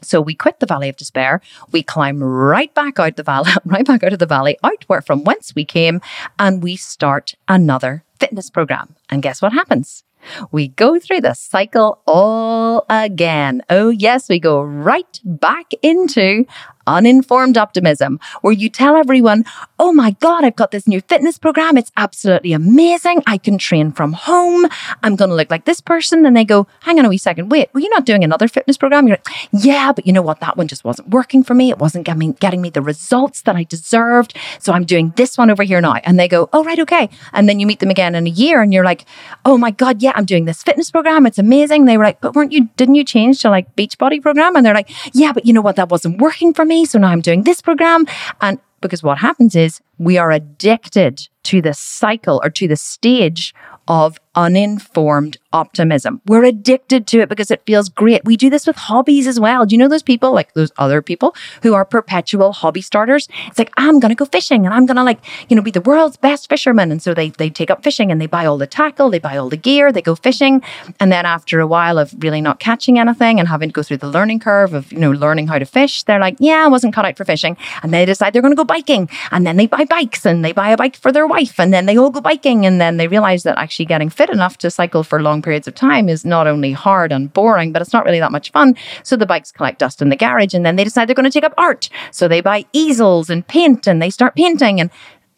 So 0.03 0.21
we 0.21 0.35
quit 0.35 0.61
the 0.61 0.67
valley 0.67 0.89
of 0.89 0.97
despair. 0.97 1.41
We 1.73 1.83
climb 1.83 2.23
right 2.23 2.73
back 2.73 2.99
out 2.99 3.17
the 3.17 3.23
valley, 3.23 3.51
right 3.65 3.85
back 3.85 4.05
out 4.05 4.13
of 4.13 4.19
the 4.21 4.27
valley, 4.27 4.57
out 4.63 4.85
where 4.87 5.03
from 5.03 5.25
whence 5.25 5.55
we 5.55 5.65
came, 5.65 6.01
and 6.39 6.63
we 6.63 6.77
start 6.77 7.35
another 7.49 8.05
fitness 8.21 8.49
program. 8.49 8.95
And 9.11 9.23
guess 9.23 9.43
what 9.43 9.53
happens? 9.53 10.05
We 10.51 10.69
go 10.69 10.99
through 10.99 11.23
the 11.23 11.35
cycle 11.35 12.01
all 12.07 12.85
again. 12.89 13.63
Oh, 13.71 13.91
yes, 13.91 14.29
we 14.29 14.41
go 14.41 14.63
right 14.63 15.21
back 15.25 15.71
into 15.83 16.45
uninformed 16.89 17.59
optimism, 17.59 18.19
where 18.41 18.53
you 18.53 18.69
tell 18.69 18.97
everyone, 18.97 19.45
Oh 19.79 19.93
my 19.93 20.13
God, 20.13 20.45
I've 20.45 20.57
got 20.57 20.71
this 20.71 20.89
new 20.89 21.01
fitness 21.03 21.39
program. 21.39 21.77
It's 21.77 21.93
absolutely 21.97 22.53
amazing. 22.53 23.23
I 23.27 23.39
can 23.39 23.59
train 23.59 23.93
from 23.93 24.15
home. 24.15 24.67
I'm 25.03 25.15
going 25.15 25.29
to 25.29 25.37
look 25.37 25.51
like 25.51 25.67
this 25.67 25.81
person. 25.81 26.27
And 26.27 26.37
they 26.37 26.45
go, 26.45 26.67
Hang 26.81 26.99
on 26.99 27.05
a 27.05 27.09
wee 27.09 27.19
second. 27.19 27.51
Wait, 27.51 27.73
were 27.73 27.81
you 27.81 27.91
not 27.91 28.07
doing 28.07 28.25
another 28.25 28.49
fitness 28.49 28.77
program? 28.77 29.07
You're 29.07 29.19
like, 29.19 29.51
Yeah, 29.53 29.93
but 29.93 30.07
you 30.07 30.13
know 30.13 30.23
what? 30.23 30.41
That 30.41 30.57
one 30.57 30.67
just 30.67 30.85
wasn't 30.85 31.11
working 31.11 31.45
for 31.45 31.55
me. 31.55 31.71
It 31.71 31.79
wasn't 31.79 32.07
getting, 32.07 32.33
getting 32.33 32.63
me 32.63 32.71
the 32.71 32.83
results 32.83 33.43
that 33.43 33.55
I 33.55 33.65
deserved. 33.65 34.37
So 34.59 34.73
I'm 34.73 34.85
doing 34.85 35.13
this 35.17 35.37
one 35.37 35.51
over 35.51 35.63
here 35.63 35.81
now. 35.81 35.95
And 36.05 36.19
they 36.19 36.29
go, 36.29 36.49
Oh, 36.53 36.65
right, 36.65 36.79
okay. 36.81 37.11
And 37.33 37.49
then 37.49 37.61
you 37.61 37.67
meet 37.67 37.81
them 37.81 37.91
again 37.91 38.15
in 38.15 38.27
a 38.27 38.31
year 38.31 38.63
and 38.63 38.73
you're 38.73 38.85
like, 38.85 39.05
Oh 39.45 39.59
my 39.59 39.71
God, 39.71 40.03
yeah, 40.03 40.13
I'm 40.15 40.25
doing 40.25 40.47
this 40.47 40.63
fitness 40.63 40.91
program. 40.91 41.27
It's 41.27 41.39
amazing. 41.39 41.85
They 41.85 41.99
were 41.99 42.05
like, 42.05 42.21
But 42.21 42.35
weren't 42.35 42.53
you, 42.53 42.69
didn't 42.77 42.95
you 42.97 43.05
change 43.05 43.43
to 43.43 43.51
like 43.51 43.77
Beachbody 43.77 44.21
program? 44.23 44.57
And 44.57 44.65
they're 44.65 44.75
like, 44.75 44.91
Yeah, 45.13 45.33
but 45.33 45.47
you 45.47 45.53
know 45.53 45.61
what? 45.61 45.77
That 45.77 45.91
wasn't 45.91 46.21
working 46.21 46.55
for 46.55 46.65
me. 46.65 46.78
So 46.85 46.99
now 46.99 47.09
I'm 47.09 47.21
doing 47.21 47.43
this 47.43 47.61
program. 47.61 48.07
And 48.41 48.59
because 48.81 49.03
what 49.03 49.19
happens 49.19 49.57
is 49.57 49.81
we 49.99 50.19
are 50.19 50.31
addicted 50.31 51.29
to 51.45 51.61
the 51.61 51.75
cycle 51.75 52.41
or 52.45 52.51
to 52.51 52.69
the 52.69 52.77
stage 52.77 53.55
of 53.89 54.19
uninformed 54.39 55.37
optimism. 55.53 56.21
We're 56.27 56.45
addicted 56.45 57.09
to 57.09 57.21
it 57.21 57.29
because 57.29 57.51
it 57.51 57.63
feels 57.67 57.89
great. 57.89 58.25
We 58.25 58.37
do 58.37 58.49
this 58.49 58.69
with 58.69 58.77
hobbies 58.77 59.27
as 59.27 59.41
well. 59.41 59.67
Do 59.67 59.75
you 59.75 59.79
know 59.79 59.89
those 59.89 60.03
people, 60.03 60.33
like 60.33 60.55
those 60.55 60.71
other 60.79 61.03
people 61.03 61.35
who 61.63 61.75
are 61.75 61.85
perpetual 61.85 62.53
hobby 62.53 62.81
starters? 62.81 63.29
It's 63.49 63.59
like, 63.59 63.73
I'm 63.77 63.99
going 63.99 64.11
to 64.11 64.15
go 64.15 64.27
fishing 64.27 64.65
and 64.65 64.73
I'm 64.73 64.87
going 64.87 64.97
to 64.97 65.03
like, 65.03 65.19
you 65.49 65.57
know, 65.57 65.63
be 65.63 65.73
the 65.73 65.81
world's 65.81 66.17
best 66.17 66.49
fisherman. 66.49 66.93
And 66.93 67.03
so 67.03 67.15
they, 67.15 67.31
they 67.31 67.51
take 67.51 67.69
up 67.69 67.83
fishing 67.83 68.13
and 68.13 68.21
they 68.21 68.27
buy 68.27 68.47
all 68.47 68.59
the 68.59 68.67
tackle, 68.67 69.11
they 69.11 69.19
buy 69.19 69.37
all 69.37 69.49
the 69.49 69.57
gear, 69.57 69.91
they 69.91 70.03
go 70.03 70.15
fishing. 70.15 70.63
And 71.01 71.11
then 71.11 71.27
after 71.27 71.59
a 71.59 71.67
while 71.67 71.99
of 71.99 72.15
really 72.23 72.41
not 72.41 72.61
catching 72.61 73.01
anything 73.01 73.41
and 73.41 73.49
having 73.49 73.71
to 73.71 73.73
go 73.73 73.83
through 73.83 73.97
the 73.97 74.09
learning 74.09 74.39
curve 74.39 74.73
of, 74.73 74.93
you 74.93 75.01
know, 75.01 75.11
learning 75.11 75.49
how 75.49 75.59
to 75.59 75.67
fish, 75.67 76.05
they're 76.05 76.21
like, 76.21 76.37
yeah, 76.39 76.65
I 76.65 76.69
wasn't 76.69 76.95
cut 76.95 77.07
out 77.07 77.17
for 77.17 77.25
fishing. 77.25 77.57
And 77.83 77.93
they 77.93 78.05
decide 78.05 78.35
they're 78.35 78.43
going 78.43 78.53
to 78.53 78.57
go 78.57 78.65
biking. 78.65 79.09
And 79.33 79.45
then 79.45 79.57
they 79.57 79.67
buy 79.67 79.85
bikes 79.85 80.25
and 80.25 80.45
they 80.45 80.53
buy 80.53 80.71
a 80.71 80.77
bike 80.77 80.95
for 80.95 81.11
their 81.11 81.27
wife. 81.27 81.59
And 81.59 81.73
then 81.73 81.87
they 81.87 81.97
all 81.97 82.11
go 82.11 82.21
biking. 82.21 82.65
And 82.67 82.81
then 82.81 82.99
they 82.99 83.09
realize 83.09 83.43
that 83.43 83.59
actually 83.59 83.87
getting 83.87 84.11
fit 84.11 84.28
enough 84.29 84.59
to 84.59 84.71
cycle 84.71 85.03
for 85.03 85.23
long 85.23 85.43
periods 85.43 85.69
of 85.69 85.75
time 85.75 86.09
is 86.09 86.25
not 86.25 86.47
only 86.47 86.73
hard 86.73 87.13
and 87.13 87.33
boring, 87.33 87.73
but 87.73 87.83
it's 87.83 87.93
not 87.93 88.05
really 88.05 88.21
that 88.21 88.33
much 88.33 88.53
fun. 88.53 88.77
So 89.03 89.17
the 89.17 89.27
bikes 89.27 89.53
collect 89.53 89.79
dust 89.79 90.03
in 90.03 90.09
the 90.09 90.17
garage 90.17 90.55
and 90.55 90.65
then 90.65 90.77
they 90.77 90.85
decide 90.85 91.09
they're 91.09 91.15
going 91.15 91.25
to 91.25 91.31
take 91.31 91.45
up 91.45 91.55
art. 91.57 91.89
So 92.11 92.29
they 92.29 92.41
buy 92.41 92.67
easels 92.73 93.31
and 93.31 93.47
paint 93.47 93.87
and 93.87 94.01
they 94.01 94.11
start 94.11 94.37
painting. 94.37 94.81
And, 94.81 94.91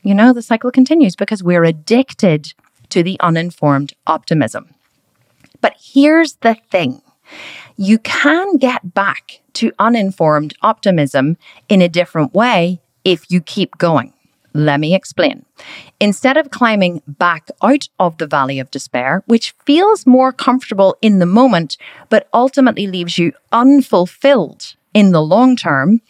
you 0.02 0.14
know, 0.14 0.32
the 0.32 0.42
cycle 0.42 0.70
continues 0.70 1.16
because 1.16 1.42
we're 1.42 1.64
addicted 1.64 2.52
to 2.90 3.02
the 3.02 3.18
uninformed 3.20 3.94
optimism. 4.06 4.74
But 5.60 5.76
here's 5.78 6.34
the 6.36 6.56
thing 6.70 7.02
you 7.76 7.98
can 7.98 8.56
get 8.56 8.94
back 8.94 9.40
to 9.54 9.72
uninformed 9.78 10.54
optimism 10.62 11.36
in 11.68 11.80
a 11.80 11.88
different 11.88 12.34
way 12.34 12.80
if 13.04 13.30
you 13.30 13.40
keep 13.40 13.78
going. 13.78 14.12
Let 14.52 14.80
me 14.80 14.94
explain. 14.94 15.44
Instead 16.00 16.36
of 16.36 16.50
climbing 16.50 17.02
back 17.06 17.48
out 17.62 17.88
of 17.98 18.18
the 18.18 18.26
valley 18.26 18.58
of 18.58 18.70
despair, 18.70 19.22
which 19.26 19.54
feels 19.64 20.06
more 20.06 20.32
comfortable 20.32 20.96
in 21.00 21.18
the 21.18 21.26
moment, 21.26 21.76
but 22.08 22.28
ultimately 22.32 22.86
leaves 22.86 23.16
you 23.18 23.32
unfulfilled 23.52 24.74
in 24.92 25.12
the 25.12 25.22
long 25.22 25.56
term, 25.56 26.00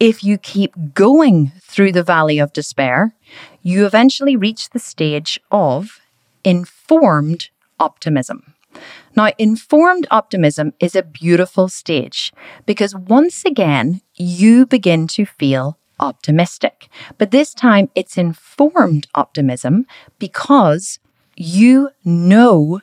if 0.00 0.24
you 0.24 0.38
keep 0.38 0.74
going 0.92 1.52
through 1.62 1.92
the 1.92 2.02
valley 2.02 2.38
of 2.38 2.52
despair, 2.52 3.14
you 3.62 3.86
eventually 3.86 4.36
reach 4.36 4.70
the 4.70 4.78
stage 4.78 5.38
of 5.50 6.00
informed 6.42 7.50
optimism. 7.78 8.54
Now, 9.16 9.30
informed 9.38 10.06
optimism 10.10 10.72
is 10.80 10.96
a 10.96 11.02
beautiful 11.02 11.68
stage 11.68 12.32
because 12.66 12.94
once 12.94 13.44
again, 13.44 14.00
you 14.16 14.66
begin 14.66 15.06
to 15.08 15.24
feel 15.24 15.78
optimistic. 16.00 16.88
But 17.18 17.30
this 17.30 17.54
time 17.54 17.90
it's 17.94 18.18
informed 18.18 19.06
optimism 19.14 19.86
because 20.18 20.98
you 21.36 21.90
know 22.04 22.80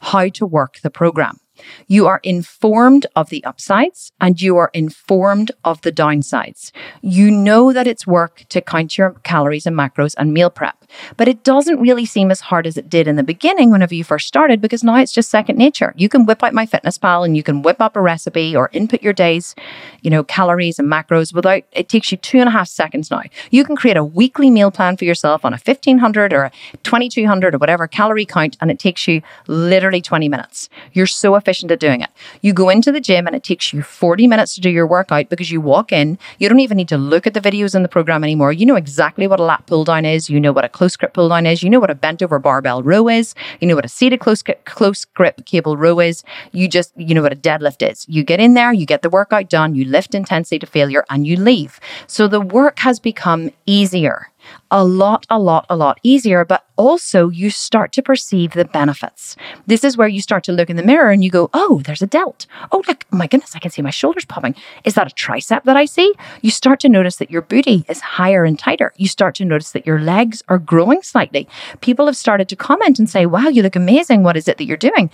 how 0.00 0.28
to 0.28 0.46
work 0.46 0.80
the 0.82 0.90
program. 0.90 1.38
You 1.86 2.06
are 2.06 2.20
informed 2.22 3.06
of 3.16 3.28
the 3.28 3.44
upsides 3.44 4.12
and 4.20 4.40
you 4.40 4.56
are 4.56 4.70
informed 4.72 5.52
of 5.64 5.80
the 5.82 5.92
downsides. 5.92 6.72
You 7.00 7.30
know 7.30 7.72
that 7.72 7.86
it's 7.86 8.06
work 8.06 8.44
to 8.48 8.60
count 8.60 8.96
your 8.96 9.10
calories 9.22 9.66
and 9.66 9.76
macros 9.76 10.14
and 10.16 10.32
meal 10.32 10.50
prep. 10.50 10.76
But 11.16 11.28
it 11.28 11.42
doesn't 11.42 11.80
really 11.80 12.04
seem 12.04 12.30
as 12.30 12.40
hard 12.40 12.66
as 12.66 12.76
it 12.76 12.90
did 12.90 13.08
in 13.08 13.16
the 13.16 13.22
beginning 13.22 13.70
whenever 13.70 13.94
you 13.94 14.04
first 14.04 14.28
started 14.28 14.60
because 14.60 14.84
now 14.84 14.96
it's 14.96 15.12
just 15.12 15.30
second 15.30 15.56
nature. 15.56 15.94
You 15.96 16.08
can 16.08 16.26
whip 16.26 16.42
out 16.42 16.52
MyFitnessPal 16.52 17.24
and 17.24 17.36
you 17.36 17.42
can 17.42 17.62
whip 17.62 17.80
up 17.80 17.96
a 17.96 18.00
recipe 18.00 18.54
or 18.54 18.68
input 18.72 19.02
your 19.02 19.12
day's, 19.12 19.54
you 20.02 20.10
know, 20.10 20.22
calories 20.22 20.78
and 20.78 20.90
macros 20.90 21.32
without 21.34 21.62
it 21.72 21.88
takes 21.88 22.12
you 22.12 22.18
two 22.18 22.38
and 22.38 22.48
a 22.48 22.52
half 22.52 22.68
seconds 22.68 23.10
now. 23.10 23.22
You 23.50 23.64
can 23.64 23.76
create 23.76 23.96
a 23.96 24.04
weekly 24.04 24.50
meal 24.50 24.70
plan 24.70 24.96
for 24.96 25.04
yourself 25.04 25.44
on 25.44 25.52
a 25.52 25.56
1500 25.56 26.32
or 26.32 26.44
a 26.44 26.52
2200 26.82 27.54
or 27.54 27.58
whatever 27.58 27.86
calorie 27.86 28.26
count 28.26 28.56
and 28.60 28.70
it 28.70 28.78
takes 28.78 29.08
you 29.08 29.22
literally 29.46 30.02
20 30.02 30.28
minutes. 30.28 30.68
You're 30.92 31.06
so 31.06 31.34
efficient 31.36 31.51
at 31.60 31.78
doing 31.78 32.00
it. 32.00 32.10
You 32.40 32.52
go 32.52 32.68
into 32.68 32.90
the 32.90 33.00
gym 33.00 33.26
and 33.26 33.36
it 33.36 33.42
takes 33.42 33.72
you 33.72 33.82
40 33.82 34.26
minutes 34.26 34.54
to 34.54 34.60
do 34.60 34.70
your 34.70 34.86
workout 34.86 35.28
because 35.28 35.50
you 35.50 35.60
walk 35.60 35.92
in. 35.92 36.18
You 36.38 36.48
don't 36.48 36.60
even 36.60 36.76
need 36.76 36.88
to 36.88 36.96
look 36.96 37.26
at 37.26 37.34
the 37.34 37.40
videos 37.40 37.74
in 37.74 37.82
the 37.82 37.88
program 37.88 38.24
anymore. 38.24 38.52
You 38.52 38.66
know 38.66 38.76
exactly 38.76 39.26
what 39.26 39.40
a 39.40 39.44
lat 39.44 39.66
pull 39.66 39.84
down 39.84 40.04
is. 40.04 40.30
You 40.30 40.40
know 40.40 40.52
what 40.52 40.64
a 40.64 40.68
close 40.68 40.96
grip 40.96 41.14
pull 41.14 41.28
down 41.28 41.46
is. 41.46 41.62
You 41.62 41.70
know 41.70 41.80
what 41.80 41.90
a 41.90 41.94
bent 41.94 42.22
over 42.22 42.38
barbell 42.38 42.82
row 42.82 43.08
is. 43.08 43.34
You 43.60 43.68
know 43.68 43.74
what 43.74 43.84
a 43.84 43.88
seated 43.88 44.20
close, 44.20 44.42
close 44.64 45.04
grip 45.04 45.44
cable 45.44 45.76
row 45.76 46.00
is. 46.00 46.24
You 46.52 46.68
just, 46.68 46.92
you 46.96 47.14
know 47.14 47.22
what 47.22 47.32
a 47.32 47.36
deadlift 47.36 47.88
is. 47.88 48.06
You 48.08 48.24
get 48.24 48.40
in 48.40 48.54
there, 48.54 48.72
you 48.72 48.86
get 48.86 49.02
the 49.02 49.10
workout 49.10 49.48
done, 49.48 49.74
you 49.74 49.84
lift 49.84 50.14
intensity 50.14 50.58
to 50.58 50.66
failure, 50.66 51.04
and 51.10 51.26
you 51.26 51.36
leave. 51.36 51.80
So 52.06 52.28
the 52.28 52.40
work 52.40 52.78
has 52.80 52.98
become 52.98 53.50
easier 53.66 54.28
a 54.72 54.82
lot, 54.84 55.26
a 55.28 55.38
lot, 55.38 55.66
a 55.68 55.76
lot 55.76 56.00
easier, 56.02 56.44
but 56.44 56.64
also 56.76 57.28
you 57.28 57.50
start 57.50 57.92
to 57.92 58.02
perceive 58.02 58.52
the 58.52 58.64
benefits. 58.64 59.36
This 59.66 59.84
is 59.84 59.96
where 59.98 60.08
you 60.08 60.22
start 60.22 60.42
to 60.44 60.52
look 60.52 60.70
in 60.70 60.76
the 60.76 60.82
mirror 60.82 61.10
and 61.10 61.22
you 61.22 61.30
go, 61.30 61.50
oh, 61.52 61.82
there's 61.84 62.00
a 62.00 62.06
delt. 62.06 62.46
Oh, 62.72 62.82
look, 62.88 63.04
my 63.10 63.26
goodness, 63.26 63.54
I 63.54 63.58
can 63.58 63.70
see 63.70 63.82
my 63.82 63.90
shoulders 63.90 64.24
popping. 64.24 64.54
Is 64.84 64.94
that 64.94 65.12
a 65.12 65.14
tricep 65.14 65.64
that 65.64 65.76
I 65.76 65.84
see? 65.84 66.12
You 66.40 66.50
start 66.50 66.80
to 66.80 66.88
notice 66.88 67.16
that 67.16 67.30
your 67.30 67.42
booty 67.42 67.84
is 67.88 68.00
higher 68.00 68.44
and 68.44 68.58
tighter. 68.58 68.94
You 68.96 69.06
start 69.06 69.34
to 69.36 69.44
notice 69.44 69.72
that 69.72 69.86
your 69.86 70.00
legs 70.00 70.42
are 70.48 70.58
growing 70.58 71.02
slightly. 71.02 71.46
People 71.82 72.06
have 72.06 72.16
started 72.16 72.48
to 72.48 72.56
comment 72.56 72.98
and 72.98 73.08
say, 73.08 73.26
wow, 73.26 73.48
you 73.48 73.62
look 73.62 73.76
amazing. 73.76 74.22
What 74.22 74.38
is 74.38 74.48
it 74.48 74.56
that 74.56 74.64
you're 74.64 74.78
doing? 74.78 75.10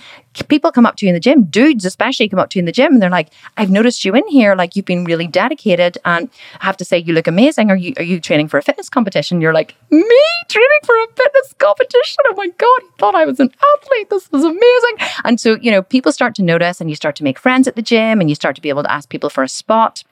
People 0.46 0.70
come 0.70 0.86
up 0.86 0.96
to 0.96 1.06
you 1.06 1.10
in 1.10 1.14
the 1.14 1.20
gym, 1.20 1.44
dudes 1.44 1.84
especially 1.84 2.28
come 2.28 2.38
up 2.38 2.50
to 2.50 2.58
you 2.58 2.60
in 2.60 2.66
the 2.66 2.72
gym 2.72 2.92
and 2.92 3.02
they're 3.02 3.10
like, 3.10 3.30
I've 3.56 3.70
noticed 3.70 4.04
you 4.04 4.14
in 4.14 4.26
here, 4.28 4.54
like 4.54 4.76
you've 4.76 4.84
been 4.84 5.04
really 5.04 5.26
dedicated. 5.26 5.98
And 6.04 6.30
I 6.60 6.66
have 6.66 6.76
to 6.76 6.84
say, 6.84 6.98
you 6.98 7.12
look 7.12 7.26
amazing. 7.26 7.70
Are 7.70 7.76
you, 7.76 7.94
are 7.96 8.04
you 8.04 8.20
training 8.20 8.46
for 8.46 8.58
a 8.58 8.62
fitness 8.62 8.88
competition? 8.88 9.40
You're 9.40 9.47
like, 9.52 9.74
me 9.90 10.20
training 10.48 10.68
for 10.84 10.94
a 10.96 11.06
fitness 11.14 11.54
competition. 11.58 12.16
Oh 12.26 12.34
my 12.36 12.48
God, 12.58 12.80
he 12.80 12.88
thought 12.98 13.14
I 13.14 13.24
was 13.24 13.40
an 13.40 13.52
athlete. 13.76 14.10
This 14.10 14.30
was 14.30 14.44
amazing. 14.44 15.08
And 15.24 15.40
so, 15.40 15.56
you 15.60 15.70
know, 15.70 15.82
people 15.82 16.12
start 16.12 16.34
to 16.36 16.42
notice 16.42 16.80
and 16.80 16.90
you 16.90 16.96
start 16.96 17.16
to 17.16 17.24
make 17.24 17.38
friends 17.38 17.68
at 17.68 17.76
the 17.76 17.82
gym 17.82 18.20
and 18.20 18.28
you 18.28 18.34
start 18.34 18.56
to 18.56 18.62
be 18.62 18.68
able 18.68 18.82
to 18.82 18.92
ask 18.92 19.08
people 19.08 19.30
for 19.30 19.42
a 19.42 19.48
spot. 19.48 20.04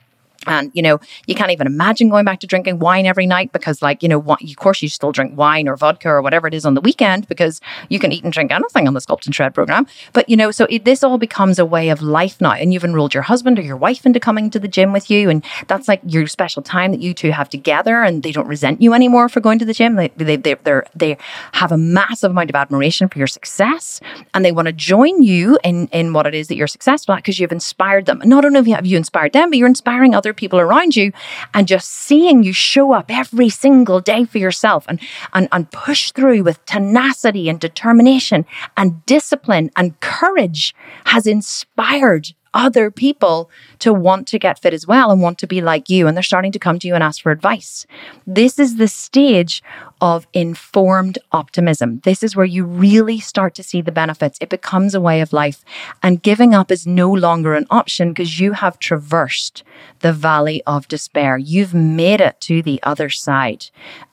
And, 0.47 0.71
you 0.75 0.83
know, 0.83 1.01
you 1.27 1.35
can't 1.35 1.51
even 1.51 1.67
imagine 1.67 2.09
going 2.09 2.25
back 2.25 2.41
to 2.41 2.47
drinking 2.47 2.79
wine 2.79 3.07
every 3.07 3.27
night 3.27 3.53
because, 3.53 3.83
like, 3.83 4.03
you 4.03 4.09
know, 4.09 4.21
of 4.21 4.57
course, 4.57 4.83
you 4.83 4.89
still 4.89 5.13
drink 5.13 5.37
wine 5.37 5.69
or 5.69 5.77
vodka 5.77 6.09
or 6.09 6.23
whatever 6.23 6.47
it 6.47 6.55
is 6.55 6.65
on 6.65 6.75
the 6.75 6.81
weekend 6.81 7.29
because 7.29 7.61
you 7.89 7.99
can 7.99 8.13
eat 8.13 8.25
and 8.25 8.33
drink 8.33 8.51
anything 8.53 8.87
on 8.87 8.95
the 8.95 9.01
Sculpt 9.01 9.27
and 9.27 9.35
Shred 9.35 9.55
program. 9.55 9.87
But, 10.13 10.29
you 10.29 10.37
know, 10.37 10.51
so 10.51 10.67
it, 10.71 10.85
this 10.85 11.03
all 11.03 11.19
becomes 11.19 11.59
a 11.59 11.65
way 11.67 11.89
of 11.89 12.03
life 12.03 12.41
now. 12.41 12.53
And 12.53 12.73
you've 12.73 12.85
enrolled 12.85 13.15
your 13.15 13.25
husband 13.25 13.59
or 13.59 13.63
your 13.63 13.77
wife 13.77 14.07
into 14.07 14.21
coming 14.21 14.51
to 14.51 14.59
the 14.59 14.69
gym 14.69 14.93
with 14.93 15.11
you. 15.11 15.31
And 15.31 15.45
that's 15.67 15.89
like 15.89 16.01
your 16.07 16.27
special 16.27 16.63
time 16.63 16.93
that 16.93 17.01
you 17.01 17.15
two 17.15 17.31
have 17.31 17.49
together. 17.49 18.03
And 18.03 18.23
they 18.23 18.33
don't 18.33 18.49
resent 18.49 18.81
you 18.81 18.95
anymore 18.95 19.29
for 19.29 19.41
going 19.41 19.59
to 19.59 19.65
the 19.65 19.75
gym. 19.75 19.97
They, 19.97 20.09
they, 20.17 20.37
they, 20.37 20.57
they 20.95 21.17
have 21.53 21.73
a 21.73 21.79
massive 21.79 22.31
amount 22.31 22.51
of 22.51 22.57
admiration 22.57 23.09
for 23.09 23.19
your 23.19 23.27
success 23.27 24.01
and 24.35 24.45
they 24.45 24.53
want 24.53 24.67
to 24.67 24.73
join 24.73 25.23
you 25.23 25.59
in, 25.65 25.89
in 25.89 26.13
what 26.13 26.27
it 26.27 26.35
is 26.35 26.49
that 26.49 26.57
you're 26.57 26.67
successful 26.67 27.15
at 27.15 27.19
because 27.19 27.39
you've 27.39 27.53
inspired 27.53 28.07
them. 28.07 28.21
And 28.21 28.31
not 28.31 28.45
only 28.45 28.71
have 28.71 28.87
you 28.87 28.97
inspired 28.97 29.33
them, 29.33 29.51
but 29.51 29.59
you're 29.59 29.69
inspiring 29.69 30.15
other 30.15 30.33
people 30.37 30.61
around 30.61 30.97
you 30.97 31.13
and 31.55 31.67
just 31.67 31.91
seeing 31.91 32.43
you 32.43 32.53
show 32.53 32.93
up 32.93 33.11
every 33.11 33.49
single 33.49 34.01
day 34.01 34.25
for 34.25 34.39
yourself 34.39 34.85
and, 34.89 35.01
and, 35.33 35.49
and 35.53 35.71
push 35.71 36.13
through 36.13 36.43
with 36.43 36.65
tenacity 36.67 37.49
and 37.49 37.61
determination 37.61 38.45
and 38.77 39.05
discipline 39.07 39.71
and 39.77 39.99
courage 40.01 40.75
has 41.05 41.27
inspired 41.27 42.29
other 42.57 42.91
people 42.91 43.51
to 43.79 43.93
want 43.93 44.27
to 44.27 44.39
get 44.39 44.59
fit 44.59 44.73
as 44.73 44.87
well 44.87 45.11
and 45.13 45.21
want 45.21 45.39
to 45.39 45.47
be 45.47 45.61
like 45.61 45.91
you. 45.91 46.09
And 46.09 46.17
they're 46.17 46.23
starting 46.23 46.53
to 46.53 46.59
come 46.59 46.79
to 46.79 46.89
you 46.89 46.95
and 46.95 47.05
ask 47.05 47.23
for 47.23 47.31
advice. 47.31 47.87
This 48.27 48.59
is 48.59 48.77
the 48.77 48.89
stage 48.89 49.63
of 50.01 50.27
informed 50.33 51.19
optimism. 51.33 52.01
This 52.01 52.23
is 52.23 52.35
where 52.35 52.47
you 52.47 52.65
really 52.65 53.21
start 53.21 53.55
to 53.57 53.63
see 53.63 53.83
the 53.83 53.93
benefits. 53.93 54.39
It 54.41 54.49
becomes 54.49 54.95
a 54.95 55.01
way 55.01 55.21
of 55.21 55.35
life. 55.35 55.65
And 56.03 56.23
giving 56.23 56.55
up 56.55 56.73
is 56.73 56.87
no 56.87 57.13
longer 57.13 57.55
an 57.55 57.67
option 57.71 58.09
because 58.09 58.41
you 58.41 58.53
have 58.53 58.79
traversed 58.79 59.63
the 60.01 60.15
valley 60.15 60.63
of 60.67 60.89
despair. 60.89 61.37
You've 61.37 61.75
made 61.75 62.23
it 62.23 62.41
to 62.43 62.63
the 62.63 62.81
other 62.83 63.11
side. 63.11 63.67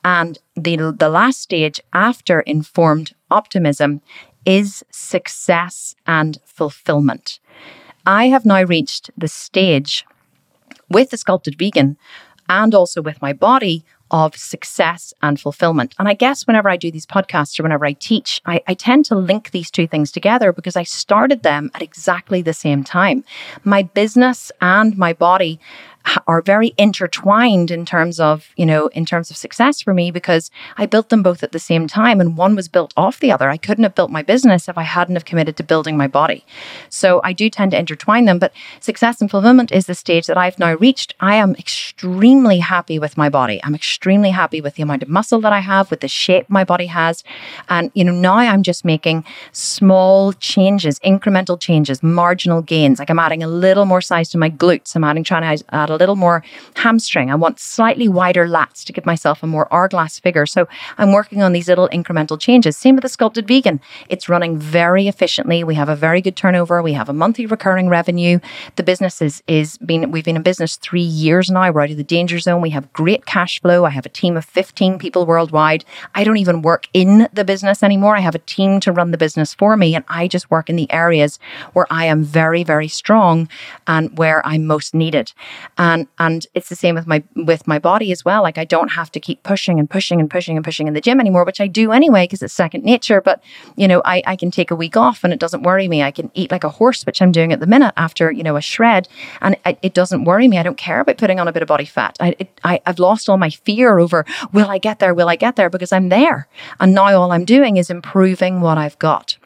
And 0.04 0.38
the, 0.56 0.94
the 0.98 1.10
last 1.10 1.40
stage 1.40 1.80
after 1.94 2.42
informed 2.42 3.16
optimism 3.32 4.02
is 4.46 4.84
success 4.92 5.96
and 6.06 6.38
fulfillment. 6.46 7.40
I 8.06 8.28
have 8.28 8.46
now 8.46 8.64
reached 8.64 9.12
the 9.18 9.28
stage 9.28 10.06
with 10.90 11.10
the 11.10 11.18
sculpted 11.18 11.58
vegan 11.58 11.98
and 12.50 12.76
also 12.76 13.02
with 13.02 13.22
my 13.22 13.34
body 13.34 13.86
of 14.12 14.38
success 14.38 15.12
and 15.24 15.40
fulfillment. 15.40 15.96
And 15.98 16.08
I 16.08 16.14
guess 16.14 16.46
whenever 16.46 16.70
I 16.70 16.78
do 16.78 16.92
these 16.92 17.06
podcasts 17.06 17.60
or 17.60 17.64
whenever 17.64 17.86
I 17.86 17.94
teach, 17.94 18.40
I, 18.46 18.62
I, 18.68 18.76
tend 18.76 19.06
to 19.06 19.16
link 19.16 19.50
these 19.50 19.72
two 19.72 19.88
things 19.88 20.12
together 20.12 20.54
because 20.54 20.76
I 20.76 20.84
started 20.84 21.42
them 21.42 21.72
at 21.74 21.82
exactly 21.82 22.44
the 22.44 22.54
same 22.54 22.84
time. 22.84 23.24
My 23.64 23.82
business 23.82 24.52
and 24.62 24.96
my 25.00 25.14
body 25.14 25.60
are 26.28 26.42
very 26.42 26.74
intertwined 26.78 27.72
in 27.72 27.86
terms 27.86 28.20
of, 28.20 28.50
you 28.56 28.66
know, 28.66 28.88
in 28.88 29.06
terms 29.06 29.32
of 29.32 29.38
success 29.38 29.82
for 29.82 29.94
me 29.94 30.12
because 30.12 30.52
I 30.78 30.86
built 30.86 31.10
them 31.10 31.24
both 31.24 31.44
at 31.44 31.52
the 31.52 31.60
same 31.60 31.88
time 31.88 32.20
and 32.20 32.38
one 32.38 32.56
was 32.56 32.68
built 32.68 32.94
off 32.98 33.20
the 33.20 33.32
other. 33.32 33.50
I 33.50 33.58
couldn't 33.58 33.84
have 33.84 33.96
built 33.96 34.12
my 34.12 34.22
business 34.22 34.68
if 34.68 34.78
I 34.78 34.84
hadn't 34.84 35.16
have 35.16 35.26
committed 35.26 35.58
to 35.58 35.64
building 35.64 35.98
my 35.98 36.08
body. 36.08 36.46
So 36.90 37.22
I 37.24 37.34
do 37.34 37.50
tend 37.50 37.72
to 37.72 37.80
intertwine 37.80 38.26
them, 38.26 38.40
but 38.40 38.54
success 38.80 39.22
and 39.22 39.30
fulfillment 39.30 39.72
is 39.72 39.86
the 39.86 39.96
stage 39.96 40.28
that 40.28 40.38
I've 40.38 40.60
now 40.60 40.76
reached. 40.76 41.16
I 41.20 41.36
am 41.36 41.56
extremely 41.56 42.60
happy 42.60 43.00
with 43.00 43.18
my 43.18 43.30
body. 43.30 43.60
I'm 43.64 43.76
extremely 43.76 44.32
happy 44.32 44.62
with 44.62 44.76
the 44.76 44.84
amount 44.84 45.04
of 45.04 45.10
muscle 45.10 45.40
that 45.42 45.54
I 45.54 45.60
have, 45.60 45.90
with 45.90 46.02
the 46.02 46.08
shape 46.08 46.50
my 46.50 46.64
body 46.64 46.88
has. 46.88 47.24
And, 47.70 47.92
you 47.94 48.04
know, 48.04 48.12
now 48.12 48.36
I'm 48.36 48.64
just 48.64 48.84
making 48.86 49.24
small 49.52 50.34
changes, 50.34 51.00
incremental 51.00 51.60
changes, 51.60 52.04
marginal 52.04 52.62
gains. 52.62 53.00
Like 53.00 53.10
I'm 53.10 53.20
adding 53.20 53.44
a 53.44 53.48
little 53.48 53.86
more 53.86 54.02
size 54.02 54.30
to 54.30 54.38
my 54.38 54.50
glutes. 54.50 54.96
I'm 54.96 55.04
adding, 55.04 55.24
trying 55.24 55.58
to 55.58 55.66
add 55.74 55.90
a 55.94 55.98
little 55.98 56.16
more 56.16 56.44
hamstring. 56.76 57.32
I 57.32 57.36
want 57.36 57.60
slightly 57.60 58.08
wider 58.08 58.48
lats 58.48 58.84
to 58.86 58.94
give 58.94 59.06
myself 59.06 59.44
a 59.44 59.48
more 59.48 59.68
hourglass 59.72 60.20
figure. 60.20 60.46
So 60.46 60.68
I'm 60.98 61.12
working 61.12 61.42
on 61.42 61.54
these 61.54 61.68
little 61.68 61.90
incremental 61.90 62.40
changes. 62.40 62.78
Same 62.78 62.96
with 62.96 63.04
the 63.04 63.10
sculpted 63.10 63.48
vegan. 63.48 63.80
It's 64.10 64.30
running 64.30 64.58
very 64.58 65.08
efficiently. 65.08 65.64
We 65.64 65.76
have 65.76 65.90
a 65.90 65.96
very 65.96 66.22
good 66.22 66.36
turnover. 66.36 66.82
We 66.82 66.94
have 66.94 67.10
a 67.10 67.14
monthly 67.14 67.46
recurring 67.46 67.90
revenue. 67.90 68.40
The 68.76 68.84
business 68.84 69.22
is, 69.22 69.44
is 69.48 69.78
been, 69.78 70.12
we've 70.12 70.26
been 70.26 70.36
in 70.36 70.44
business 70.44 70.76
three 70.76 71.02
years 71.02 71.50
now. 71.50 71.72
We're 71.72 71.82
out 71.82 71.92
of 71.92 71.98
the 71.98 72.04
danger 72.04 72.40
zone. 72.40 72.62
We 72.62 72.72
have 72.72 72.92
great 72.94 73.26
cash 73.26 73.62
flow. 73.62 73.86
I 73.86 73.90
have 73.92 74.06
a 74.06 74.10
team 74.10 74.38
of 74.38 74.46
15 74.46 75.00
people 75.00 75.26
worldwide. 75.26 75.86
I 76.16 76.24
don't 76.24 76.38
even 76.38 76.62
work 76.62 76.88
in 76.94 77.28
the 77.34 77.46
business 77.46 77.84
anymore. 77.84 78.16
I 78.18 78.22
have 78.22 78.36
a 78.36 78.40
team 78.40 78.80
to 78.82 78.92
run 78.92 79.12
the 79.12 79.18
business 79.18 79.54
for 79.54 79.78
me 79.78 79.96
and 79.96 80.06
I 80.08 80.28
just 80.28 80.52
work 80.52 80.70
in 80.70 80.76
the 80.76 80.92
areas 80.92 81.40
where 81.74 81.88
I 81.90 82.06
am 82.06 82.24
very, 82.24 82.64
very 82.64 82.88
strong 82.88 83.48
and 83.88 84.18
where 84.18 84.46
I'm 84.46 84.66
most 84.66 84.94
needed. 84.94 85.34
And 85.84 86.08
and 86.18 86.48
it's 86.54 86.70
the 86.70 86.78
same 86.78 86.96
with 86.96 87.08
my 87.08 87.24
with 87.36 87.68
my 87.68 87.78
body 87.78 88.14
as 88.14 88.24
well. 88.24 88.42
Like 88.42 88.58
I 88.58 88.64
don't 88.64 88.94
have 88.94 89.12
to 89.12 89.20
keep 89.20 89.44
pushing 89.44 89.80
and 89.80 89.90
pushing 89.90 90.22
and 90.22 90.32
pushing 90.32 90.56
and 90.56 90.64
pushing 90.64 90.88
in 90.88 90.94
the 90.94 91.02
gym 91.02 91.20
anymore, 91.20 91.44
which 91.44 91.60
I 91.60 91.68
do 91.68 91.92
anyway 91.92 92.24
because 92.24 92.42
it's 92.42 92.54
second 92.54 92.86
nature. 92.86 93.20
But 93.20 93.44
you 93.76 93.86
know, 93.90 94.02
I, 94.06 94.24
I 94.26 94.38
can 94.38 94.50
take 94.50 94.72
a 94.72 94.78
week 94.78 94.96
off 94.96 95.26
and 95.26 95.34
it 95.34 95.42
doesn't 95.42 95.64
worry 95.64 95.90
me. 95.90 96.02
I 96.02 96.12
can 96.12 96.32
eat 96.36 96.52
like 96.52 96.64
a 96.64 96.70
horse, 96.70 97.06
which 97.06 97.22
I'm 97.22 97.34
doing 97.34 97.52
at 97.52 97.60
the 97.60 97.68
minute 97.68 97.94
after, 97.98 98.32
you 98.32 98.44
know, 98.44 98.56
a 98.56 98.62
shred 98.62 99.10
and 99.42 99.58
it, 99.66 99.78
it 99.82 99.94
doesn't 99.94 100.24
worry 100.24 100.48
me. 100.48 100.58
I 100.58 100.64
don't 100.64 100.78
care 100.78 101.02
about 101.02 101.18
putting 101.18 101.42
on 101.42 101.50
a 101.50 101.52
bit 101.52 101.64
of 101.64 101.68
body 101.68 101.84
fat. 101.84 102.16
I, 102.22 102.38
it, 102.40 102.62
I 102.64 102.80
I've 102.86 103.00
lost 103.00 103.28
all 103.28 103.38
my 103.38 103.50
fear 103.50 104.00
over 104.00 104.26
will 104.54 104.70
I 104.70 104.78
get 104.78 105.00
there? 105.00 105.14
Will 105.14 105.28
I 105.28 105.36
get 105.36 105.58
there? 105.58 105.70
Because 105.70 105.92
I'm 105.92 106.08
there. 106.08 106.48
And 106.80 106.96
now 106.96 107.20
all 107.20 107.34
I'm 107.34 107.44
doing 107.44 107.76
is 107.76 107.90
improving 107.90 108.62
what 108.62 108.78
I've 108.78 108.98
got. 109.00 109.38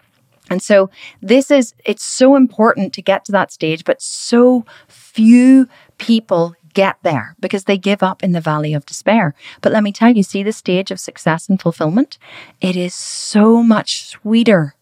And 0.49 0.61
so 0.61 0.89
this 1.21 1.51
is, 1.51 1.73
it's 1.85 2.03
so 2.03 2.35
important 2.35 2.93
to 2.93 3.01
get 3.01 3.25
to 3.25 3.31
that 3.33 3.51
stage, 3.51 3.83
but 3.83 4.01
so 4.01 4.65
few 4.87 5.67
people 5.97 6.55
get 6.73 6.97
there 7.01 7.35
because 7.39 7.63
they 7.63 7.77
give 7.77 8.03
up 8.03 8.23
in 8.23 8.33
the 8.33 8.41
valley 8.41 8.73
of 8.73 8.85
despair. 8.85 9.33
But 9.61 9.71
let 9.71 9.83
me 9.83 9.91
tell 9.91 10.11
you, 10.11 10.23
see 10.23 10.43
the 10.43 10.51
stage 10.51 10.91
of 10.91 10.99
success 10.99 11.49
and 11.49 11.59
fulfillment? 11.59 12.17
It 12.61 12.75
is 12.75 12.93
so 12.93 13.63
much 13.63 14.05
sweeter 14.05 14.75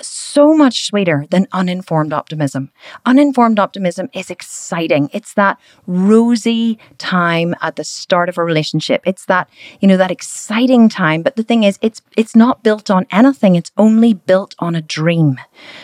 so 0.00 0.54
much 0.54 0.84
sweeter 0.86 1.26
than 1.30 1.48
uninformed 1.52 2.12
optimism. 2.12 2.70
Uninformed 3.04 3.58
optimism 3.58 4.08
is 4.12 4.30
exciting. 4.30 5.08
It's 5.12 5.34
that 5.34 5.58
rosy 5.86 6.78
time 6.98 7.54
at 7.62 7.76
the 7.76 7.84
start 7.84 8.28
of 8.28 8.38
a 8.38 8.44
relationship. 8.44 9.02
It's 9.06 9.24
that, 9.26 9.48
you 9.80 9.88
know, 9.88 9.96
that 9.96 10.10
exciting 10.10 10.88
time. 10.88 11.22
But 11.22 11.36
the 11.36 11.42
thing 11.42 11.64
is, 11.64 11.78
it's, 11.80 12.02
it's 12.16 12.36
not 12.36 12.62
built 12.62 12.90
on 12.90 13.06
anything. 13.10 13.56
It's 13.56 13.72
only 13.76 14.14
built 14.14 14.54
on 14.58 14.74
a 14.74 14.82
dream. 14.82 15.38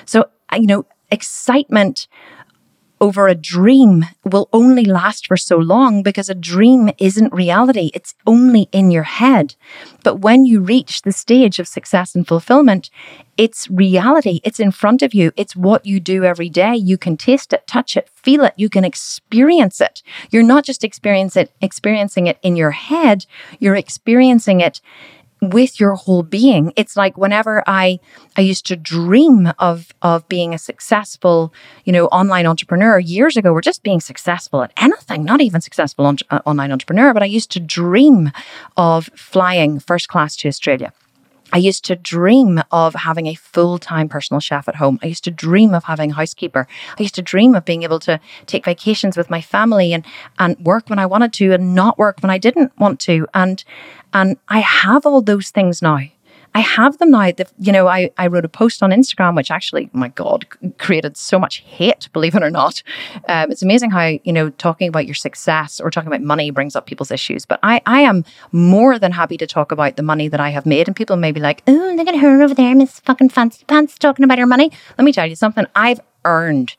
So, 0.05 0.27
you 0.53 0.67
know, 0.67 0.87
excitement 1.11 2.09
over 3.03 3.27
a 3.27 3.35
dream 3.35 4.05
will 4.25 4.49
only 4.53 4.85
last 4.85 5.27
for 5.27 5.37
so 5.37 5.57
long 5.59 6.05
because 6.05 6.29
a 6.29 6.37
dream 6.37 6.89
isn't 6.99 7.35
reality. 7.35 7.91
It's 7.93 8.15
only 8.29 8.69
in 8.71 8.93
your 8.93 9.03
head. 9.03 9.57
But 10.05 10.21
when 10.21 10.47
you 10.47 10.61
reach 10.61 11.03
the 11.03 11.11
stage 11.11 11.59
of 11.59 11.67
success 11.67 12.15
and 12.15 12.27
fulfillment, 12.27 12.91
it's 13.37 13.69
reality. 13.69 14.41
It's 14.45 14.61
in 14.61 14.71
front 14.71 15.03
of 15.03 15.15
you. 15.15 15.33
It's 15.37 15.57
what 15.57 15.85
you 15.85 15.99
do 15.99 16.23
every 16.23 16.49
day. 16.49 16.77
You 16.77 16.97
can 16.97 17.17
taste 17.17 17.53
it, 17.53 17.67
touch 17.67 17.97
it, 17.97 18.09
feel 18.09 18.45
it. 18.45 18.55
You 18.57 18.69
can 18.69 18.85
experience 18.85 19.81
it. 19.81 20.01
You're 20.31 20.45
not 20.45 20.65
just 20.65 20.85
experience 20.85 21.37
it, 21.37 21.51
experiencing 21.61 22.29
it 22.29 22.39
in 22.41 22.55
your 22.55 22.71
head. 22.71 23.27
You're 23.59 23.75
experiencing 23.75 24.61
it 24.61 24.81
with 25.43 25.81
your 25.81 25.95
whole 25.97 26.23
being. 26.23 26.73
It's 26.77 26.97
like 26.97 27.19
whenever 27.19 27.63
I 27.67 27.99
I 28.37 28.41
used 28.41 28.65
to 28.67 28.77
dream 28.77 29.53
of 29.59 29.93
of 30.01 30.27
being 30.29 30.55
a 30.55 30.59
successful, 30.59 31.53
you 31.85 31.93
know, 31.93 32.07
online 32.07 32.47
entrepreneur 32.47 32.99
years 32.99 33.37
ago, 33.37 33.53
or 33.53 33.61
just 33.61 33.83
being 33.83 34.01
successful 34.01 34.63
at 34.63 34.73
anything, 34.77 35.25
not 35.25 35.41
even 35.41 35.61
successful 35.61 36.07
on, 36.07 36.19
uh, 36.31 36.41
online 36.47 36.71
entrepreneur, 36.71 37.13
but 37.13 37.23
I 37.23 37.27
used 37.27 37.51
to 37.53 37.61
dream 37.61 38.31
of 38.77 39.11
flying 39.17 39.81
first 39.81 40.09
class 40.09 40.37
to 40.37 40.49
Australia. 40.49 40.93
I 41.53 41.59
used 41.59 41.85
to 41.85 41.97
dream 41.97 42.63
of 42.71 42.95
having 42.95 43.27
a 43.27 43.35
full 43.35 43.79
time 43.79 44.09
personal 44.09 44.41
chef 44.41 44.69
at 44.69 44.77
home. 44.77 44.99
I 45.03 45.07
used 45.07 45.25
to 45.25 45.31
dream 45.31 45.75
of 45.75 45.85
having 45.85 46.11
a 46.11 46.15
housekeeper. 46.15 46.67
I 46.99 47.03
used 47.03 47.15
to 47.17 47.23
dream 47.23 47.55
of 47.55 47.65
being 47.65 47.83
able 47.83 48.01
to 48.01 48.19
take 48.47 48.65
vacations 48.65 49.17
with 49.17 49.31
my 49.31 49.41
family 49.41 49.93
and, 49.93 50.05
and 50.39 50.59
work 50.59 50.89
when 50.89 50.99
I 50.99 51.07
wanted 51.07 51.33
to 51.35 51.53
and 51.53 51.75
not 51.75 51.99
work 51.99 52.19
when 52.23 52.31
I 52.31 52.39
didn't 52.39 52.73
want 52.79 53.01
to. 53.01 53.27
And, 53.35 53.63
and 54.13 54.39
I 54.49 54.61
have 54.61 55.05
all 55.05 55.21
those 55.21 55.51
things 55.51 55.83
now. 55.83 56.01
I 56.55 56.61
have 56.61 56.99
them 56.99 57.11
now. 57.11 57.31
You 57.59 57.73
know, 57.73 57.89
I, 57.89 58.11
I 58.19 58.27
wrote 58.27 58.45
a 58.45 58.49
post 58.49 58.83
on 58.83 58.91
Instagram, 58.91 59.37
which 59.37 59.51
actually, 59.51 59.89
my 59.93 60.09
God, 60.09 60.47
created 60.79 61.17
so 61.17 61.39
much 61.39 61.59
hate, 61.59 62.09
believe 62.13 62.35
it 62.35 62.43
or 62.43 62.51
not. 62.51 62.83
Um, 63.29 63.51
it's 63.51 63.63
amazing 63.63 63.91
how, 63.91 64.19
you 64.23 64.33
know, 64.33 64.51
talking 64.51 64.89
about 64.89 65.07
your 65.07 65.15
success 65.15 65.81
or 65.81 65.91
talking 65.91 66.09
about 66.09 66.21
money 66.21 66.51
brings 66.51 66.77
up 66.77 66.87
people's 66.87 67.11
issues. 67.11 67.47
But 67.47 67.59
I, 67.63 67.81
I 67.87 68.03
am 68.03 68.25
more 68.53 68.99
than 68.99 69.13
happy 69.13 69.39
to 69.39 69.47
talk 69.47 69.73
about 69.73 69.97
the 69.97 70.03
money 70.03 70.29
that 70.29 70.41
I 70.41 70.51
have 70.51 70.67
made. 70.67 70.89
And 70.89 70.97
people 70.97 71.17
may 71.17 71.33
be 71.33 71.41
like, 71.41 71.63
oh, 71.67 71.95
look 71.97 72.09
at 72.09 72.17
her 72.17 72.43
over 72.43 72.55
there, 72.55 72.75
Miss 72.75 73.01
fucking 73.01 73.31
Fancy 73.31 73.65
Pants, 73.65 73.99
talking 73.99 74.25
about 74.25 74.39
her 74.39 74.47
money. 74.47 74.71
Let 74.99 75.05
me 75.05 75.13
tell 75.13 75.27
you 75.27 75.37
something. 75.37 75.67
I've 75.75 76.01
earned 76.25 76.77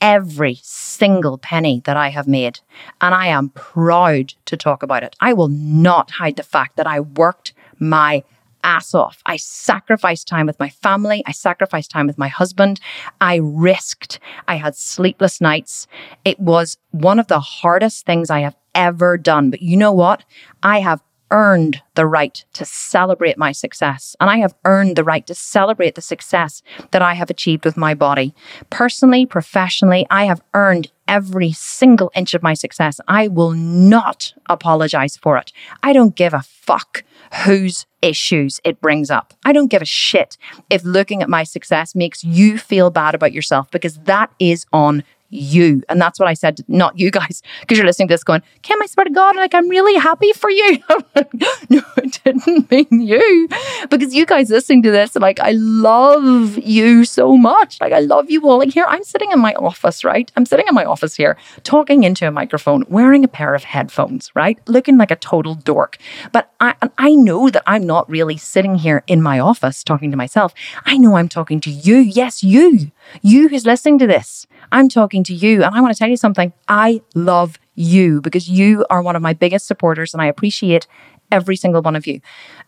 every 0.00 0.58
single 0.62 1.38
penny 1.38 1.80
that 1.86 1.96
I 1.96 2.10
have 2.10 2.28
made. 2.28 2.60
And 3.00 3.14
I 3.14 3.28
am 3.28 3.48
proud 3.50 4.34
to 4.44 4.56
talk 4.56 4.82
about 4.82 5.02
it. 5.02 5.16
I 5.18 5.32
will 5.32 5.48
not 5.48 6.10
hide 6.10 6.36
the 6.36 6.42
fact 6.42 6.76
that 6.76 6.86
I 6.86 7.00
worked 7.00 7.54
my 7.78 8.22
ass 8.64 8.94
off. 8.94 9.22
I 9.26 9.36
sacrificed 9.36 10.26
time 10.26 10.46
with 10.46 10.58
my 10.58 10.70
family. 10.70 11.22
I 11.26 11.32
sacrificed 11.32 11.90
time 11.90 12.08
with 12.08 12.18
my 12.18 12.28
husband. 12.28 12.80
I 13.20 13.36
risked. 13.36 14.18
I 14.48 14.56
had 14.56 14.74
sleepless 14.74 15.40
nights. 15.40 15.86
It 16.24 16.40
was 16.40 16.78
one 16.90 17.20
of 17.20 17.28
the 17.28 17.40
hardest 17.40 18.06
things 18.06 18.30
I 18.30 18.40
have 18.40 18.56
ever 18.74 19.16
done. 19.16 19.50
But 19.50 19.62
you 19.62 19.76
know 19.76 19.92
what? 19.92 20.24
I 20.62 20.80
have 20.80 21.02
earned 21.30 21.82
the 21.94 22.06
right 22.06 22.44
to 22.52 22.64
celebrate 22.64 23.36
my 23.36 23.50
success. 23.50 24.14
And 24.20 24.30
I 24.30 24.38
have 24.38 24.54
earned 24.64 24.96
the 24.96 25.04
right 25.04 25.26
to 25.26 25.34
celebrate 25.34 25.94
the 25.94 26.00
success 26.00 26.62
that 26.92 27.02
I 27.02 27.14
have 27.14 27.30
achieved 27.30 27.64
with 27.64 27.76
my 27.76 27.94
body. 27.94 28.34
Personally, 28.70 29.26
professionally, 29.26 30.06
I 30.10 30.26
have 30.26 30.42
earned 30.54 30.92
every 31.08 31.52
single 31.52 32.10
inch 32.14 32.34
of 32.34 32.42
my 32.42 32.54
success. 32.54 33.00
I 33.08 33.28
will 33.28 33.52
not 33.52 34.34
apologize 34.48 35.16
for 35.16 35.36
it. 35.36 35.52
I 35.82 35.92
don't 35.92 36.16
give 36.16 36.34
a 36.34 36.42
fuck 36.42 37.04
whose 37.44 37.86
issues 38.02 38.60
it 38.64 38.80
brings 38.80 39.10
up. 39.10 39.34
I 39.44 39.52
don't 39.52 39.70
give 39.70 39.82
a 39.82 39.86
shit 39.86 40.36
if 40.70 40.84
looking 40.84 41.22
at 41.22 41.28
my 41.28 41.42
success 41.42 41.94
makes 41.94 42.22
you 42.22 42.58
feel 42.58 42.90
bad 42.90 43.14
about 43.14 43.32
yourself 43.32 43.70
because 43.70 43.98
that 44.00 44.30
is 44.38 44.66
on 44.72 45.04
you. 45.34 45.82
And 45.88 46.00
that's 46.00 46.18
what 46.18 46.28
I 46.28 46.34
said, 46.34 46.60
not 46.68 46.98
you 46.98 47.10
guys, 47.10 47.42
because 47.60 47.78
you're 47.78 47.86
listening 47.86 48.08
to 48.08 48.14
this 48.14 48.24
going, 48.24 48.42
Kim, 48.62 48.80
I 48.82 48.86
swear 48.86 49.04
to 49.04 49.10
God, 49.10 49.36
like 49.36 49.54
I'm 49.54 49.68
really 49.68 49.98
happy 49.98 50.32
for 50.32 50.50
you. 50.50 50.78
no, 51.68 51.82
it 51.96 52.20
didn't 52.24 52.70
mean 52.70 53.00
you. 53.00 53.48
Because 53.90 54.14
you 54.14 54.26
guys 54.26 54.50
listening 54.50 54.82
to 54.82 54.90
this, 54.90 55.14
like 55.16 55.40
I 55.40 55.52
love 55.52 56.58
you 56.58 57.04
so 57.04 57.36
much. 57.36 57.80
Like 57.80 57.92
I 57.92 58.00
love 58.00 58.30
you 58.30 58.48
all. 58.48 58.58
Like 58.58 58.72
here, 58.72 58.86
I'm 58.88 59.04
sitting 59.04 59.30
in 59.30 59.40
my 59.40 59.54
office, 59.54 60.04
right? 60.04 60.30
I'm 60.36 60.46
sitting 60.46 60.66
in 60.68 60.74
my 60.74 60.84
office 60.84 61.14
here, 61.14 61.36
talking 61.62 62.04
into 62.04 62.26
a 62.26 62.30
microphone, 62.30 62.84
wearing 62.88 63.24
a 63.24 63.28
pair 63.28 63.54
of 63.54 63.64
headphones, 63.64 64.30
right? 64.34 64.58
Looking 64.68 64.96
like 64.98 65.10
a 65.10 65.16
total 65.16 65.54
dork. 65.54 65.98
But 66.32 66.50
I 66.60 66.74
I 66.98 67.14
know 67.14 67.50
that 67.50 67.62
I'm 67.66 67.86
not 67.86 68.08
really 68.08 68.36
sitting 68.36 68.76
here 68.76 69.02
in 69.06 69.22
my 69.22 69.38
office 69.38 69.82
talking 69.82 70.10
to 70.10 70.16
myself. 70.16 70.54
I 70.84 70.98
know 70.98 71.16
I'm 71.16 71.28
talking 71.28 71.60
to 71.60 71.70
you. 71.70 71.96
Yes, 71.96 72.42
you. 72.42 72.90
You 73.22 73.48
who's 73.48 73.66
listening 73.66 73.98
to 74.00 74.06
this. 74.06 74.46
I'm 74.72 74.88
talking 74.88 75.24
to 75.24 75.34
you. 75.34 75.62
And 75.62 75.74
I 75.74 75.80
want 75.80 75.94
to 75.94 75.98
tell 75.98 76.08
you 76.08 76.16
something. 76.16 76.52
I 76.68 77.02
love 77.14 77.58
you 77.74 78.20
because 78.20 78.48
you 78.48 78.84
are 78.90 79.02
one 79.02 79.16
of 79.16 79.22
my 79.22 79.32
biggest 79.32 79.66
supporters 79.66 80.14
and 80.14 80.22
I 80.22 80.26
appreciate 80.26 80.86
every 81.32 81.56
single 81.56 81.82
one 81.82 81.96
of 81.96 82.06
you. 82.06 82.20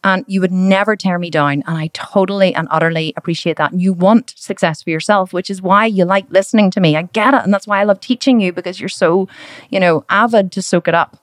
And 0.03 0.25
you 0.27 0.41
would 0.41 0.53
never 0.53 0.97
tear 0.97 1.19
me 1.19 1.31
down. 1.31 1.63
And 1.67 1.79
I 1.79 1.89
totally 1.93 2.55
and 2.55 2.67
utterly 2.71 3.13
appreciate 3.17 3.57
that. 3.59 3.73
And 3.73 3.81
you 3.81 3.93
want 3.93 4.35
success 4.37 4.83
for 4.83 4.91
yourself, 4.91 5.33
which 5.33 5.51
is 5.51 5.63
why 5.63 5.87
you 5.87 6.05
like 6.05 6.27
listening 6.31 6.71
to 6.73 6.81
me. 6.81 6.97
I 6.97 7.03
get 7.03 7.35
it. 7.35 7.45
And 7.45 7.53
that's 7.53 7.67
why 7.67 7.81
I 7.81 7.85
love 7.85 8.01
teaching 8.01 8.41
you 8.41 8.53
because 8.53 8.81
you're 8.81 8.89
so, 8.89 9.29
you 9.71 9.79
know, 9.79 10.05
avid 10.09 10.53
to 10.53 10.63
soak 10.63 10.89
it 10.89 10.95
up. 10.95 11.17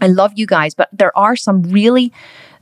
I 0.00 0.08
love 0.08 0.32
you 0.34 0.46
guys, 0.46 0.74
but 0.74 0.88
there 0.92 1.16
are 1.16 1.36
some 1.36 1.62
really, 1.62 2.12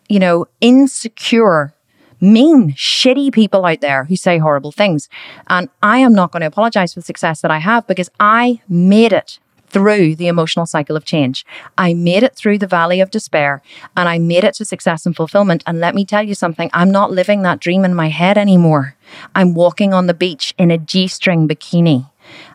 you 0.09 0.19
know, 0.19 0.47
insecure 0.61 1.73
mean, 2.21 2.73
shitty 2.73 3.33
people 3.33 3.65
out 3.65 3.81
there 3.81 4.05
who 4.05 4.17
say 4.17 4.39
horrible 4.39 4.73
things. 4.73 5.09
And 5.49 5.69
I 5.83 5.99
am 5.99 6.13
not 6.13 6.33
going 6.33 6.41
to 6.41 6.47
apologize 6.47 6.95
for 6.95 7.01
the 7.01 7.07
success 7.07 7.41
that 7.41 7.51
I 7.51 7.59
have 7.59 7.87
because 7.87 8.11
I 8.19 8.61
made 8.69 9.13
it 9.13 9.39
through 9.71 10.17
the 10.17 10.27
emotional 10.27 10.67
cycle 10.67 10.97
of 10.97 11.05
change. 11.05 11.47
I 11.79 11.95
made 11.95 12.23
it 12.23 12.35
through 12.35 12.59
the 12.59 12.67
valley 12.67 13.01
of 13.01 13.11
despair 13.11 13.63
and 13.97 14.09
I 14.09 14.19
made 14.19 14.45
it 14.45 14.55
to 14.55 14.65
success 14.65 15.07
and 15.07 15.15
fulfillment. 15.15 15.63
And 15.67 15.81
let 15.81 15.95
me 15.95 16.05
tell 16.05 16.23
you 16.23 16.35
something, 16.35 16.71
I'm 16.73 16.91
not 16.91 17.13
living 17.13 17.43
that 17.43 17.61
dream 17.61 17.85
in 17.85 17.95
my 17.95 18.09
head 18.09 18.37
anymore. 18.37 18.97
I'm 19.35 19.55
walking 19.55 19.95
on 19.95 20.07
the 20.07 20.15
beach 20.15 20.55
in 20.59 20.71
a 20.71 20.79
G 20.79 21.07
string 21.07 21.49
bikini. 21.49 22.11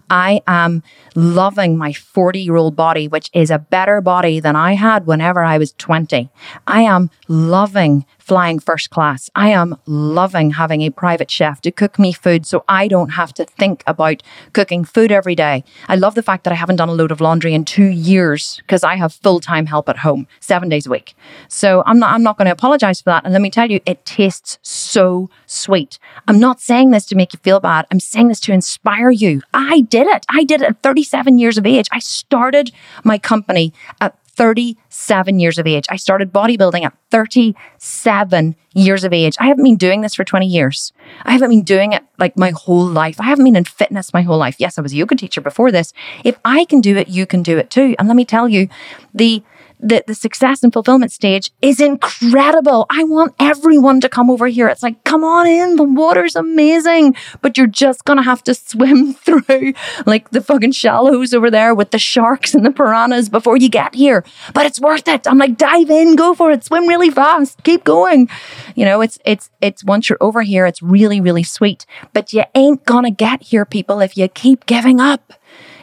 I 0.09 0.41
am 0.45 0.83
loving 1.15 1.77
my 1.77 1.91
40 1.91 2.39
year 2.39 2.55
old 2.55 2.75
body, 2.75 3.07
which 3.07 3.29
is 3.33 3.49
a 3.49 3.59
better 3.59 4.01
body 4.01 4.39
than 4.39 4.55
I 4.55 4.73
had 4.73 5.07
whenever 5.07 5.43
I 5.43 5.57
was 5.57 5.73
20. 5.73 6.29
I 6.67 6.81
am 6.81 7.09
loving 7.27 8.05
flying 8.25 8.59
first 8.59 8.89
class. 8.89 9.29
I 9.35 9.49
am 9.49 9.77
loving 9.85 10.51
having 10.51 10.81
a 10.81 10.89
private 10.89 11.29
chef 11.29 11.61
to 11.61 11.71
cook 11.71 11.99
me 11.99 12.11
food 12.11 12.47
so 12.47 12.63
I 12.67 12.87
don't 12.87 13.09
have 13.09 13.33
to 13.35 13.45
think 13.45 13.83
about 13.85 14.23
cooking 14.51 14.83
food 14.83 15.11
every 15.11 15.35
day. 15.35 15.63
I 15.87 15.95
love 15.95 16.15
the 16.15 16.23
fact 16.23 16.43
that 16.43 16.51
I 16.51 16.55
haven't 16.55 16.77
done 16.77 16.89
a 16.89 16.93
load 16.93 17.11
of 17.11 17.21
laundry 17.21 17.53
in 17.53 17.65
2 17.65 17.83
years 17.83 18.57
because 18.57 18.83
I 18.83 18.95
have 18.95 19.13
full-time 19.13 19.67
help 19.67 19.87
at 19.89 19.97
home 19.97 20.25
7 20.39 20.69
days 20.69 20.87
a 20.87 20.89
week. 20.89 21.15
So 21.47 21.83
I'm 21.85 21.99
not 21.99 22.13
I'm 22.15 22.23
not 22.23 22.37
going 22.37 22.47
to 22.47 22.51
apologize 22.51 22.99
for 22.99 23.11
that 23.11 23.25
and 23.25 23.33
let 23.33 23.43
me 23.43 23.51
tell 23.51 23.69
you 23.69 23.79
it 23.85 24.05
tastes 24.05 24.57
so 24.63 25.29
sweet. 25.45 25.99
I'm 26.27 26.39
not 26.39 26.59
saying 26.59 26.89
this 26.91 27.05
to 27.07 27.15
make 27.15 27.31
you 27.31 27.39
feel 27.43 27.59
bad. 27.59 27.85
I'm 27.91 27.99
saying 27.99 28.29
this 28.29 28.39
to 28.41 28.53
inspire 28.53 29.11
you. 29.11 29.41
I 29.53 29.81
did 29.81 30.07
it. 30.07 30.25
I 30.29 30.43
did 30.43 30.61
it 30.61 30.69
at 30.69 30.81
37 30.81 31.37
years 31.37 31.59
of 31.59 31.65
age. 31.67 31.87
I 31.91 31.99
started 31.99 32.71
my 33.03 33.19
company 33.19 33.71
at 34.01 34.17
37 34.35 35.39
years 35.39 35.57
of 35.57 35.67
age. 35.67 35.85
I 35.89 35.95
started 35.95 36.33
bodybuilding 36.33 36.83
at 36.83 36.93
37 37.11 38.55
years 38.73 39.03
of 39.03 39.13
age. 39.13 39.35
I 39.39 39.47
haven't 39.47 39.63
been 39.63 39.77
doing 39.77 40.01
this 40.01 40.15
for 40.15 40.23
20 40.23 40.45
years. 40.45 40.91
I 41.23 41.31
haven't 41.31 41.49
been 41.49 41.63
doing 41.63 41.93
it 41.93 42.03
like 42.19 42.37
my 42.37 42.51
whole 42.51 42.85
life. 42.85 43.19
I 43.19 43.25
haven't 43.25 43.45
been 43.45 43.55
in 43.55 43.63
fitness 43.63 44.13
my 44.13 44.21
whole 44.21 44.37
life. 44.37 44.57
Yes, 44.59 44.77
I 44.77 44.81
was 44.81 44.93
a 44.93 44.97
yoga 44.97 45.15
teacher 45.15 45.41
before 45.41 45.71
this. 45.71 45.93
If 46.23 46.37
I 46.43 46.65
can 46.65 46.81
do 46.81 46.97
it, 46.97 47.07
you 47.07 47.25
can 47.25 47.43
do 47.43 47.57
it 47.57 47.69
too. 47.69 47.95
And 47.97 48.07
let 48.07 48.17
me 48.17 48.25
tell 48.25 48.49
you, 48.49 48.67
the 49.13 49.43
the, 49.85 50.03
the 50.07 50.15
success 50.15 50.63
and 50.63 50.73
fulfillment 50.73 51.11
stage 51.11 51.51
is 51.61 51.79
incredible. 51.79 52.87
I 52.89 53.03
want 53.03 53.35
everyone 53.39 54.01
to 54.01 54.09
come 54.09 54.31
over 54.31 54.47
here. 54.47 54.67
It's 54.67 54.81
like, 54.81 55.03
come 55.03 55.23
on 55.23 55.45
in. 55.45 55.75
The 55.75 55.83
water's 55.83 56.35
amazing, 56.35 57.15
but 57.41 57.55
you're 57.55 57.67
just 57.67 58.03
going 58.03 58.17
to 58.17 58.23
have 58.23 58.43
to 58.45 58.55
swim 58.55 59.13
through 59.25 59.73
like 60.07 60.31
the 60.31 60.41
fucking 60.41 60.71
shallows 60.71 61.35
over 61.35 61.51
there 61.51 61.75
with 61.75 61.91
the 61.91 61.99
sharks 61.99 62.55
and 62.55 62.65
the 62.65 62.71
piranhas 62.71 63.29
before 63.29 63.57
you 63.57 63.69
get 63.69 63.93
here. 63.93 64.23
But 64.55 64.65
it's 64.65 64.79
worth 64.79 65.07
it. 65.07 65.27
I'm 65.27 65.37
like, 65.37 65.55
dive 65.55 65.91
in, 65.91 66.15
go 66.15 66.33
for 66.33 66.49
it, 66.49 66.63
swim 66.63 66.87
really 66.87 67.11
fast, 67.11 67.63
keep 67.63 67.83
going. 67.83 68.27
You 68.75 68.85
know, 68.85 69.01
it's, 69.01 69.19
it's, 69.23 69.51
it's 69.61 69.83
once 69.83 70.09
you're 70.09 70.17
over 70.19 70.41
here, 70.41 70.65
it's 70.65 70.81
really, 70.81 71.21
really 71.21 71.43
sweet, 71.43 71.85
but 72.11 72.33
you 72.33 72.43
ain't 72.55 72.83
going 72.85 73.03
to 73.03 73.11
get 73.11 73.43
here, 73.43 73.65
people, 73.65 73.99
if 73.99 74.17
you 74.17 74.27
keep 74.27 74.65
giving 74.65 74.99
up. 74.99 75.33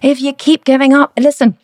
If 0.02 0.20
you 0.20 0.32
keep 0.32 0.64
giving 0.64 0.92
up, 0.92 1.12
listen, 1.16 1.56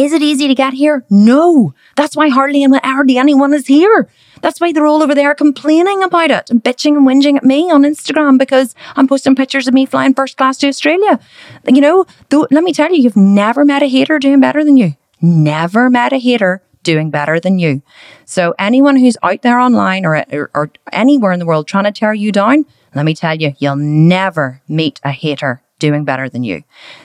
is 0.00 0.12
it 0.12 0.22
easy 0.22 0.48
to 0.48 0.54
get 0.54 0.72
here? 0.72 1.04
No. 1.10 1.74
That's 1.96 2.16
why 2.16 2.28
hardly, 2.28 2.62
hardly 2.62 3.18
anyone 3.18 3.52
is 3.52 3.66
here. 3.66 4.08
That's 4.40 4.60
why 4.60 4.72
they're 4.72 4.86
all 4.86 5.02
over 5.02 5.14
there 5.14 5.34
complaining 5.34 6.02
about 6.02 6.30
it 6.30 6.50
and 6.50 6.64
bitching 6.64 6.96
and 6.96 7.06
whinging 7.06 7.36
at 7.36 7.44
me 7.44 7.70
on 7.70 7.82
Instagram 7.82 8.38
because 8.38 8.74
I'm 8.96 9.06
posting 9.06 9.36
pictures 9.36 9.68
of 9.68 9.74
me 9.74 9.84
flying 9.84 10.14
first 10.14 10.36
class 10.36 10.56
to 10.58 10.68
Australia. 10.68 11.20
You 11.66 11.80
know, 11.80 12.06
let 12.30 12.64
me 12.64 12.72
tell 12.72 12.92
you, 12.92 13.02
you've 13.02 13.16
never 13.16 13.64
met 13.64 13.82
a 13.82 13.86
hater 13.86 14.18
doing 14.18 14.40
better 14.40 14.64
than 14.64 14.76
you. 14.76 14.94
Never 15.20 15.90
met 15.90 16.14
a 16.14 16.18
hater 16.18 16.62
doing 16.82 17.10
better 17.10 17.38
than 17.38 17.58
you. 17.58 17.82
So 18.24 18.54
anyone 18.58 18.96
who's 18.96 19.18
out 19.22 19.42
there 19.42 19.60
online 19.60 20.06
or, 20.06 20.24
or, 20.32 20.50
or 20.54 20.70
anywhere 20.92 21.32
in 21.32 21.38
the 21.38 21.46
world 21.46 21.68
trying 21.68 21.84
to 21.84 21.92
tear 21.92 22.14
you 22.14 22.32
down, 22.32 22.64
let 22.94 23.04
me 23.04 23.14
tell 23.14 23.36
you, 23.36 23.52
you'll 23.58 23.76
never 23.76 24.62
meet 24.66 24.98
a 25.04 25.10
hater 25.10 25.62
doing 25.78 26.04
better 26.04 26.28
than 26.28 26.44
you. 26.44 26.62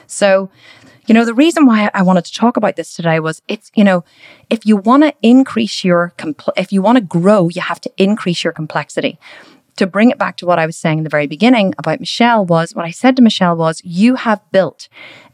So 0.07 0.49
you 1.05 1.13
know, 1.13 1.25
the 1.25 1.33
reason 1.33 1.65
why 1.65 1.89
I 1.93 2.01
wanted 2.01 2.25
to 2.25 2.33
talk 2.33 2.57
about 2.57 2.75
this 2.75 2.95
today 2.95 3.19
was 3.19 3.41
it's, 3.47 3.71
you 3.75 3.83
know, 3.83 4.03
if 4.49 4.65
you 4.65 4.77
want 4.77 5.03
to 5.03 5.13
increase 5.21 5.83
your, 5.83 6.13
compl- 6.17 6.53
if 6.57 6.71
you 6.71 6.81
want 6.81 6.97
to 6.97 7.03
grow, 7.03 7.49
you 7.49 7.61
have 7.61 7.81
to 7.81 7.91
increase 7.97 8.43
your 8.43 8.53
complexity. 8.53 9.19
To 9.77 9.87
bring 9.87 10.09
it 10.09 10.17
back 10.17 10.37
to 10.37 10.45
what 10.45 10.57
I 10.57 10.65
was 10.65 10.77
saying 10.77 10.99
in 10.99 11.03
the 11.03 11.09
very 11.09 11.27
beginning 11.27 11.73
about 11.77 11.99
Michelle 11.99 12.45
was 12.45 12.73
what 12.73 12.85
I 12.85 12.91
said 12.91 13.15
to 13.17 13.21
Michelle 13.21 13.57
was 13.57 13.81
you 13.83 14.15
have 14.15 14.39
built 14.51 14.87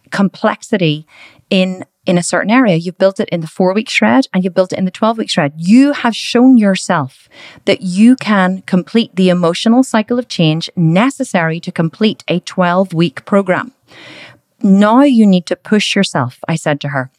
complexity 0.10 1.06
in 1.50 1.86
in 2.06 2.18
a 2.18 2.24
certain 2.24 2.50
area. 2.50 2.78
You've 2.78 2.98
built 2.98 3.20
it 3.20 3.30
in 3.30 3.42
the 3.42 3.48
four 3.48 3.74
week 3.74 3.90
shred 3.90 4.28
and 4.34 4.44
you've 4.44 4.56
built 4.56 4.74
it 4.74 4.80
in 4.80 4.86
the 4.86 4.92
12 4.92 5.20
week 5.20 5.30
shred. 5.30 5.54
You 5.56 5.94
have 5.94 6.16
shown 6.16 6.58
yourself 6.58 7.30
that 7.66 7.82
you 7.82 8.16
can 8.16 8.64
complete 8.64 9.16
the 9.16 9.30
emotional 9.30 9.84
cycle 9.84 10.18
of 10.18 10.28
change 10.28 10.70
necessary 10.76 11.60
to 11.60 11.72
complete 11.72 12.24
a 12.28 12.40
12 12.40 12.94
week 12.94 13.24
program. 13.26 13.72
Now 14.64 15.02
you 15.02 15.26
need 15.26 15.46
to 15.48 15.56
push 15.56 15.96
yourself, 15.96 16.40
I 16.48 16.56
said 16.56 16.80
to 16.82 16.90
her. 16.90 17.12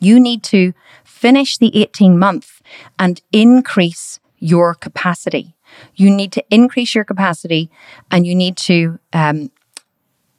You 0.00 0.20
need 0.20 0.42
to 0.44 0.72
finish 1.04 1.58
the 1.58 1.74
18 1.76 2.18
month 2.18 2.60
and 2.98 3.20
increase 3.32 4.20
your 4.38 4.74
capacity. 4.74 5.54
You 5.94 6.10
need 6.10 6.32
to 6.32 6.44
increase 6.50 6.94
your 6.94 7.04
capacity 7.04 7.70
and 8.10 8.26
you 8.26 8.34
need 8.34 8.56
to 8.58 8.98
um, 9.12 9.50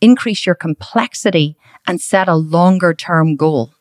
increase 0.01 0.45
your 0.45 0.55
complexity 0.55 1.57
and 1.87 1.99
set 1.99 2.27
a 2.27 2.35
longer 2.35 2.93
term 2.93 3.35
goal. 3.35 3.71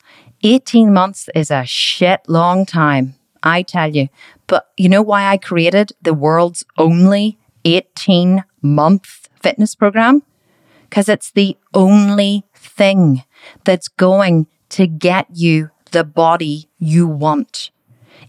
18 0.42 0.92
months 0.92 1.28
is 1.34 1.50
a 1.50 1.64
shit 1.64 2.20
long 2.28 2.66
time, 2.66 3.14
I 3.42 3.62
tell 3.62 3.94
you. 3.94 4.08
But 4.46 4.70
you 4.76 4.88
know 4.88 5.02
why 5.02 5.26
I 5.26 5.36
created 5.36 5.92
the 6.02 6.14
world's 6.14 6.64
only 6.76 7.38
18 7.64 8.44
month 8.62 9.28
fitness 9.40 9.74
program? 9.74 10.22
Because 10.88 11.08
it's 11.08 11.30
the 11.30 11.56
only 11.72 12.44
thing 12.64 13.24
that's 13.64 13.88
going 13.88 14.46
to 14.70 14.86
get 14.86 15.26
you 15.32 15.70
the 15.92 16.04
body 16.04 16.68
you 16.78 17.06
want. 17.06 17.70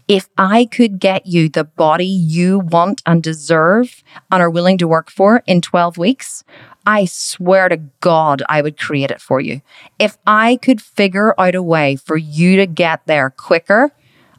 If 0.08 0.28
I 0.38 0.66
could 0.66 1.00
get 1.00 1.26
you 1.26 1.48
the 1.48 1.64
body 1.64 2.06
you 2.06 2.60
want 2.60 3.02
and 3.06 3.22
deserve 3.22 4.04
and 4.30 4.40
are 4.40 4.50
willing 4.50 4.78
to 4.78 4.86
work 4.86 5.10
for 5.10 5.42
in 5.46 5.60
12 5.60 5.98
weeks, 5.98 6.44
I 6.86 7.06
swear 7.06 7.68
to 7.68 7.78
God, 8.00 8.42
I 8.48 8.62
would 8.62 8.78
create 8.78 9.10
it 9.10 9.20
for 9.20 9.40
you. 9.40 9.62
If 9.98 10.16
I 10.24 10.56
could 10.62 10.80
figure 10.80 11.34
out 11.38 11.56
a 11.56 11.62
way 11.62 11.96
for 11.96 12.16
you 12.16 12.56
to 12.56 12.66
get 12.66 13.04
there 13.06 13.30
quicker, 13.30 13.90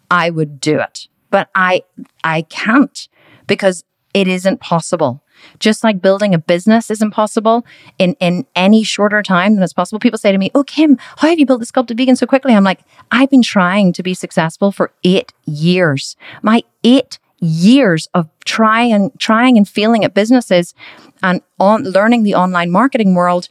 I 0.09 0.29
would 0.29 0.61
do 0.61 0.79
it. 0.79 1.09
But 1.29 1.49
I, 1.53 1.83
I 2.23 2.43
can't 2.43 3.09
because 3.47 3.83
it 4.13 4.29
isn't 4.29 4.61
possible. 4.61 5.21
Just 5.59 5.83
like 5.83 6.01
building 6.01 6.33
a 6.33 6.37
business 6.37 6.91
is 6.91 7.01
impossible 7.01 7.65
in, 7.97 8.15
in 8.19 8.45
any 8.55 8.83
shorter 8.83 9.21
time 9.21 9.55
than 9.55 9.63
it's 9.63 9.73
possible. 9.73 9.99
People 9.99 10.19
say 10.19 10.31
to 10.31 10.37
me, 10.37 10.51
Oh, 10.53 10.63
Kim, 10.63 10.97
how 11.17 11.27
have 11.27 11.39
you 11.39 11.45
built 11.45 11.59
the 11.59 11.65
sculpted 11.65 11.97
vegan 11.97 12.15
so 12.15 12.25
quickly? 12.25 12.53
I'm 12.53 12.63
like, 12.63 12.81
I've 13.11 13.29
been 13.29 13.41
trying 13.41 13.93
to 13.93 14.03
be 14.03 14.13
successful 14.13 14.71
for 14.71 14.91
eight 15.03 15.33
years. 15.45 16.15
My 16.41 16.63
eight 16.83 17.19
years 17.39 18.07
of 18.13 18.29
trying, 18.45 19.11
trying 19.19 19.57
and 19.57 19.67
failing 19.67 20.03
at 20.03 20.13
businesses 20.13 20.73
and 21.21 21.41
on 21.59 21.83
learning 21.83 22.23
the 22.23 22.35
online 22.35 22.71
marketing 22.71 23.13
world 23.15 23.47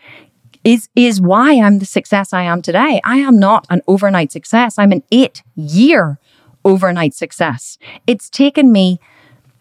is, 0.65 0.89
is 0.97 1.21
why 1.21 1.61
I'm 1.61 1.79
the 1.79 1.87
success 1.87 2.33
I 2.33 2.43
am 2.43 2.63
today. 2.63 3.01
I 3.05 3.19
am 3.19 3.39
not 3.39 3.67
an 3.71 3.83
overnight 3.87 4.33
success. 4.33 4.79
I'm 4.79 4.93
an 4.93 5.05
eight 5.13 5.43
year 5.55 6.19
overnight 6.65 7.15
success. 7.15 7.79
It's 8.07 8.29
taken 8.29 8.73
me 8.73 8.99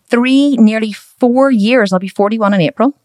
three, 0.09 0.57
nearly 0.57 0.91
four 0.91 1.51
years. 1.51 1.91
I'll 1.91 1.99
be 1.99 2.07
41 2.07 2.53
in 2.53 2.61
April. 2.61 2.97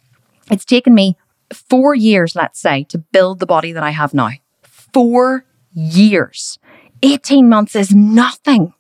It's 0.51 0.65
taken 0.65 0.95
me 0.95 1.17
four 1.53 1.95
years, 1.95 2.35
let's 2.35 2.61
say, 2.61 2.85
to 2.85 2.99
build 2.99 3.39
the 3.39 3.47
body 3.47 3.73
that 3.73 3.83
I 3.83 3.91
have 3.91 4.15
now. 4.15 4.31
Four 4.63 5.45
years. 5.73 6.59
18 7.03 7.49
months 7.49 7.75
is 7.75 7.95
nothing. 7.95 8.75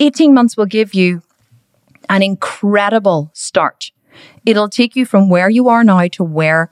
18 0.00 0.32
months 0.32 0.56
will 0.56 0.66
give 0.66 0.94
you 0.94 1.22
an 2.08 2.22
incredible 2.22 3.30
start. 3.34 3.90
It'll 4.44 4.68
take 4.68 4.96
you 4.96 5.04
from 5.04 5.28
where 5.28 5.50
you 5.50 5.68
are 5.68 5.84
now 5.84 6.06
to 6.08 6.24
where 6.24 6.70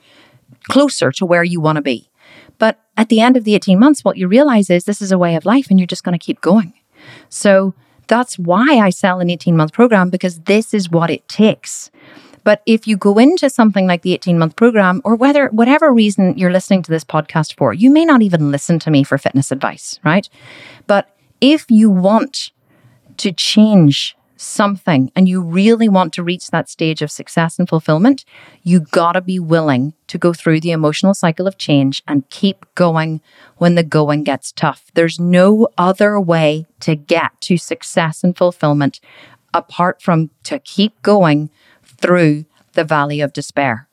closer 0.68 1.12
to 1.12 1.26
where 1.26 1.44
you 1.44 1.60
want 1.60 1.76
to 1.76 1.82
be. 1.82 2.10
But 2.58 2.78
at 2.96 3.08
the 3.08 3.20
end 3.20 3.36
of 3.36 3.44
the 3.44 3.54
18 3.54 3.78
months, 3.78 4.04
what 4.04 4.16
you 4.16 4.28
realize 4.28 4.70
is 4.70 4.84
this 4.84 5.02
is 5.02 5.12
a 5.12 5.18
way 5.18 5.34
of 5.34 5.44
life 5.44 5.68
and 5.68 5.78
you're 5.78 5.86
just 5.86 6.04
going 6.04 6.18
to 6.18 6.24
keep 6.24 6.40
going. 6.40 6.72
So 7.28 7.74
that's 8.07 8.38
why 8.38 8.78
I 8.78 8.90
sell 8.90 9.20
an 9.20 9.30
18 9.30 9.57
month 9.57 9.72
program 9.72 10.11
because 10.11 10.40
this 10.40 10.74
is 10.74 10.90
what 10.90 11.11
it 11.11 11.26
takes. 11.28 11.90
But 12.44 12.62
if 12.66 12.86
you 12.86 12.96
go 12.96 13.18
into 13.18 13.48
something 13.48 13.86
like 13.86 14.02
the 14.02 14.12
18 14.12 14.38
month 14.38 14.55
program, 14.55 15.00
or 15.02 15.16
whether 15.16 15.48
whatever 15.48 15.92
reason 15.92 16.36
you're 16.36 16.52
listening 16.52 16.82
to 16.82 16.90
this 16.90 17.05
podcast 17.05 17.57
for, 17.57 17.72
you 17.72 17.90
may 17.90 18.05
not 18.05 18.22
even 18.22 18.50
listen 18.50 18.78
to 18.80 18.90
me 18.90 19.02
for 19.02 19.16
fitness 19.16 19.50
advice, 19.50 19.98
right? 20.05 20.28
But 20.86 21.16
if 21.40 21.64
you 21.70 21.90
want 21.90 22.50
to 23.16 23.32
change 23.32 24.16
something 24.45 25.11
and 25.16 25.28
you 25.28 25.40
really 25.40 25.88
want 25.88 26.12
to 26.14 26.22
reach 26.22 26.51
that 26.51 26.68
stage 26.68 27.03
of 27.03 27.11
success 27.11 27.59
and 27.59 27.68
fulfillment, 27.68 28.24
you 28.62 28.80
gotta 28.80 29.20
be 29.20 29.38
willing 29.38 29.95
to 30.07 30.18
go 30.18 30.32
through 30.32 30.61
the 30.61 30.70
emotional 30.70 31.14
cycle 31.14 31.47
of 31.47 31.59
change 31.59 32.03
and 32.07 32.28
keep 32.30 32.66
going 32.74 33.20
when 33.57 33.74
the 33.74 33.82
going 33.82 34.24
gets 34.24 34.53
tough. 34.53 34.90
There's 34.95 35.18
no 35.18 35.68
other 35.78 36.20
way 36.20 36.66
to 36.80 36.95
get 36.95 37.40
to 37.42 37.57
success 37.57 38.22
and 38.22 38.36
fulfillment 38.36 39.01
apart 39.53 40.03
from 40.03 40.30
to 40.42 40.59
keep 40.59 41.01
going 41.03 41.51
through 41.84 42.45
the 42.72 42.84
valley 42.84 43.20
of 43.20 43.32
despair. 43.32 43.88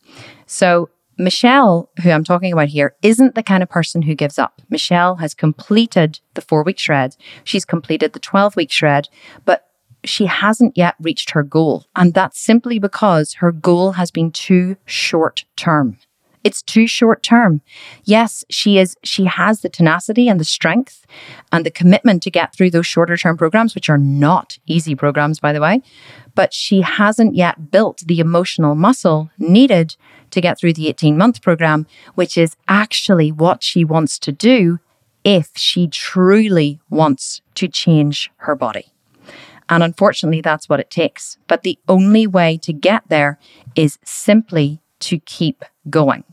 So 0.46 0.90
Michelle, 1.18 1.90
who 2.02 2.10
I'm 2.10 2.24
talking 2.24 2.52
about 2.52 2.70
here, 2.70 2.96
isn't 3.04 3.36
the 3.36 3.44
kind 3.44 3.62
of 3.62 3.70
person 3.70 4.02
who 4.02 4.16
gives 4.16 4.40
up. 4.40 4.62
Michelle 4.70 5.18
has 5.18 5.34
completed 5.34 6.20
the 6.34 6.42
four 6.42 6.64
week 6.64 6.80
shred. 6.80 7.16
She's 7.44 7.64
completed 7.64 8.14
the 8.14 8.20
12 8.20 8.56
week 8.56 8.72
shred, 8.72 9.08
but 9.46 9.68
she 10.04 10.26
hasn't 10.26 10.78
yet 10.78 10.96
reached 11.00 11.32
her 11.32 11.44
goal. 11.44 11.86
And 11.96 12.14
that's 12.14 12.40
simply 12.40 12.80
because 12.80 13.36
her 13.36 13.52
goal 13.52 13.94
has 13.94 14.12
been 14.12 14.32
too 14.32 14.78
short 14.86 15.46
term. 15.56 15.98
It's 16.44 16.64
too 16.64 16.88
short 16.88 17.22
term. 17.22 17.62
Yes, 18.04 18.44
she 18.50 18.80
is, 18.80 18.96
she 19.04 19.26
has 19.26 19.62
the 19.62 19.70
tenacity 19.70 20.28
and 20.28 20.40
the 20.40 20.46
strength 20.46 21.06
and 21.52 21.66
the 21.66 21.72
commitment 21.72 22.24
to 22.24 22.32
get 22.32 22.56
through 22.56 22.72
those 22.72 22.88
shorter 22.88 23.16
term 23.16 23.38
programs, 23.38 23.76
which 23.76 23.90
are 23.90 23.98
not 23.98 24.58
easy 24.66 24.96
programs, 24.96 25.40
by 25.40 25.54
the 25.54 25.62
way, 25.62 25.82
but 26.34 26.54
she 26.54 26.82
hasn't 26.82 27.36
yet 27.36 27.70
built 27.70 28.00
the 28.08 28.20
emotional 28.20 28.74
muscle 28.74 29.30
needed 29.38 29.96
to 30.32 30.42
get 30.42 30.58
through 30.58 30.74
the 30.74 30.88
18 30.88 31.18
month 31.18 31.42
program, 31.42 31.86
which 32.16 32.38
is 32.38 32.56
actually 32.68 33.32
what 33.32 33.62
she 33.62 33.86
wants 33.86 34.18
to 34.20 34.32
do 34.32 34.80
if 35.24 35.52
she 35.56 35.88
truly 35.88 36.80
wants 36.90 37.42
to 37.54 37.68
change 37.68 38.32
her 38.38 38.56
body. 38.56 38.91
And 39.72 39.82
unfortunately, 39.82 40.42
that's 40.42 40.68
what 40.68 40.82
it 40.82 40.92
takes. 40.92 41.38
But 41.48 41.64
the 41.64 41.80
only 41.88 42.28
way 42.28 42.60
to 42.62 42.74
get 42.74 43.04
there 43.08 43.40
is 43.74 43.98
simply 44.04 44.82
to 45.00 45.18
keep 45.20 45.64
going. 45.90 46.26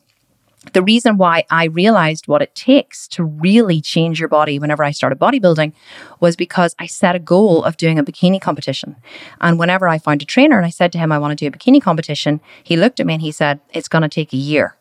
The 0.72 0.82
reason 0.82 1.16
why 1.16 1.44
I 1.48 1.66
realized 1.66 2.26
what 2.26 2.42
it 2.42 2.54
takes 2.56 3.06
to 3.08 3.22
really 3.22 3.80
change 3.80 4.18
your 4.18 4.28
body 4.28 4.58
whenever 4.58 4.82
I 4.82 4.90
started 4.90 5.20
bodybuilding 5.20 5.72
was 6.18 6.34
because 6.34 6.74
I 6.80 6.86
set 6.86 7.14
a 7.14 7.20
goal 7.20 7.62
of 7.62 7.76
doing 7.76 7.96
a 7.98 8.04
bikini 8.04 8.40
competition. 8.40 8.96
And 9.40 9.58
whenever 9.58 9.88
I 9.88 9.98
found 9.98 10.20
a 10.20 10.26
trainer 10.26 10.56
and 10.56 10.66
I 10.66 10.70
said 10.70 10.90
to 10.92 10.98
him, 10.98 11.12
I 11.12 11.18
want 11.18 11.38
to 11.38 11.42
do 11.42 11.48
a 11.48 11.56
bikini 11.56 11.80
competition, 11.80 12.40
he 12.64 12.76
looked 12.76 12.98
at 12.98 13.06
me 13.06 13.14
and 13.14 13.22
he 13.22 13.32
said, 13.32 13.60
It's 13.72 13.88
going 13.88 14.02
to 14.02 14.08
take 14.08 14.32
a 14.32 14.36
year. 14.36 14.76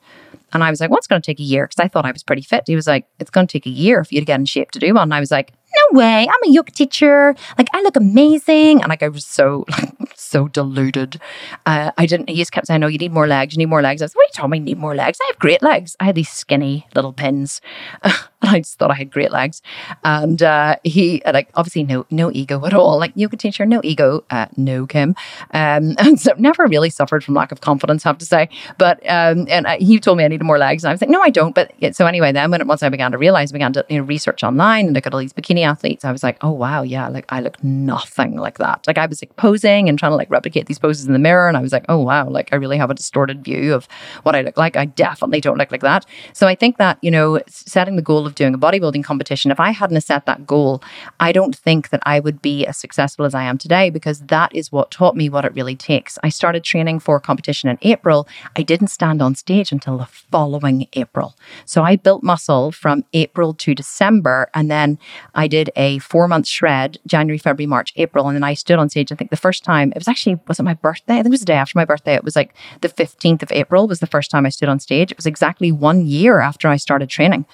And 0.54 0.64
I 0.64 0.70
was 0.70 0.80
like, 0.80 0.90
What's 0.90 1.08
going 1.08 1.22
to 1.22 1.26
take 1.26 1.40
a 1.40 1.44
year? 1.44 1.68
Because 1.68 1.84
I 1.84 1.88
thought 1.88 2.06
I 2.06 2.12
was 2.12 2.24
pretty 2.24 2.42
fit. 2.42 2.64
He 2.68 2.76
was 2.76 2.88
like, 2.88 3.06
It's 3.20 3.30
going 3.30 3.48
to 3.48 3.52
take 3.52 3.66
a 3.66 3.72
year 3.72 4.04
for 4.04 4.14
you 4.14 4.22
to 4.22 4.26
get 4.26 4.40
in 4.40 4.46
shape 4.46 4.72
to 4.72 4.80
do 4.80 4.94
one. 4.94 5.04
And 5.04 5.14
I 5.14 5.20
was 5.20 5.32
like, 5.32 5.54
No 5.76 6.00
way. 6.00 6.28
I'm 6.28 6.50
a 6.50 6.52
yoga 6.52 6.72
teacher. 6.72 7.36
Like, 7.58 7.68
I 7.74 7.82
look 7.82 7.96
amazing. 7.96 8.82
And 8.82 8.90
like, 8.90 9.04
I 9.04 9.10
was 9.10 9.26
so, 9.26 9.66
so 10.16 10.48
deluded. 10.48 11.20
Uh, 11.66 11.92
I 11.98 12.06
didn't, 12.06 12.30
he 12.30 12.36
just 12.36 12.52
kept 12.52 12.68
saying, 12.68 12.82
No, 12.82 12.88
you 12.88 12.98
need 12.98 13.12
more 13.12 13.28
legs. 13.28 13.54
You 13.54 13.58
need 13.58 13.70
more 13.70 13.82
legs. 13.82 14.02
I 14.02 14.06
was 14.06 14.12
like, 14.12 14.18
What 14.18 14.24
are 14.24 14.28
you 14.28 14.34
talking 14.34 14.50
about? 14.52 14.56
I 14.56 14.66
need 14.66 14.78
more 14.78 14.96
legs. 14.96 15.20
I 15.22 15.28
have 15.28 15.40
great 15.40 15.62
legs. 15.62 15.96
I 16.00 16.06
had 16.06 16.16
these 16.16 16.30
skinny 16.30 16.88
little 16.96 17.14
pins. 17.14 17.62
I 18.52 18.60
just 18.60 18.78
thought 18.80 18.91
I 18.91 18.95
had 18.95 19.12
great 19.12 19.32
legs. 19.32 19.62
And 20.04 20.41
uh, 20.41 20.78
he, 20.84 21.22
like, 21.26 21.50
obviously, 21.56 21.84
no, 21.84 22.06
no 22.10 22.32
ego 22.32 22.66
at 22.66 22.74
all. 22.74 22.98
Like, 22.98 23.12
yoga 23.16 23.38
teacher, 23.38 23.66
no 23.66 23.82
ego. 23.84 24.24
Uh, 24.30 24.48
no, 24.56 24.86
Kim. 24.86 25.16
Um, 25.54 25.95
and 26.00 26.20
so 26.20 26.34
never 26.38 26.66
really 26.66 26.89
suffered 26.89 27.24
from 27.24 27.34
lack 27.34 27.52
of 27.52 27.62
confidence, 27.62 28.06
I 28.06 28.10
have 28.10 28.18
to 28.20 28.26
say. 28.26 28.50
But, 28.78 29.00
um, 29.10 29.48
and 29.50 29.68
he 29.80 30.00
told 30.00 30.18
me 30.18 30.24
I 30.24 30.28
needed 30.28 30.43
more 30.43 30.58
legs. 30.58 30.84
And 30.84 30.89
I 30.89 30.93
was 30.93 31.02
like, 31.02 31.10
No, 31.10 31.22
I 31.22 31.30
don't. 31.30 31.54
But 31.54 31.74
so 31.91 32.06
anyway, 32.06 32.32
then 32.32 32.52
when 32.52 32.66
once 32.68 32.84
I 32.84 32.89
began 32.89 33.12
to 33.12 33.18
realize, 33.18 33.52
I 33.52 33.54
began 33.54 33.74
to 33.74 33.86
you 33.89 33.98
know, 34.00 34.04
research 34.04 34.43
online 34.43 34.88
and 34.88 34.95
look 34.95 35.06
at 35.06 35.14
all 35.14 35.20
these 35.20 35.34
bikini 35.34 35.66
athletes, 35.66 36.06
I 36.06 36.12
was 36.12 36.24
like, 36.24 36.38
Oh, 36.41 36.52
wow. 36.52 36.82
Yeah. 36.84 37.08
Like, 37.10 37.26
I 37.30 37.41
look 37.41 37.62
nothing 37.64 38.38
like 38.38 38.58
that. 38.60 38.86
Like, 38.88 38.98
I 38.98 39.06
was 39.06 39.22
like 39.22 39.36
posing 39.36 39.89
and 39.89 40.00
trying 40.00 40.12
to 40.12 40.16
like 40.16 40.30
replicate 40.30 40.68
these 40.68 40.80
poses 40.80 41.06
in 41.06 41.14
the 41.14 41.20
mirror. 41.20 41.48
And 41.48 41.58
I 41.58 41.62
was 41.62 41.72
like, 41.72 41.86
Oh, 41.89 42.00
wow. 42.00 42.30
Like, 42.30 42.50
I 42.54 42.56
really 42.56 42.78
have 42.78 42.89
a 42.89 42.93
distorted 42.93 43.43
view 43.43 43.74
of 43.74 43.88
what 44.24 44.36
I 44.36 44.41
look 44.41 44.58
like. 44.58 44.76
I 44.78 44.86
definitely 44.86 45.41
don't 45.41 45.58
look 45.58 45.72
like 45.72 45.82
that. 45.82 46.06
So 46.34 46.48
I 46.48 46.56
think 46.56 46.78
that, 46.78 46.98
you 47.02 47.12
know, 47.12 47.39
setting 47.48 47.95
the 47.95 48.02
goal 48.02 48.26
of 48.26 48.36
doing 48.38 48.54
a 48.54 48.58
bodybuilding 48.58 49.04
competition, 49.04 49.52
if 49.52 49.60
I 49.60 49.72
hadn't 49.72 50.00
set 50.02 50.26
that 50.26 50.48
goal, 50.48 50.82
I 51.20 51.32
don't 51.32 51.56
think 51.56 51.90
that 51.90 52.02
I 52.06 52.20
would 52.20 52.42
be 52.42 52.66
as 52.66 52.78
successful 52.78 53.26
as 53.26 53.36
I 53.36 53.44
am 53.44 53.58
today 53.58 53.90
because 53.90 54.22
that 54.28 54.56
is 54.56 54.72
what 54.72 54.92
taught 54.92 55.16
me 55.16 55.28
what 55.30 55.44
it 55.44 55.54
really 55.54 55.76
takes. 55.76 56.18
I 56.24 56.30
started 56.30 56.64
training 56.64 57.00
for 57.00 57.20
competition 57.20 57.70
in 57.70 57.78
April. 57.82 58.28
I 58.56 58.62
didn't 58.64 58.88
stand 58.88 59.22
on 59.22 59.36
stage 59.36 59.72
until 59.72 59.98
the 59.98 60.06
following 60.06 60.88
April. 60.94 61.36
So 61.66 61.84
I 61.84 61.96
built 61.96 62.24
muscle 62.24 62.72
from 62.72 63.04
April 63.14 63.54
to 63.56 63.76
December. 63.76 64.50
And 64.54 64.70
then 64.72 65.00
I 65.36 65.48
did 65.48 65.72
a 65.76 66.00
four 66.00 66.28
month 66.28 66.48
shred, 66.48 67.00
January, 67.08 67.38
February, 67.38 67.68
March, 67.68 67.92
April. 67.96 68.28
And 68.28 68.36
then 68.36 68.44
I 68.44 68.54
stood 68.54 68.80
on 68.80 68.90
stage, 68.90 69.12
I 69.12 69.16
think 69.16 69.32
the 69.32 69.38
first 69.38 69.64
time, 69.64 69.92
it 69.92 69.98
was 69.98 70.08
actually, 70.08 70.40
was 70.48 70.60
it 70.60 70.64
my 70.64 70.76
birthday? 70.76 71.16
I 71.16 71.18
think 71.18 71.28
it 71.28 71.32
was 71.32 71.40
the 71.42 71.46
day 71.48 71.56
after 71.56 71.78
my 71.78 71.86
birthday. 71.86 72.16
It 72.16 72.24
was 72.24 72.36
like 72.36 72.54
the 72.82 72.90
15th 72.90 73.42
of 73.44 73.52
April 73.52 73.88
was 73.88 74.00
the 74.00 74.08
first 74.08 74.30
time 74.30 74.46
I 74.46 74.50
stood 74.50 74.70
on 74.70 74.80
stage. 74.80 75.12
It 75.12 75.18
was 75.18 75.26
exactly 75.26 75.72
one 75.72 76.06
year 76.06 76.40
after 76.40 76.68
I 76.68 76.78
started 76.78 77.10
training. 77.10 77.46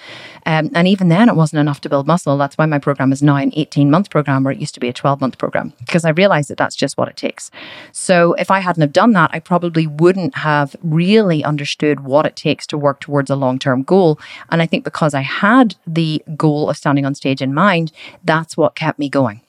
Um, 0.45 0.69
and 0.75 0.87
even 0.87 1.09
then, 1.09 1.29
it 1.29 1.35
wasn't 1.35 1.59
enough 1.59 1.81
to 1.81 1.89
build 1.89 2.07
muscle. 2.07 2.37
That's 2.37 2.57
why 2.57 2.65
my 2.65 2.79
program 2.79 3.11
is 3.11 3.21
now 3.21 3.35
an 3.35 3.51
18 3.55 3.89
month 3.89 4.09
program 4.09 4.43
where 4.43 4.53
it 4.53 4.59
used 4.59 4.73
to 4.73 4.79
be 4.79 4.89
a 4.89 4.93
12 4.93 5.21
month 5.21 5.37
program 5.37 5.73
because 5.79 6.05
I 6.05 6.09
realized 6.09 6.49
that 6.49 6.57
that's 6.57 6.75
just 6.75 6.97
what 6.97 7.07
it 7.07 7.17
takes. 7.17 7.51
So 7.91 8.33
if 8.33 8.51
I 8.51 8.59
hadn't 8.59 8.81
have 8.81 8.93
done 8.93 9.13
that, 9.13 9.29
I 9.33 9.39
probably 9.39 9.87
wouldn't 9.87 10.35
have 10.37 10.75
really 10.81 11.43
understood 11.43 12.01
what 12.01 12.25
it 12.25 12.35
takes 12.35 12.65
to 12.67 12.77
work 12.77 12.99
towards 12.99 13.29
a 13.29 13.35
long 13.35 13.59
term 13.59 13.83
goal. 13.83 14.19
And 14.49 14.61
I 14.61 14.65
think 14.65 14.83
because 14.83 15.13
I 15.13 15.21
had 15.21 15.75
the 15.85 16.23
goal 16.35 16.69
of 16.69 16.77
standing 16.77 17.05
on 17.05 17.15
stage 17.15 17.41
in 17.41 17.53
mind, 17.53 17.91
that's 18.23 18.57
what 18.57 18.75
kept 18.75 18.99
me 18.99 19.09
going 19.09 19.42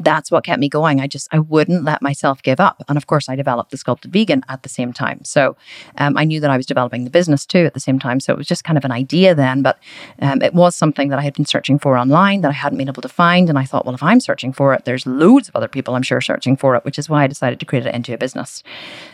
that's 0.00 0.30
what 0.30 0.44
kept 0.44 0.60
me 0.60 0.68
going. 0.68 1.00
I 1.00 1.06
just 1.06 1.28
I 1.32 1.38
wouldn't 1.38 1.84
let 1.84 2.02
myself 2.02 2.42
give 2.42 2.60
up, 2.60 2.82
and 2.88 2.96
of 2.96 3.06
course, 3.06 3.28
I 3.28 3.36
developed 3.36 3.70
the 3.70 3.76
sculpted 3.76 4.12
vegan 4.12 4.44
at 4.48 4.62
the 4.62 4.68
same 4.68 4.92
time. 4.92 5.24
So 5.24 5.56
um, 5.98 6.16
I 6.16 6.24
knew 6.24 6.40
that 6.40 6.50
I 6.50 6.56
was 6.56 6.66
developing 6.66 7.04
the 7.04 7.10
business 7.10 7.46
too 7.46 7.64
at 7.64 7.74
the 7.74 7.80
same 7.80 7.98
time. 7.98 8.20
So 8.20 8.32
it 8.32 8.38
was 8.38 8.46
just 8.46 8.64
kind 8.64 8.78
of 8.78 8.84
an 8.84 8.92
idea 8.92 9.34
then, 9.34 9.62
but 9.62 9.78
um, 10.20 10.42
it 10.42 10.54
was 10.54 10.74
something 10.74 11.08
that 11.08 11.18
I 11.18 11.22
had 11.22 11.34
been 11.34 11.46
searching 11.46 11.78
for 11.78 11.96
online 11.96 12.40
that 12.42 12.48
I 12.48 12.52
hadn't 12.52 12.78
been 12.78 12.88
able 12.88 13.02
to 13.02 13.08
find, 13.08 13.48
and 13.48 13.58
I 13.58 13.64
thought, 13.64 13.84
well, 13.84 13.94
if 13.94 14.02
I'm 14.02 14.20
searching 14.20 14.52
for 14.52 14.74
it, 14.74 14.84
there's 14.84 15.06
loads 15.06 15.48
of 15.48 15.56
other 15.56 15.68
people 15.68 15.94
I'm 15.94 16.02
sure 16.02 16.20
searching 16.20 16.56
for 16.56 16.76
it, 16.76 16.84
which 16.84 16.98
is 16.98 17.08
why 17.08 17.24
I 17.24 17.26
decided 17.26 17.60
to 17.60 17.66
create 17.66 17.86
it 17.86 17.94
into 17.94 18.14
a 18.14 18.18
business. 18.18 18.62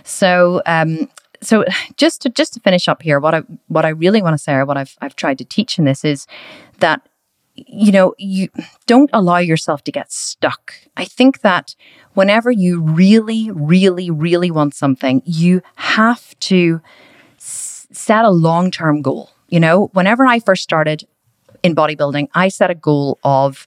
So. 0.04 0.62
Um, 0.66 1.08
so 1.42 1.64
just 1.96 2.20
to 2.22 2.28
just 2.28 2.52
to 2.54 2.60
finish 2.60 2.86
up 2.86 3.00
here, 3.00 3.18
what 3.18 3.34
I 3.34 3.42
what 3.68 3.84
I 3.84 3.88
really 3.90 4.20
want 4.20 4.34
to 4.34 4.38
say, 4.38 4.52
or 4.52 4.66
what 4.66 4.76
I've 4.76 4.96
I've 5.00 5.16
tried 5.16 5.38
to 5.38 5.44
teach 5.44 5.78
in 5.78 5.86
this 5.86 6.04
is 6.04 6.26
that 6.80 7.00
you 7.54 7.92
know, 7.92 8.14
you 8.18 8.48
don't 8.86 9.10
allow 9.12 9.38
yourself 9.38 9.84
to 9.84 9.92
get 9.92 10.12
stuck. 10.12 10.74
I 10.96 11.04
think 11.04 11.40
that 11.42 11.74
whenever 12.14 12.50
you 12.50 12.80
really, 12.80 13.50
really, 13.52 14.10
really 14.10 14.50
want 14.50 14.74
something, 14.74 15.22
you 15.24 15.62
have 15.76 16.38
to 16.40 16.80
s- 17.38 17.86
set 17.92 18.24
a 18.24 18.30
long 18.30 18.70
term 18.70 19.02
goal. 19.02 19.30
You 19.48 19.60
know, 19.60 19.88
whenever 19.92 20.26
I 20.26 20.40
first 20.40 20.62
started 20.62 21.06
in 21.62 21.74
bodybuilding, 21.74 22.28
I 22.34 22.48
set 22.48 22.70
a 22.70 22.74
goal 22.74 23.18
of 23.24 23.66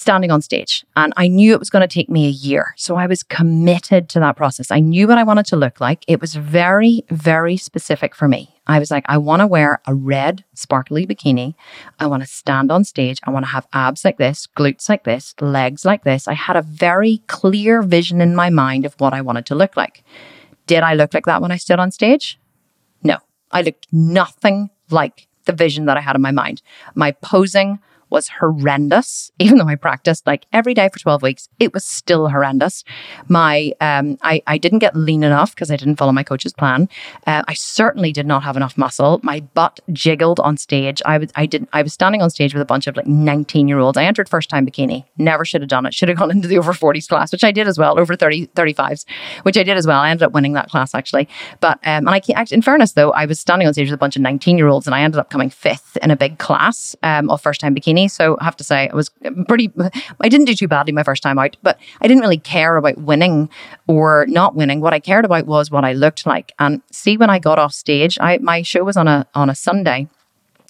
standing 0.00 0.30
on 0.30 0.40
stage 0.40 0.82
and 0.96 1.12
I 1.18 1.28
knew 1.28 1.52
it 1.52 1.58
was 1.58 1.68
going 1.68 1.86
to 1.86 1.94
take 1.94 2.08
me 2.08 2.26
a 2.26 2.30
year. 2.30 2.72
So 2.78 2.96
I 2.96 3.06
was 3.06 3.22
committed 3.22 4.08
to 4.08 4.20
that 4.20 4.34
process. 4.34 4.70
I 4.70 4.80
knew 4.80 5.06
what 5.06 5.18
I 5.18 5.24
wanted 5.24 5.44
to 5.46 5.56
look 5.56 5.78
like. 5.78 6.04
It 6.08 6.22
was 6.22 6.34
very, 6.34 7.04
very 7.10 7.58
specific 7.58 8.14
for 8.14 8.26
me. 8.26 8.48
I 8.66 8.78
was 8.78 8.90
like, 8.90 9.04
I 9.08 9.18
want 9.18 9.40
to 9.40 9.46
wear 9.46 9.82
a 9.86 9.94
red 9.94 10.42
sparkly 10.54 11.06
bikini. 11.06 11.54
I 11.98 12.06
want 12.06 12.22
to 12.22 12.26
stand 12.26 12.72
on 12.72 12.82
stage. 12.84 13.20
I 13.24 13.30
want 13.30 13.44
to 13.44 13.50
have 13.50 13.66
abs 13.74 14.02
like 14.02 14.16
this, 14.16 14.48
glutes 14.56 14.88
like 14.88 15.04
this, 15.04 15.34
legs 15.38 15.84
like 15.84 16.02
this. 16.04 16.26
I 16.26 16.34
had 16.34 16.56
a 16.56 16.62
very 16.62 17.18
clear 17.26 17.82
vision 17.82 18.22
in 18.22 18.34
my 18.34 18.48
mind 18.48 18.86
of 18.86 18.94
what 18.94 19.12
I 19.12 19.20
wanted 19.20 19.44
to 19.46 19.54
look 19.54 19.76
like. 19.76 20.02
Did 20.66 20.82
I 20.82 20.94
look 20.94 21.12
like 21.12 21.26
that 21.26 21.42
when 21.42 21.52
I 21.52 21.58
stood 21.58 21.78
on 21.78 21.90
stage? 21.90 22.38
No, 23.02 23.18
I 23.50 23.60
looked 23.60 23.86
nothing 23.92 24.70
like 24.88 25.28
the 25.44 25.52
vision 25.52 25.84
that 25.86 25.98
I 25.98 26.00
had 26.00 26.16
in 26.16 26.22
my 26.22 26.30
mind. 26.30 26.62
My 26.94 27.12
posing 27.12 27.80
was 28.10 28.28
horrendous. 28.28 29.30
Even 29.38 29.58
though 29.58 29.68
I 29.68 29.76
practiced 29.76 30.26
like 30.26 30.46
every 30.52 30.74
day 30.74 30.88
for 30.92 30.98
12 30.98 31.22
weeks, 31.22 31.48
it 31.58 31.72
was 31.72 31.84
still 31.84 32.28
horrendous. 32.28 32.84
My, 33.28 33.72
um, 33.80 34.18
I, 34.22 34.42
I 34.46 34.58
didn't 34.58 34.80
get 34.80 34.96
lean 34.96 35.22
enough 35.22 35.54
because 35.54 35.70
I 35.70 35.76
didn't 35.76 35.96
follow 35.96 36.12
my 36.12 36.22
coach's 36.22 36.52
plan. 36.52 36.88
Uh, 37.26 37.42
I 37.46 37.54
certainly 37.54 38.12
did 38.12 38.26
not 38.26 38.42
have 38.42 38.56
enough 38.56 38.76
muscle. 38.76 39.20
My 39.22 39.40
butt 39.40 39.80
jiggled 39.92 40.40
on 40.40 40.56
stage. 40.56 41.00
I 41.06 41.18
was, 41.18 41.30
I 41.36 41.46
didn't, 41.46 41.68
I 41.72 41.82
was 41.82 41.92
standing 41.92 42.22
on 42.22 42.30
stage 42.30 42.54
with 42.54 42.62
a 42.62 42.66
bunch 42.66 42.86
of 42.86 42.96
like 42.96 43.06
19 43.06 43.68
year 43.68 43.78
olds. 43.78 43.96
I 43.96 44.04
entered 44.04 44.28
first 44.28 44.50
time 44.50 44.66
bikini. 44.66 45.04
Never 45.16 45.44
should 45.44 45.62
have 45.62 45.68
done 45.68 45.86
it. 45.86 45.94
Should 45.94 46.08
have 46.08 46.18
gone 46.18 46.30
into 46.40 46.48
the 46.48 46.58
over 46.58 46.72
40s 46.72 47.08
class, 47.08 47.32
which 47.32 47.44
I 47.44 47.52
did 47.52 47.68
as 47.68 47.78
well, 47.78 47.98
over 47.98 48.16
30, 48.16 48.48
35s, 48.48 49.04
which 49.42 49.56
I 49.56 49.62
did 49.62 49.76
as 49.76 49.86
well. 49.86 50.00
I 50.00 50.10
ended 50.10 50.24
up 50.24 50.32
winning 50.32 50.54
that 50.54 50.68
class 50.68 50.94
actually. 50.94 51.28
But, 51.60 51.78
um, 51.84 52.06
and 52.06 52.10
I 52.10 52.20
can't, 52.20 52.50
in 52.52 52.62
fairness 52.62 52.92
though, 52.92 53.12
I 53.12 53.26
was 53.26 53.38
standing 53.38 53.66
on 53.66 53.74
stage 53.74 53.88
with 53.88 53.94
a 53.94 53.98
bunch 53.98 54.16
of 54.16 54.22
19 54.22 54.58
year 54.58 54.68
olds 54.68 54.86
and 54.86 54.94
I 54.94 55.02
ended 55.02 55.18
up 55.18 55.30
coming 55.30 55.50
fifth 55.50 55.96
in 55.98 56.10
a 56.10 56.16
big 56.16 56.38
class, 56.38 56.96
um, 57.02 57.30
of 57.30 57.40
first 57.40 57.60
time 57.60 57.74
bikini. 57.74 57.99
So 58.08 58.36
I 58.40 58.44
have 58.44 58.56
to 58.56 58.64
say, 58.64 58.88
I 58.88 58.94
was 58.94 59.10
pretty, 59.48 59.72
I 60.20 60.28
didn't 60.28 60.46
do 60.46 60.54
too 60.54 60.68
badly 60.68 60.92
my 60.92 61.02
first 61.02 61.22
time 61.22 61.38
out, 61.38 61.56
but 61.62 61.78
I 62.00 62.08
didn't 62.08 62.22
really 62.22 62.38
care 62.38 62.76
about 62.76 62.98
winning 62.98 63.48
or 63.86 64.26
not 64.28 64.54
winning. 64.54 64.80
What 64.80 64.92
I 64.92 65.00
cared 65.00 65.24
about 65.24 65.46
was 65.46 65.70
what 65.70 65.84
I 65.84 65.92
looked 65.92 66.26
like. 66.26 66.52
And 66.58 66.82
see, 66.90 67.16
when 67.16 67.30
I 67.30 67.38
got 67.38 67.58
off 67.58 67.72
stage, 67.72 68.18
I, 68.20 68.38
my 68.38 68.62
show 68.62 68.84
was 68.84 68.96
on 68.96 69.08
a, 69.08 69.26
on 69.34 69.50
a 69.50 69.54
Sunday. 69.54 70.08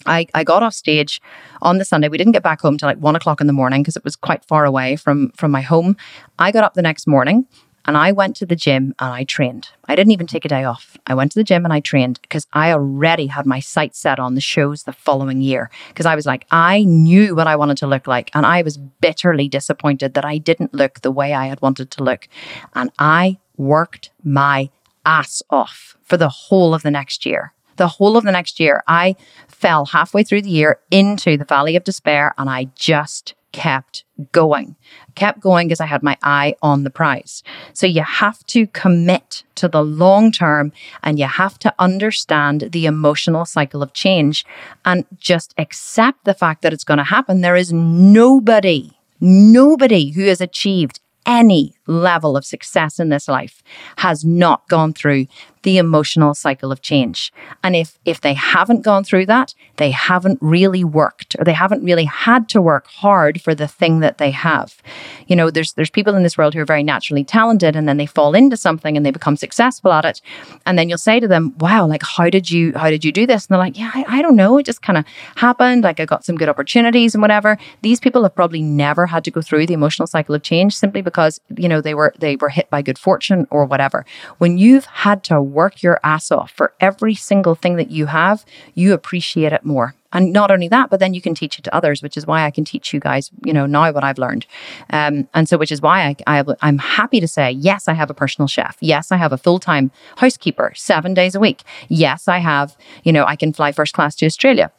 I, 0.07 0.27
I 0.35 0.45
got 0.45 0.63
off 0.63 0.75
stage 0.75 1.21
on 1.61 1.79
the 1.79 1.85
Sunday. 1.85 2.09
We 2.09 2.19
didn't 2.19 2.33
get 2.33 2.43
back 2.43 2.61
home 2.61 2.79
till 2.79 2.89
like 2.89 2.99
one 2.99 3.17
o'clock 3.17 3.41
in 3.41 3.47
the 3.47 3.53
morning 3.53 3.83
because 3.83 3.97
it 3.97 4.05
was 4.05 4.17
quite 4.17 4.45
far 4.47 4.65
away 4.65 4.97
from 4.97 5.31
from 5.33 5.51
my 5.51 5.61
home. 5.61 5.97
I 6.39 6.53
got 6.53 6.65
up 6.65 6.73
the 6.73 6.83
next 6.83 7.07
morning 7.07 7.47
and 7.87 7.97
I 7.97 8.13
went 8.13 8.37
to 8.37 8.47
the 8.47 8.57
gym 8.57 8.95
and 8.99 9.13
I 9.13 9.25
trained. 9.25 9.69
I 9.87 9.97
didn't 9.97 10.13
even 10.13 10.27
take 10.27 10.45
a 10.45 10.49
day 10.49 10.65
off. 10.65 10.97
I 11.07 11.15
went 11.15 11.33
to 11.33 11.39
the 11.39 11.45
gym 11.45 11.65
and 11.65 11.73
I 11.73 11.81
trained 11.81 12.21
because 12.23 12.47
I 12.53 12.73
already 12.73 13.27
had 13.27 13.47
my 13.47 13.61
sights 13.61 13.99
set 13.99 14.19
on 14.19 14.35
the 14.35 14.41
shows 14.41 14.83
the 14.83 14.93
following 14.93 15.41
year. 15.41 15.71
Because 15.89 16.07
I 16.07 16.15
was 16.15 16.27
like, 16.27 16.47
I 16.51 16.85
knew 16.85 17.35
what 17.35 17.47
I 17.47 17.57
wanted 17.57 17.79
to 17.79 17.87
look 17.87 18.07
like. 18.07 18.31
And 18.35 18.45
I 18.45 18.63
was 18.63 18.77
bitterly 18.77 19.49
disappointed 19.49 20.15
that 20.15 20.25
I 20.25 20.39
didn't 20.39 20.75
look 20.75 21.01
the 21.01 21.11
way 21.11 21.33
I 21.33 21.47
had 21.47 21.61
wanted 21.63 21.91
to 21.93 22.05
look. 22.05 22.29
And 22.75 22.91
I 22.99 23.39
worked 23.57 24.11
my 24.23 24.71
ass 25.05 25.43
off 25.51 25.97
for 26.03 26.17
the 26.17 26.29
whole 26.29 26.75
of 26.75 26.83
the 26.83 26.91
next 26.91 27.25
year. 27.25 27.55
The 27.77 27.89
whole 27.89 28.19
of 28.19 28.25
the 28.25 28.33
next 28.33 28.61
year, 28.61 28.83
I 28.87 29.17
fell 29.49 29.87
halfway 29.87 30.23
through 30.23 30.43
the 30.43 30.51
year 30.51 30.81
into 30.91 31.39
the 31.39 31.47
valley 31.47 31.77
of 31.77 31.85
despair 31.85 32.35
and 32.37 32.51
I 32.51 32.65
just 32.75 33.35
kept 33.53 34.05
going. 34.33 34.77
Kept 35.15 35.41
going 35.41 35.69
because 35.69 35.81
I 35.81 35.87
had 35.87 36.03
my 36.03 36.17
eye 36.23 36.55
on 36.63 36.85
the 36.85 36.91
prize. 36.91 37.43
So 37.73 37.87
you 37.87 38.03
have 38.03 38.45
to 38.47 38.67
commit 38.69 39.43
to 39.57 39.69
the 39.69 39.83
long 39.83 40.33
term 40.33 40.73
and 41.03 41.19
you 41.19 41.27
have 41.27 41.59
to 41.61 41.75
understand 41.79 42.71
the 42.73 42.87
emotional 42.87 43.45
cycle 43.45 43.83
of 43.83 43.93
change 43.93 44.45
and 44.85 45.05
just 45.19 45.55
accept 45.59 46.25
the 46.25 46.35
fact 46.35 46.63
that 46.63 46.73
it's 46.73 46.85
going 46.85 46.99
to 46.99 47.05
happen. 47.05 47.41
There 47.41 47.57
is 47.57 47.73
nobody, 47.73 48.93
nobody 49.21 50.11
who 50.11 50.27
has 50.27 50.41
achieved 50.41 51.01
any 51.27 51.75
level 51.87 52.37
of 52.37 52.45
success 52.45 52.99
in 52.99 53.09
this 53.09 53.29
life 53.29 53.63
has 53.97 54.25
not 54.25 54.67
gone 54.69 54.93
through 54.93 55.27
the 55.63 55.79
emotional 55.79 56.35
cycle 56.35 56.73
of 56.73 56.81
change. 56.81 57.33
And 57.63 57.77
if 57.77 57.99
if 58.05 58.21
they 58.21 58.35
haven't 58.35 58.83
gone 58.83 59.05
through 59.05 59.27
that, 59.27 59.55
they 59.77 59.91
haven't 59.91 60.39
really 60.41 60.85
worked 60.85 61.37
or 61.39 61.45
they 61.45 61.53
haven't 61.53 61.85
really 61.85 62.05
had 62.05 62.49
to 62.51 62.63
work 62.63 62.87
hard 62.87 63.41
for 63.41 63.55
the 63.55 63.69
thing 63.69 64.01
that 64.01 64.19
they 64.19 64.31
have. 64.31 64.81
You 65.27 65.37
know, 65.37 65.51
there's 65.51 65.75
there's 65.75 65.91
people 65.91 66.15
in 66.15 66.23
this 66.23 66.39
world 66.39 66.55
who 66.55 66.61
are 66.61 66.67
very 66.67 66.83
naturally 66.83 67.25
talented 67.25 67.77
and 67.77 67.89
then 67.89 67.99
they 67.99 68.07
fall 68.07 68.35
into 68.35 68.57
something 68.57 68.97
and 68.97 69.05
they 69.05 69.11
become 69.11 69.37
successful 69.37 69.93
at 69.93 70.05
it. 70.05 70.21
And 70.65 70.79
then 70.79 70.89
you'll 70.89 70.99
say 70.99 71.21
to 71.21 71.29
them, 71.29 71.55
Wow, 71.59 71.87
like 71.87 72.03
how 72.03 72.31
did 72.31 72.51
you 72.51 72.73
how 72.75 72.91
did 72.91 73.05
you 73.05 73.13
do 73.13 73.27
this? 73.27 73.47
And 73.47 73.55
they're 73.55 73.59
like, 73.59 73.79
Yeah, 73.79 73.91
I, 73.95 74.05
I 74.09 74.23
don't 74.23 74.37
know. 74.37 74.57
It 74.59 74.67
just 74.67 74.83
kind 74.83 74.99
of 74.99 75.05
happened. 75.37 75.85
Like 75.85 76.01
I 76.01 76.07
got 76.07 76.25
some 76.25 76.37
good 76.37 76.49
opportunities 76.49 77.15
and 77.15 77.23
whatever. 77.23 77.59
These 77.83 78.01
people 78.01 78.23
have 78.23 78.35
probably 78.35 78.63
never 78.63 79.07
had 79.07 79.25
to 79.25 79.31
go 79.31 79.43
through 79.43 79.67
the 79.67 79.75
emotional 79.75 80.07
cycle 80.07 80.35
of 80.35 80.43
change 80.43 80.75
simply 80.75 81.03
because, 81.03 81.41
you 81.57 81.69
know, 81.69 81.81
they 81.81 81.95
were 81.95 82.15
they 82.19 82.37
were 82.37 82.49
hit 82.49 82.71
by 82.71 82.81
good 82.81 82.99
fortune 82.99 83.47
or 83.51 83.67
whatever. 83.67 84.07
When 84.39 84.57
you've 84.57 84.87
had 84.87 85.23
to 85.25 85.50
work 85.51 85.83
your 85.83 85.99
ass 86.03 86.31
off 86.31 86.51
for 86.51 86.73
every 86.81 87.15
single 87.15 87.55
thing 87.55 87.77
that 87.77 87.91
you 87.91 88.07
have, 88.07 88.45
you 88.75 88.93
appreciate 88.93 89.53
it 89.53 89.65
more. 89.65 89.95
And 90.13 90.33
not 90.33 90.51
only 90.51 90.69
that, 90.69 90.91
but 90.91 90.99
then 90.99 91.15
you 91.15 91.21
can 91.21 91.35
teach 91.35 91.59
it 91.59 91.63
to 91.63 91.75
others, 91.75 92.03
which 92.03 92.17
is 92.17 92.27
why 92.27 92.45
I 92.45 92.51
can 92.51 92.65
teach 92.65 92.93
you 92.93 92.99
guys, 92.99 93.31
you 93.45 93.53
know, 93.53 93.67
now 93.67 93.93
what 93.93 94.03
I've 94.03 94.19
learned. 94.19 94.45
Um, 94.91 95.29
and 95.35 95.49
so, 95.49 95.57
which 95.57 95.71
is 95.71 95.81
why 95.81 96.17
I, 96.27 96.41
I, 96.41 96.45
I'm 96.63 96.79
happy 96.79 97.21
to 97.21 97.29
say, 97.29 97.53
yes, 97.53 97.87
I 97.87 97.93
have 97.93 98.11
a 98.11 98.15
personal 98.15 98.49
chef. 98.49 98.77
Yes, 98.81 99.13
I 99.13 99.17
have 99.17 99.33
a 99.33 99.39
full 99.39 99.61
time 99.61 99.93
housekeeper 100.17 100.73
seven 100.75 101.15
days 101.15 101.35
a 101.35 101.41
week. 101.41 101.63
Yes, 101.89 102.27
I 102.27 102.39
have, 102.39 102.77
you 103.05 103.13
know, 103.13 103.25
I 103.25 103.37
can 103.37 103.53
fly 103.53 103.71
first 103.71 103.95
class 103.95 104.17
to 104.17 104.27
Australia 104.27 104.73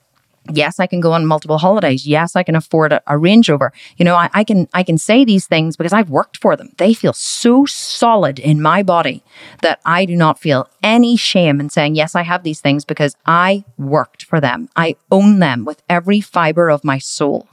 yes 0.51 0.79
i 0.79 0.87
can 0.87 0.99
go 0.99 1.11
on 1.11 1.25
multiple 1.25 1.57
holidays. 1.57 2.07
Yes 2.07 2.35
i 2.35 2.43
can 2.43 2.55
afford 2.55 2.93
a, 2.93 3.01
a 3.07 3.17
range 3.17 3.49
rover. 3.49 3.71
You 3.97 4.05
know 4.05 4.15
I, 4.15 4.29
I, 4.33 4.43
can 4.43 4.67
i 4.73 4.83
can 4.83 4.97
say 4.97 5.23
these 5.23 5.47
things 5.47 5.77
because 5.77 5.93
i've 5.93 6.09
worked 6.09 6.37
for 6.37 6.55
them. 6.55 6.73
They 6.77 6.93
feel 6.93 7.13
so 7.13 7.65
solid 7.65 8.39
in 8.39 8.61
my 8.61 8.83
body 8.83 9.23
that 9.61 9.79
i 9.85 10.05
do 10.05 10.15
not 10.15 10.39
feel 10.39 10.69
any 10.83 11.15
shame 11.15 11.59
in 11.59 11.69
saying 11.69 11.95
yes 11.95 12.15
i 12.15 12.23
have 12.23 12.43
these 12.43 12.61
things 12.61 12.85
because 12.85 13.15
i 13.25 13.63
worked 13.77 14.23
for 14.23 14.39
them. 14.39 14.69
I 14.75 14.95
own 15.11 15.39
them 15.39 15.65
with 15.65 15.81
every 15.89 16.21
fiber 16.21 16.69
of 16.69 16.83
my 16.83 16.97
soul 16.97 17.47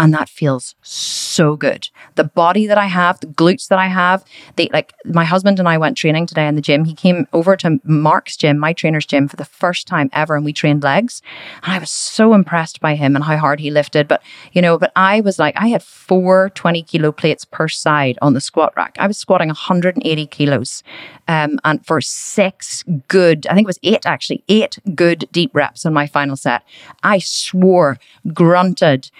and 0.00 0.14
that 0.14 0.30
feels 0.30 0.74
so 0.80 1.56
good. 1.56 1.90
The 2.14 2.24
body 2.24 2.66
that 2.66 2.78
I 2.78 2.86
have, 2.86 3.20
the 3.20 3.26
glutes 3.26 3.68
that 3.68 3.78
I 3.78 3.88
have, 3.88 4.24
they 4.56 4.70
like 4.72 4.94
my 5.04 5.26
husband 5.26 5.58
and 5.58 5.68
I 5.68 5.76
went 5.76 5.98
training 5.98 6.26
today 6.26 6.48
in 6.48 6.54
the 6.54 6.62
gym. 6.62 6.86
He 6.86 6.94
came 6.94 7.28
over 7.34 7.54
to 7.58 7.78
Mark's 7.84 8.38
gym, 8.38 8.58
my 8.58 8.72
trainer's 8.72 9.04
gym, 9.04 9.28
for 9.28 9.36
the 9.36 9.44
first 9.44 9.86
time 9.86 10.08
ever, 10.14 10.36
and 10.36 10.44
we 10.44 10.54
trained 10.54 10.82
legs. 10.82 11.20
And 11.62 11.74
I 11.74 11.78
was 11.78 11.90
so 11.90 12.32
impressed 12.32 12.80
by 12.80 12.94
him 12.94 13.14
and 13.14 13.22
how 13.22 13.36
hard 13.36 13.60
he 13.60 13.70
lifted. 13.70 14.08
But 14.08 14.22
you 14.52 14.62
know, 14.62 14.78
but 14.78 14.90
I 14.96 15.20
was 15.20 15.38
like, 15.38 15.54
I 15.58 15.68
had 15.68 15.82
four 15.82 16.48
20 16.54 16.82
kilo 16.84 17.12
plates 17.12 17.44
per 17.44 17.68
side 17.68 18.18
on 18.22 18.32
the 18.32 18.40
squat 18.40 18.72
rack. 18.78 18.96
I 18.98 19.06
was 19.06 19.18
squatting 19.18 19.48
180 19.48 20.26
kilos. 20.28 20.82
Um, 21.28 21.60
and 21.62 21.84
for 21.84 22.00
six 22.00 22.84
good, 23.06 23.46
I 23.48 23.54
think 23.54 23.66
it 23.66 23.68
was 23.68 23.78
eight 23.82 24.06
actually, 24.06 24.42
eight 24.48 24.78
good 24.94 25.28
deep 25.30 25.54
reps 25.54 25.84
on 25.84 25.92
my 25.92 26.06
final 26.06 26.36
set. 26.36 26.62
I 27.02 27.18
swore, 27.18 27.98
grunted, 28.32 29.10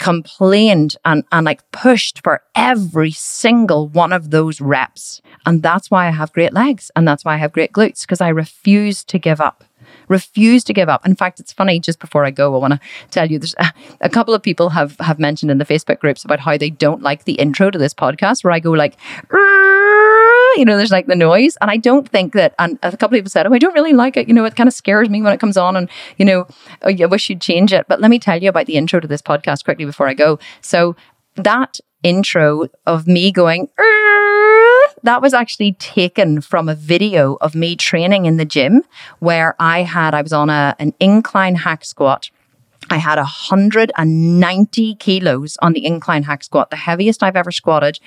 complained 0.00 0.96
and, 1.04 1.24
and 1.30 1.44
like 1.44 1.70
pushed 1.70 2.24
for 2.24 2.42
every 2.56 3.12
single 3.12 3.86
one 3.86 4.12
of 4.12 4.30
those 4.30 4.60
reps. 4.60 5.22
And 5.46 5.62
that's 5.62 5.90
why 5.90 6.08
I 6.08 6.10
have 6.10 6.32
great 6.32 6.52
legs 6.52 6.90
and 6.96 7.06
that's 7.06 7.24
why 7.24 7.34
I 7.34 7.36
have 7.36 7.52
great 7.52 7.72
glutes 7.72 8.00
because 8.00 8.20
I 8.20 8.28
refuse 8.28 9.04
to 9.04 9.18
give 9.18 9.40
up. 9.40 9.62
Refuse 10.08 10.64
to 10.64 10.72
give 10.72 10.88
up. 10.88 11.06
In 11.06 11.14
fact, 11.14 11.38
it's 11.38 11.52
funny. 11.52 11.78
Just 11.78 12.00
before 12.00 12.24
I 12.24 12.30
go, 12.30 12.54
I 12.54 12.58
want 12.58 12.74
to 12.74 12.80
tell 13.10 13.30
you 13.30 13.38
there's 13.38 13.54
a, 13.58 13.72
a 14.00 14.08
couple 14.08 14.34
of 14.34 14.42
people 14.42 14.70
have 14.70 14.98
have 14.98 15.18
mentioned 15.18 15.50
in 15.50 15.58
the 15.58 15.64
Facebook 15.64 16.00
groups 16.00 16.24
about 16.24 16.40
how 16.40 16.56
they 16.56 16.70
don't 16.70 17.02
like 17.02 17.24
the 17.24 17.34
intro 17.34 17.70
to 17.70 17.78
this 17.78 17.94
podcast, 17.94 18.42
where 18.42 18.52
I 18.52 18.58
go 18.58 18.72
like, 18.72 18.96
you 20.56 20.64
know, 20.64 20.76
there's 20.76 20.90
like 20.90 21.06
the 21.06 21.16
noise. 21.16 21.56
And 21.60 21.70
I 21.70 21.76
don't 21.76 22.08
think 22.08 22.32
that, 22.34 22.54
and 22.58 22.78
a 22.82 22.90
couple 22.96 23.16
of 23.16 23.20
people 23.20 23.30
said, 23.30 23.46
oh, 23.46 23.52
I 23.52 23.58
don't 23.58 23.74
really 23.74 23.92
like 23.92 24.16
it. 24.16 24.28
You 24.28 24.34
know, 24.34 24.44
it 24.44 24.56
kind 24.56 24.68
of 24.68 24.74
scares 24.74 25.08
me 25.08 25.22
when 25.22 25.32
it 25.32 25.40
comes 25.40 25.56
on 25.56 25.76
and, 25.76 25.88
you 26.16 26.24
know, 26.24 26.46
oh, 26.82 26.90
I 26.90 27.06
wish 27.06 27.28
you'd 27.30 27.40
change 27.40 27.72
it. 27.72 27.86
But 27.88 28.00
let 28.00 28.10
me 28.10 28.18
tell 28.18 28.40
you 28.40 28.48
about 28.48 28.66
the 28.66 28.76
intro 28.76 29.00
to 29.00 29.08
this 29.08 29.22
podcast 29.22 29.64
quickly 29.64 29.84
before 29.84 30.08
I 30.08 30.14
go. 30.14 30.38
So 30.60 30.96
that 31.36 31.80
intro 32.02 32.66
of 32.86 33.06
me 33.06 33.30
going, 33.30 33.68
that 35.02 35.20
was 35.22 35.34
actually 35.34 35.72
taken 35.74 36.40
from 36.40 36.68
a 36.68 36.74
video 36.74 37.36
of 37.40 37.54
me 37.54 37.76
training 37.76 38.26
in 38.26 38.36
the 38.36 38.44
gym 38.44 38.82
where 39.18 39.54
I 39.58 39.82
had, 39.82 40.14
I 40.14 40.22
was 40.22 40.32
on 40.32 40.50
a, 40.50 40.74
an 40.78 40.94
incline 41.00 41.56
hack 41.56 41.84
squat. 41.84 42.30
I 42.88 42.96
had 42.96 43.18
190 43.18 44.94
kilos 44.96 45.56
on 45.62 45.74
the 45.74 45.84
incline 45.84 46.24
hack 46.24 46.42
squat, 46.42 46.70
the 46.70 46.76
heaviest 46.76 47.22
I've 47.22 47.36
ever 47.36 47.52
squatted. 47.52 48.00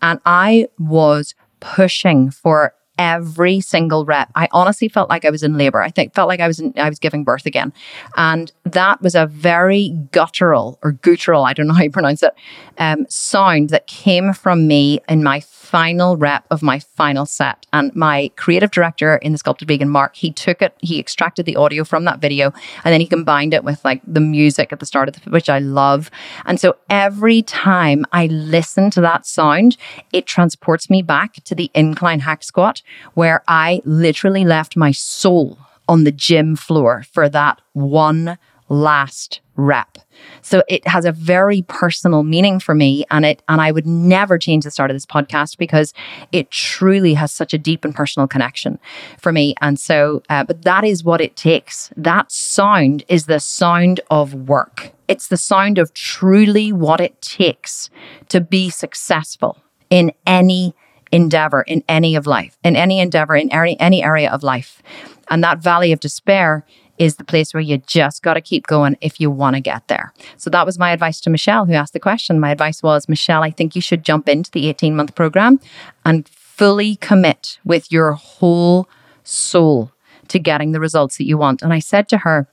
And 0.00 0.20
I 0.24 0.68
was 0.78 1.34
pushing 1.60 2.30
for 2.30 2.74
every 2.98 3.60
single 3.60 4.04
rep. 4.04 4.30
I 4.34 4.48
honestly 4.52 4.88
felt 4.88 5.08
like 5.08 5.24
I 5.24 5.30
was 5.30 5.42
in 5.42 5.56
labor. 5.56 5.80
I 5.80 5.90
think 5.90 6.14
felt 6.14 6.28
like 6.28 6.40
I 6.40 6.48
was 6.48 6.58
in, 6.58 6.74
I 6.76 6.88
was 6.88 6.98
giving 6.98 7.24
birth 7.24 7.46
again. 7.46 7.72
And 8.16 8.52
that 8.64 9.00
was 9.00 9.14
a 9.14 9.26
very 9.26 9.90
guttural 10.10 10.78
or 10.82 10.92
guttural, 10.92 11.44
I 11.44 11.52
don't 11.52 11.68
know 11.68 11.74
how 11.74 11.84
you 11.84 11.90
pronounce 11.90 12.22
it, 12.22 12.34
um, 12.78 13.06
sound 13.08 13.70
that 13.70 13.86
came 13.86 14.32
from 14.32 14.66
me 14.66 15.00
in 15.08 15.22
my 15.22 15.40
final 15.40 16.16
rep 16.16 16.46
of 16.50 16.62
my 16.62 16.78
final 16.78 17.26
set. 17.26 17.66
And 17.72 17.94
my 17.94 18.30
creative 18.36 18.70
director 18.70 19.16
in 19.16 19.32
the 19.32 19.38
Sculpted 19.38 19.68
Vegan, 19.68 19.90
Mark, 19.90 20.16
he 20.16 20.32
took 20.32 20.62
it, 20.62 20.74
he 20.80 20.98
extracted 20.98 21.44
the 21.44 21.56
audio 21.56 21.84
from 21.84 22.04
that 22.04 22.20
video, 22.20 22.52
and 22.84 22.92
then 22.92 23.00
he 23.00 23.06
combined 23.06 23.52
it 23.52 23.64
with 23.64 23.84
like 23.84 24.00
the 24.06 24.20
music 24.20 24.72
at 24.72 24.80
the 24.80 24.86
start 24.86 25.08
of 25.08 25.14
the, 25.14 25.30
which 25.30 25.50
I 25.50 25.58
love. 25.58 26.10
And 26.46 26.58
so 26.58 26.76
every 26.88 27.42
time 27.42 28.06
I 28.12 28.26
listen 28.26 28.90
to 28.92 29.00
that 29.02 29.26
sound, 29.26 29.76
it 30.12 30.26
transports 30.26 30.88
me 30.88 31.02
back 31.02 31.34
to 31.44 31.54
the 31.54 31.70
incline 31.74 32.20
hack 32.20 32.42
squat 32.42 32.80
where 33.14 33.42
I 33.48 33.82
literally 33.84 34.44
left 34.44 34.76
my 34.76 34.92
soul 34.92 35.58
on 35.88 36.04
the 36.04 36.12
gym 36.12 36.56
floor 36.56 37.04
for 37.12 37.28
that 37.28 37.60
one 37.72 38.38
last 38.68 39.40
rep. 39.56 39.98
So 40.42 40.62
it 40.68 40.86
has 40.86 41.04
a 41.04 41.12
very 41.12 41.62
personal 41.62 42.22
meaning 42.22 42.60
for 42.60 42.74
me 42.74 43.04
and 43.10 43.24
it 43.24 43.42
and 43.48 43.60
I 43.60 43.72
would 43.72 43.86
never 43.86 44.38
change 44.38 44.64
the 44.64 44.70
start 44.70 44.90
of 44.90 44.94
this 44.94 45.06
podcast 45.06 45.58
because 45.58 45.92
it 46.32 46.50
truly 46.50 47.14
has 47.14 47.32
such 47.32 47.54
a 47.54 47.58
deep 47.58 47.84
and 47.84 47.94
personal 47.94 48.28
connection 48.28 48.78
for 49.18 49.32
me 49.32 49.54
and 49.60 49.78
so 49.78 50.22
uh, 50.28 50.44
but 50.44 50.62
that 50.62 50.84
is 50.84 51.02
what 51.02 51.20
it 51.20 51.34
takes. 51.34 51.90
That 51.96 52.30
sound 52.30 53.04
is 53.08 53.26
the 53.26 53.40
sound 53.40 54.00
of 54.10 54.34
work. 54.34 54.92
It's 55.08 55.28
the 55.28 55.36
sound 55.36 55.78
of 55.78 55.94
truly 55.94 56.72
what 56.72 57.00
it 57.00 57.20
takes 57.20 57.90
to 58.28 58.40
be 58.40 58.70
successful 58.70 59.58
in 59.90 60.12
any 60.26 60.74
endeavor 61.12 61.62
in 61.62 61.82
any 61.88 62.14
of 62.14 62.26
life, 62.26 62.58
in 62.64 62.76
any 62.76 63.00
endeavor 63.00 63.36
in 63.36 63.50
any, 63.52 63.78
any 63.80 64.02
area 64.02 64.30
of 64.30 64.42
life. 64.42 64.82
And 65.30 65.42
that 65.44 65.58
valley 65.58 65.92
of 65.92 66.00
despair 66.00 66.64
is 66.98 67.16
the 67.16 67.24
place 67.24 67.54
where 67.54 67.60
you 67.60 67.78
just 67.78 68.22
got 68.22 68.34
to 68.34 68.40
keep 68.40 68.66
going 68.66 68.96
if 69.00 69.20
you 69.20 69.30
want 69.30 69.54
to 69.54 69.60
get 69.60 69.86
there. 69.88 70.12
So 70.36 70.50
that 70.50 70.66
was 70.66 70.78
my 70.78 70.90
advice 70.90 71.20
to 71.22 71.30
Michelle, 71.30 71.64
who 71.64 71.74
asked 71.74 71.92
the 71.92 72.00
question. 72.00 72.40
My 72.40 72.50
advice 72.50 72.82
was, 72.82 73.08
Michelle, 73.08 73.42
I 73.42 73.50
think 73.50 73.76
you 73.76 73.82
should 73.82 74.04
jump 74.04 74.28
into 74.28 74.50
the 74.50 74.68
18 74.68 74.96
month 74.96 75.14
program 75.14 75.60
and 76.04 76.28
fully 76.28 76.96
commit 76.96 77.58
with 77.64 77.92
your 77.92 78.12
whole 78.12 78.88
soul 79.22 79.92
to 80.28 80.38
getting 80.38 80.72
the 80.72 80.80
results 80.80 81.18
that 81.18 81.24
you 81.24 81.38
want. 81.38 81.62
And 81.62 81.72
I 81.72 81.78
said 81.78 82.08
to 82.08 82.18
her, 82.18 82.48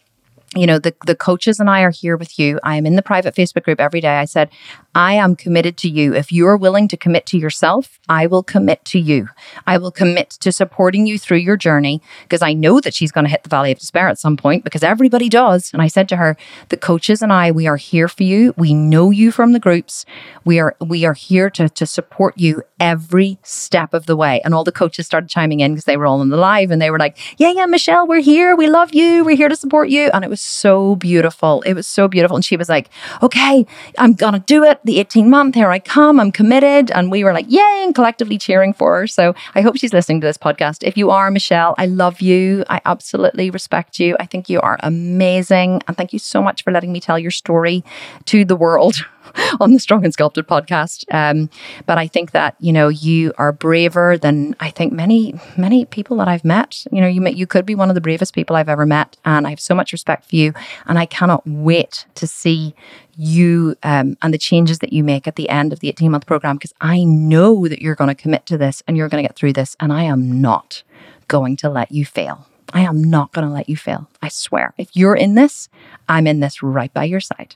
you 0.55 0.67
know, 0.67 0.79
the, 0.79 0.95
the 1.05 1.15
coaches 1.15 1.59
and 1.59 1.69
I 1.69 1.81
are 1.81 1.91
here 1.91 2.15
with 2.15 2.39
you. 2.39 2.59
I 2.63 2.77
am 2.77 2.85
in 2.85 2.95
the 2.95 3.01
private 3.01 3.35
Facebook 3.35 3.63
group 3.63 3.81
every 3.81 3.99
day. 3.99 4.17
I 4.17 4.25
said, 4.25 4.49
I 4.95 5.13
am 5.13 5.35
committed 5.35 5.75
to 5.77 5.89
you. 5.89 6.15
If 6.15 6.31
you're 6.31 6.55
willing 6.55 6.87
to 6.87 6.95
commit 6.95 7.25
to 7.27 7.37
yourself, 7.37 7.99
I 8.07 8.27
will 8.27 8.43
commit 8.43 8.85
to 8.85 8.99
you. 8.99 9.27
I 9.67 9.77
will 9.77 9.91
commit 9.91 10.29
to 10.29 10.53
supporting 10.53 11.05
you 11.05 11.19
through 11.19 11.39
your 11.39 11.57
journey 11.57 12.01
because 12.23 12.41
I 12.41 12.53
know 12.53 12.79
that 12.79 12.93
she's 12.93 13.11
going 13.11 13.25
to 13.25 13.29
hit 13.29 13.43
the 13.43 13.49
valley 13.49 13.73
of 13.73 13.79
despair 13.79 14.07
at 14.07 14.19
some 14.19 14.37
point 14.37 14.63
because 14.63 14.83
everybody 14.83 15.27
does. 15.27 15.73
And 15.73 15.81
I 15.81 15.87
said 15.87 16.07
to 16.09 16.15
her, 16.15 16.37
the 16.69 16.77
coaches 16.77 17.21
and 17.21 17.33
I, 17.33 17.51
we 17.51 17.67
are 17.67 17.75
here 17.75 18.07
for 18.07 18.23
you. 18.23 18.53
We 18.55 18.73
know 18.73 19.11
you 19.11 19.31
from 19.33 19.51
the 19.51 19.59
groups. 19.59 20.05
We 20.45 20.59
are, 20.59 20.77
we 20.79 21.03
are 21.03 21.13
here 21.13 21.49
to, 21.49 21.67
to 21.67 21.85
support 21.85 22.37
you 22.37 22.63
every 22.79 23.37
step 23.43 23.93
of 23.93 24.05
the 24.05 24.15
way. 24.15 24.39
And 24.45 24.53
all 24.53 24.63
the 24.63 24.71
coaches 24.71 25.05
started 25.05 25.29
chiming 25.29 25.59
in 25.59 25.73
because 25.73 25.85
they 25.85 25.97
were 25.97 26.05
all 26.05 26.21
in 26.21 26.29
the 26.29 26.37
live 26.37 26.71
and 26.71 26.81
they 26.81 26.91
were 26.91 26.99
like, 26.99 27.17
yeah, 27.37 27.51
yeah, 27.51 27.65
Michelle, 27.65 28.07
we're 28.07 28.21
here. 28.21 28.55
We 28.55 28.67
love 28.67 28.93
you. 28.93 29.25
We're 29.25 29.35
here 29.35 29.49
to 29.49 29.57
support 29.57 29.89
you. 29.89 30.09
And 30.13 30.23
it 30.23 30.29
was 30.29 30.41
so 30.41 30.95
beautiful. 30.95 31.61
It 31.63 31.73
was 31.73 31.85
so 31.85 32.07
beautiful. 32.07 32.37
And 32.37 32.45
she 32.45 32.55
was 32.55 32.69
like, 32.69 32.89
okay, 33.21 33.65
I'm 33.97 34.13
going 34.13 34.33
to 34.33 34.39
do 34.39 34.63
it. 34.63 34.79
The 34.85 34.99
18 34.99 35.29
month, 35.29 35.55
here 35.55 35.69
I 35.71 35.79
come, 35.79 36.19
I'm 36.19 36.31
committed. 36.31 36.91
And 36.91 37.11
we 37.11 37.23
were 37.23 37.33
like, 37.33 37.47
yay, 37.49 37.81
and 37.83 37.93
collectively 37.93 38.37
cheering 38.37 38.73
for 38.73 38.99
her. 38.99 39.07
So 39.07 39.33
I 39.55 39.61
hope 39.61 39.77
she's 39.77 39.93
listening 39.93 40.21
to 40.21 40.27
this 40.27 40.37
podcast. 40.37 40.83
If 40.83 40.95
you 40.95 41.09
are, 41.09 41.31
Michelle, 41.31 41.75
I 41.77 41.87
love 41.87 42.21
you. 42.21 42.63
I 42.69 42.81
absolutely 42.85 43.49
respect 43.49 43.99
you. 43.99 44.15
I 44.19 44.25
think 44.25 44.47
you 44.47 44.61
are 44.61 44.77
amazing. 44.81 45.81
And 45.87 45.97
thank 45.97 46.13
you 46.13 46.19
so 46.19 46.41
much 46.41 46.63
for 46.63 46.71
letting 46.71 46.91
me 46.91 46.99
tell 46.99 47.17
your 47.17 47.31
story 47.31 47.83
to 48.25 48.45
the 48.45 48.55
world. 48.55 48.95
on 49.59 49.73
the 49.73 49.79
Strong 49.79 50.03
and 50.03 50.13
Sculpted 50.13 50.47
podcast. 50.47 51.05
Um, 51.13 51.49
but 51.85 51.97
I 51.97 52.07
think 52.07 52.31
that 52.31 52.55
you 52.59 52.73
know 52.73 52.87
you 52.87 53.33
are 53.37 53.51
braver 53.51 54.17
than 54.17 54.55
I 54.59 54.69
think 54.69 54.93
many 54.93 55.39
many 55.57 55.85
people 55.85 56.17
that 56.17 56.27
I've 56.27 56.45
met. 56.45 56.85
You 56.91 57.01
know, 57.01 57.07
you 57.07 57.25
you 57.27 57.47
could 57.47 57.65
be 57.65 57.75
one 57.75 57.89
of 57.89 57.95
the 57.95 58.01
bravest 58.01 58.33
people 58.33 58.55
I've 58.55 58.69
ever 58.69 58.85
met, 58.85 59.17
and 59.25 59.47
I 59.47 59.49
have 59.49 59.59
so 59.59 59.75
much 59.75 59.91
respect 59.91 60.29
for 60.29 60.35
you. 60.35 60.53
And 60.85 60.97
I 60.97 61.05
cannot 61.05 61.43
wait 61.45 62.05
to 62.15 62.27
see 62.27 62.75
you 63.17 63.75
um, 63.83 64.17
and 64.21 64.33
the 64.33 64.37
changes 64.37 64.79
that 64.79 64.91
you 64.91 65.03
make 65.03 65.27
at 65.27 65.35
the 65.35 65.49
end 65.49 65.71
of 65.71 65.79
the 65.79 65.87
18 65.87 66.11
month 66.11 66.25
program 66.25 66.57
because 66.57 66.73
I 66.81 67.03
know 67.03 67.67
that 67.67 67.81
you're 67.81 67.95
going 67.95 68.09
to 68.09 68.15
commit 68.15 68.45
to 68.47 68.57
this 68.57 68.83
and 68.87 68.97
you're 68.97 69.09
going 69.09 69.23
to 69.23 69.27
get 69.27 69.35
through 69.35 69.53
this, 69.53 69.75
and 69.79 69.91
I 69.91 70.03
am 70.03 70.41
not 70.41 70.83
going 71.27 71.55
to 71.57 71.69
let 71.69 71.91
you 71.91 72.05
fail. 72.05 72.47
I 72.73 72.81
am 72.81 73.01
not 73.03 73.31
going 73.31 73.47
to 73.47 73.53
let 73.53 73.69
you 73.69 73.77
fail. 73.77 74.09
I 74.21 74.27
swear. 74.27 74.73
If 74.77 74.95
you're 74.95 75.15
in 75.15 75.35
this, 75.35 75.69
I'm 76.09 76.27
in 76.27 76.39
this 76.39 76.61
right 76.61 76.93
by 76.93 77.05
your 77.05 77.21
side. 77.21 77.55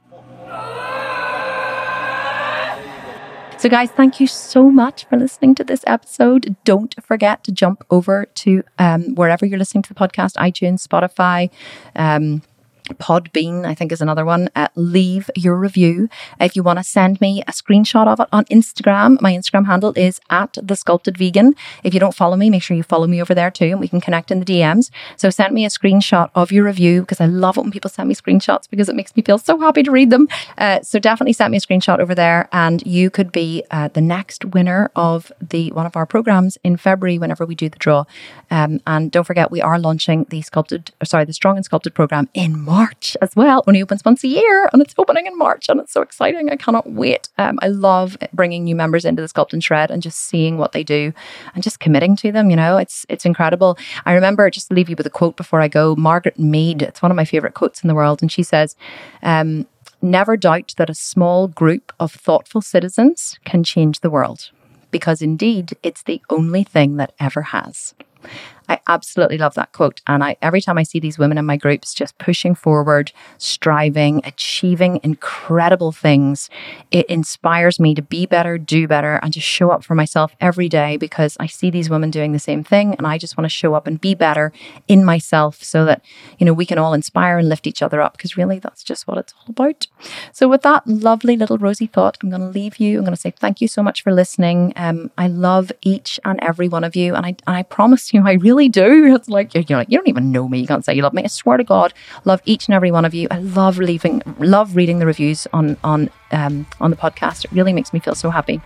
So, 3.59 3.67
guys, 3.67 3.91
thank 3.91 4.21
you 4.21 4.27
so 4.27 4.71
much 4.71 5.03
for 5.03 5.17
listening 5.17 5.53
to 5.55 5.65
this 5.65 5.83
episode. 5.85 6.55
Don't 6.63 6.95
forget 7.03 7.43
to 7.43 7.51
jump 7.51 7.83
over 7.89 8.23
to 8.35 8.63
um, 8.77 9.15
wherever 9.15 9.45
you're 9.45 9.59
listening 9.59 9.81
to 9.81 9.93
the 9.93 9.99
podcast 9.99 10.35
iTunes, 10.35 10.87
Spotify. 10.87 11.49
Um, 11.93 12.41
Podbean, 12.97 13.65
I 13.65 13.75
think, 13.75 13.91
is 13.91 14.01
another 14.01 14.25
one. 14.25 14.49
Uh, 14.55 14.67
leave 14.75 15.29
your 15.35 15.55
review. 15.55 16.09
If 16.39 16.55
you 16.55 16.63
want 16.63 16.79
to 16.79 16.83
send 16.83 17.19
me 17.21 17.41
a 17.47 17.51
screenshot 17.51 18.07
of 18.07 18.19
it 18.19 18.27
on 18.31 18.45
Instagram, 18.45 19.21
my 19.21 19.33
Instagram 19.33 19.65
handle 19.65 19.93
is 19.95 20.19
at 20.29 20.57
the 20.61 20.75
sculpted 20.75 21.17
vegan. 21.17 21.55
If 21.83 21.93
you 21.93 21.99
don't 21.99 22.15
follow 22.15 22.35
me, 22.35 22.49
make 22.49 22.63
sure 22.63 22.75
you 22.75 22.83
follow 22.83 23.07
me 23.07 23.21
over 23.21 23.33
there 23.33 23.51
too, 23.51 23.65
and 23.65 23.79
we 23.79 23.87
can 23.87 24.01
connect 24.01 24.31
in 24.31 24.39
the 24.39 24.45
DMs. 24.45 24.89
So 25.17 25.29
send 25.29 25.53
me 25.53 25.65
a 25.65 25.69
screenshot 25.69 26.29
of 26.35 26.51
your 26.51 26.65
review 26.65 27.01
because 27.01 27.21
I 27.21 27.25
love 27.25 27.57
it 27.57 27.61
when 27.61 27.71
people 27.71 27.89
send 27.89 28.09
me 28.09 28.15
screenshots 28.15 28.69
because 28.69 28.89
it 28.89 28.95
makes 28.95 29.15
me 29.15 29.23
feel 29.23 29.37
so 29.37 29.59
happy 29.59 29.83
to 29.83 29.91
read 29.91 30.09
them. 30.09 30.27
Uh, 30.57 30.81
so 30.81 30.99
definitely 30.99 31.33
send 31.33 31.51
me 31.51 31.57
a 31.57 31.61
screenshot 31.61 31.99
over 31.99 32.15
there, 32.15 32.49
and 32.51 32.85
you 32.85 33.09
could 33.09 33.31
be 33.31 33.63
uh, 33.71 33.87
the 33.89 34.01
next 34.01 34.45
winner 34.45 34.91
of 34.95 35.31
the 35.41 35.71
one 35.71 35.85
of 35.85 35.95
our 35.95 36.05
programs 36.05 36.57
in 36.63 36.77
February 36.77 37.17
whenever 37.17 37.45
we 37.45 37.55
do 37.55 37.69
the 37.69 37.79
draw. 37.79 38.05
Um, 38.51 38.81
and 38.87 39.11
don't 39.11 39.25
forget, 39.25 39.51
we 39.51 39.61
are 39.61 39.79
launching 39.79 40.25
the 40.29 40.41
sculpted, 40.41 40.91
sorry, 41.03 41.25
the 41.25 41.33
strong 41.33 41.55
and 41.55 41.65
sculpted 41.65 41.93
program 41.93 42.29
in 42.33 42.59
March. 42.59 42.78
March 42.79 43.17
as 43.21 43.35
well. 43.35 43.63
Only 43.67 43.81
opens 43.81 44.05
once 44.05 44.23
a 44.23 44.27
year 44.27 44.69
and 44.71 44.81
it's 44.81 44.95
opening 44.97 45.25
in 45.25 45.37
March 45.37 45.67
and 45.69 45.79
it's 45.81 45.91
so 45.91 46.01
exciting. 46.01 46.49
I 46.49 46.55
cannot 46.55 46.89
wait. 46.89 47.27
Um, 47.37 47.59
I 47.61 47.67
love 47.67 48.17
bringing 48.33 48.63
new 48.63 48.75
members 48.75 49.03
into 49.05 49.21
the 49.21 49.27
Sculpt 49.27 49.53
and 49.53 49.63
Shred 49.63 49.91
and 49.91 50.01
just 50.01 50.19
seeing 50.29 50.57
what 50.57 50.71
they 50.71 50.83
do 50.83 51.11
and 51.53 51.61
just 51.61 51.79
committing 51.79 52.15
to 52.17 52.31
them. 52.31 52.49
You 52.49 52.55
know, 52.55 52.77
it's 52.77 53.05
it's 53.09 53.25
incredible. 53.25 53.77
I 54.05 54.13
remember 54.13 54.49
just 54.49 54.69
to 54.69 54.73
leave 54.73 54.89
you 54.89 54.95
with 54.95 55.05
a 55.05 55.09
quote 55.19 55.35
before 55.35 55.61
I 55.61 55.67
go. 55.67 55.95
Margaret 55.95 56.39
Mead, 56.39 56.81
it's 56.81 57.01
one 57.01 57.11
of 57.11 57.17
my 57.17 57.25
favorite 57.25 57.53
quotes 57.53 57.83
in 57.83 57.87
the 57.89 57.95
world, 57.95 58.21
and 58.21 58.31
she 58.31 58.43
says. 58.43 58.75
Um, 59.23 59.67
Never 60.01 60.37
doubt 60.37 60.75
that 60.77 60.89
a 60.89 60.95
small 61.11 61.49
group 61.49 61.91
of 61.99 62.13
thoughtful 62.13 62.61
citizens 62.61 63.37
can 63.43 63.65
change 63.65 63.99
the 63.99 64.09
world, 64.09 64.49
because 64.91 65.21
indeed 65.21 65.75
it's 65.83 66.03
the 66.03 66.21
only 66.29 66.63
thing 66.63 66.95
that 66.95 67.11
ever 67.19 67.41
has. 67.41 67.93
I 68.69 68.79
absolutely 68.87 69.37
love 69.37 69.55
that 69.55 69.73
quote. 69.73 70.01
And 70.07 70.23
I 70.23 70.37
every 70.41 70.61
time 70.61 70.77
I 70.77 70.83
see 70.83 70.99
these 70.99 71.17
women 71.17 71.37
in 71.37 71.45
my 71.45 71.57
groups 71.57 71.93
just 71.93 72.17
pushing 72.19 72.55
forward, 72.55 73.11
striving, 73.37 74.21
achieving 74.23 74.99
incredible 75.03 75.91
things, 75.91 76.49
it 76.91 77.07
inspires 77.07 77.79
me 77.79 77.95
to 77.95 78.01
be 78.01 78.25
better, 78.25 78.57
do 78.57 78.87
better, 78.87 79.19
and 79.23 79.33
to 79.33 79.41
show 79.41 79.71
up 79.71 79.83
for 79.83 79.95
myself 79.95 80.35
every 80.39 80.69
day 80.69 80.97
because 80.97 81.35
I 81.39 81.47
see 81.47 81.71
these 81.71 81.89
women 81.89 82.11
doing 82.11 82.31
the 82.31 82.39
same 82.39 82.63
thing. 82.63 82.93
And 82.95 83.07
I 83.07 83.17
just 83.17 83.37
want 83.37 83.45
to 83.45 83.49
show 83.49 83.73
up 83.73 83.87
and 83.87 83.99
be 83.99 84.13
better 84.13 84.53
in 84.87 85.03
myself 85.03 85.63
so 85.63 85.85
that, 85.85 86.03
you 86.37 86.45
know, 86.45 86.53
we 86.53 86.65
can 86.65 86.77
all 86.77 86.93
inspire 86.93 87.39
and 87.39 87.49
lift 87.49 87.65
each 87.65 87.81
other 87.81 88.01
up 88.01 88.13
because 88.13 88.37
really 88.37 88.59
that's 88.59 88.83
just 88.83 89.07
what 89.07 89.17
it's 89.17 89.33
all 89.33 89.45
about. 89.49 89.87
So 90.31 90.47
with 90.47 90.61
that 90.61 90.85
lovely 90.85 91.35
little 91.35 91.57
rosy 91.57 91.87
thought, 91.87 92.17
I'm 92.21 92.29
going 92.29 92.41
to 92.41 92.47
leave 92.47 92.77
you. 92.77 92.99
I'm 92.99 93.03
going 93.03 93.15
to 93.15 93.21
say 93.21 93.31
thank 93.31 93.61
you 93.61 93.67
so 93.67 93.81
much 93.81 94.03
for 94.03 94.13
listening. 94.13 94.73
Um, 94.75 95.09
I 95.17 95.27
love 95.27 95.71
each 95.81 96.19
and 96.23 96.39
every 96.41 96.69
one 96.69 96.83
of 96.83 96.95
you. 96.95 97.15
And 97.15 97.25
I, 97.25 97.29
and 97.47 97.55
I 97.55 97.63
promise 97.63 98.13
you, 98.13 98.25
I 98.27 98.33
really 98.33 98.58
really 98.59 98.69
do. 98.69 99.15
It's 99.19 99.29
like 99.29 99.53
you're, 99.53 99.79
like 99.79 99.89
you 99.89 99.97
don't 99.97 100.07
even 100.07 100.31
know 100.31 100.47
me. 100.47 100.59
You 100.59 100.67
can't 100.67 100.85
say 100.85 100.93
you 100.93 101.01
love 101.01 101.13
me. 101.13 101.23
I 101.23 101.27
swear 101.27 101.57
to 101.57 101.63
God, 101.63 101.93
love 102.25 102.41
each 102.45 102.67
and 102.67 102.75
every 102.75 102.91
one 102.91 103.05
of 103.05 103.13
you. 103.13 103.27
I 103.31 103.39
love 103.39 103.77
leaving, 103.77 104.21
love 104.37 104.75
reading 104.75 104.99
the 104.99 105.05
reviews 105.05 105.47
on 105.51 105.77
on 105.83 106.09
um, 106.31 106.67
on 106.79 106.91
the 106.91 106.97
podcast. 106.97 107.45
It 107.45 107.51
really 107.51 107.73
makes 107.73 107.91
me 107.91 107.99
feel 107.99 108.15
so 108.15 108.29
happy. 108.29 108.61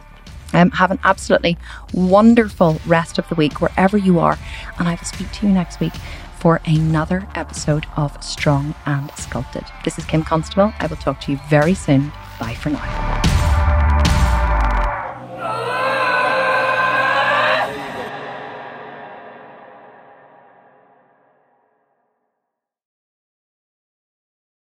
Um, 0.54 0.70
have 0.72 0.92
an 0.92 1.00
absolutely 1.04 1.58
wonderful 1.94 2.80
rest 2.86 3.18
of 3.18 3.28
the 3.30 3.36
week 3.36 3.62
wherever 3.62 3.98
you 3.98 4.20
are, 4.20 4.38
and 4.78 4.88
I 4.88 4.96
will 4.96 5.06
speak 5.06 5.32
to 5.32 5.48
you 5.48 5.54
next 5.54 5.80
week 5.80 5.94
for 6.38 6.62
another 6.66 7.28
episode 7.34 7.86
of 7.96 8.22
Strong 8.24 8.76
and 8.86 9.10
Sculpted. 9.16 9.64
This 9.84 9.98
is 9.98 10.06
Kim 10.06 10.24
Constable. 10.24 10.74
I 10.80 10.88
will 10.88 10.98
talk 10.98 11.22
to 11.22 11.32
you 11.32 11.40
very 11.50 11.74
soon. 11.74 12.12
Bye 12.40 12.54
for 12.54 12.70
now. 12.70 13.63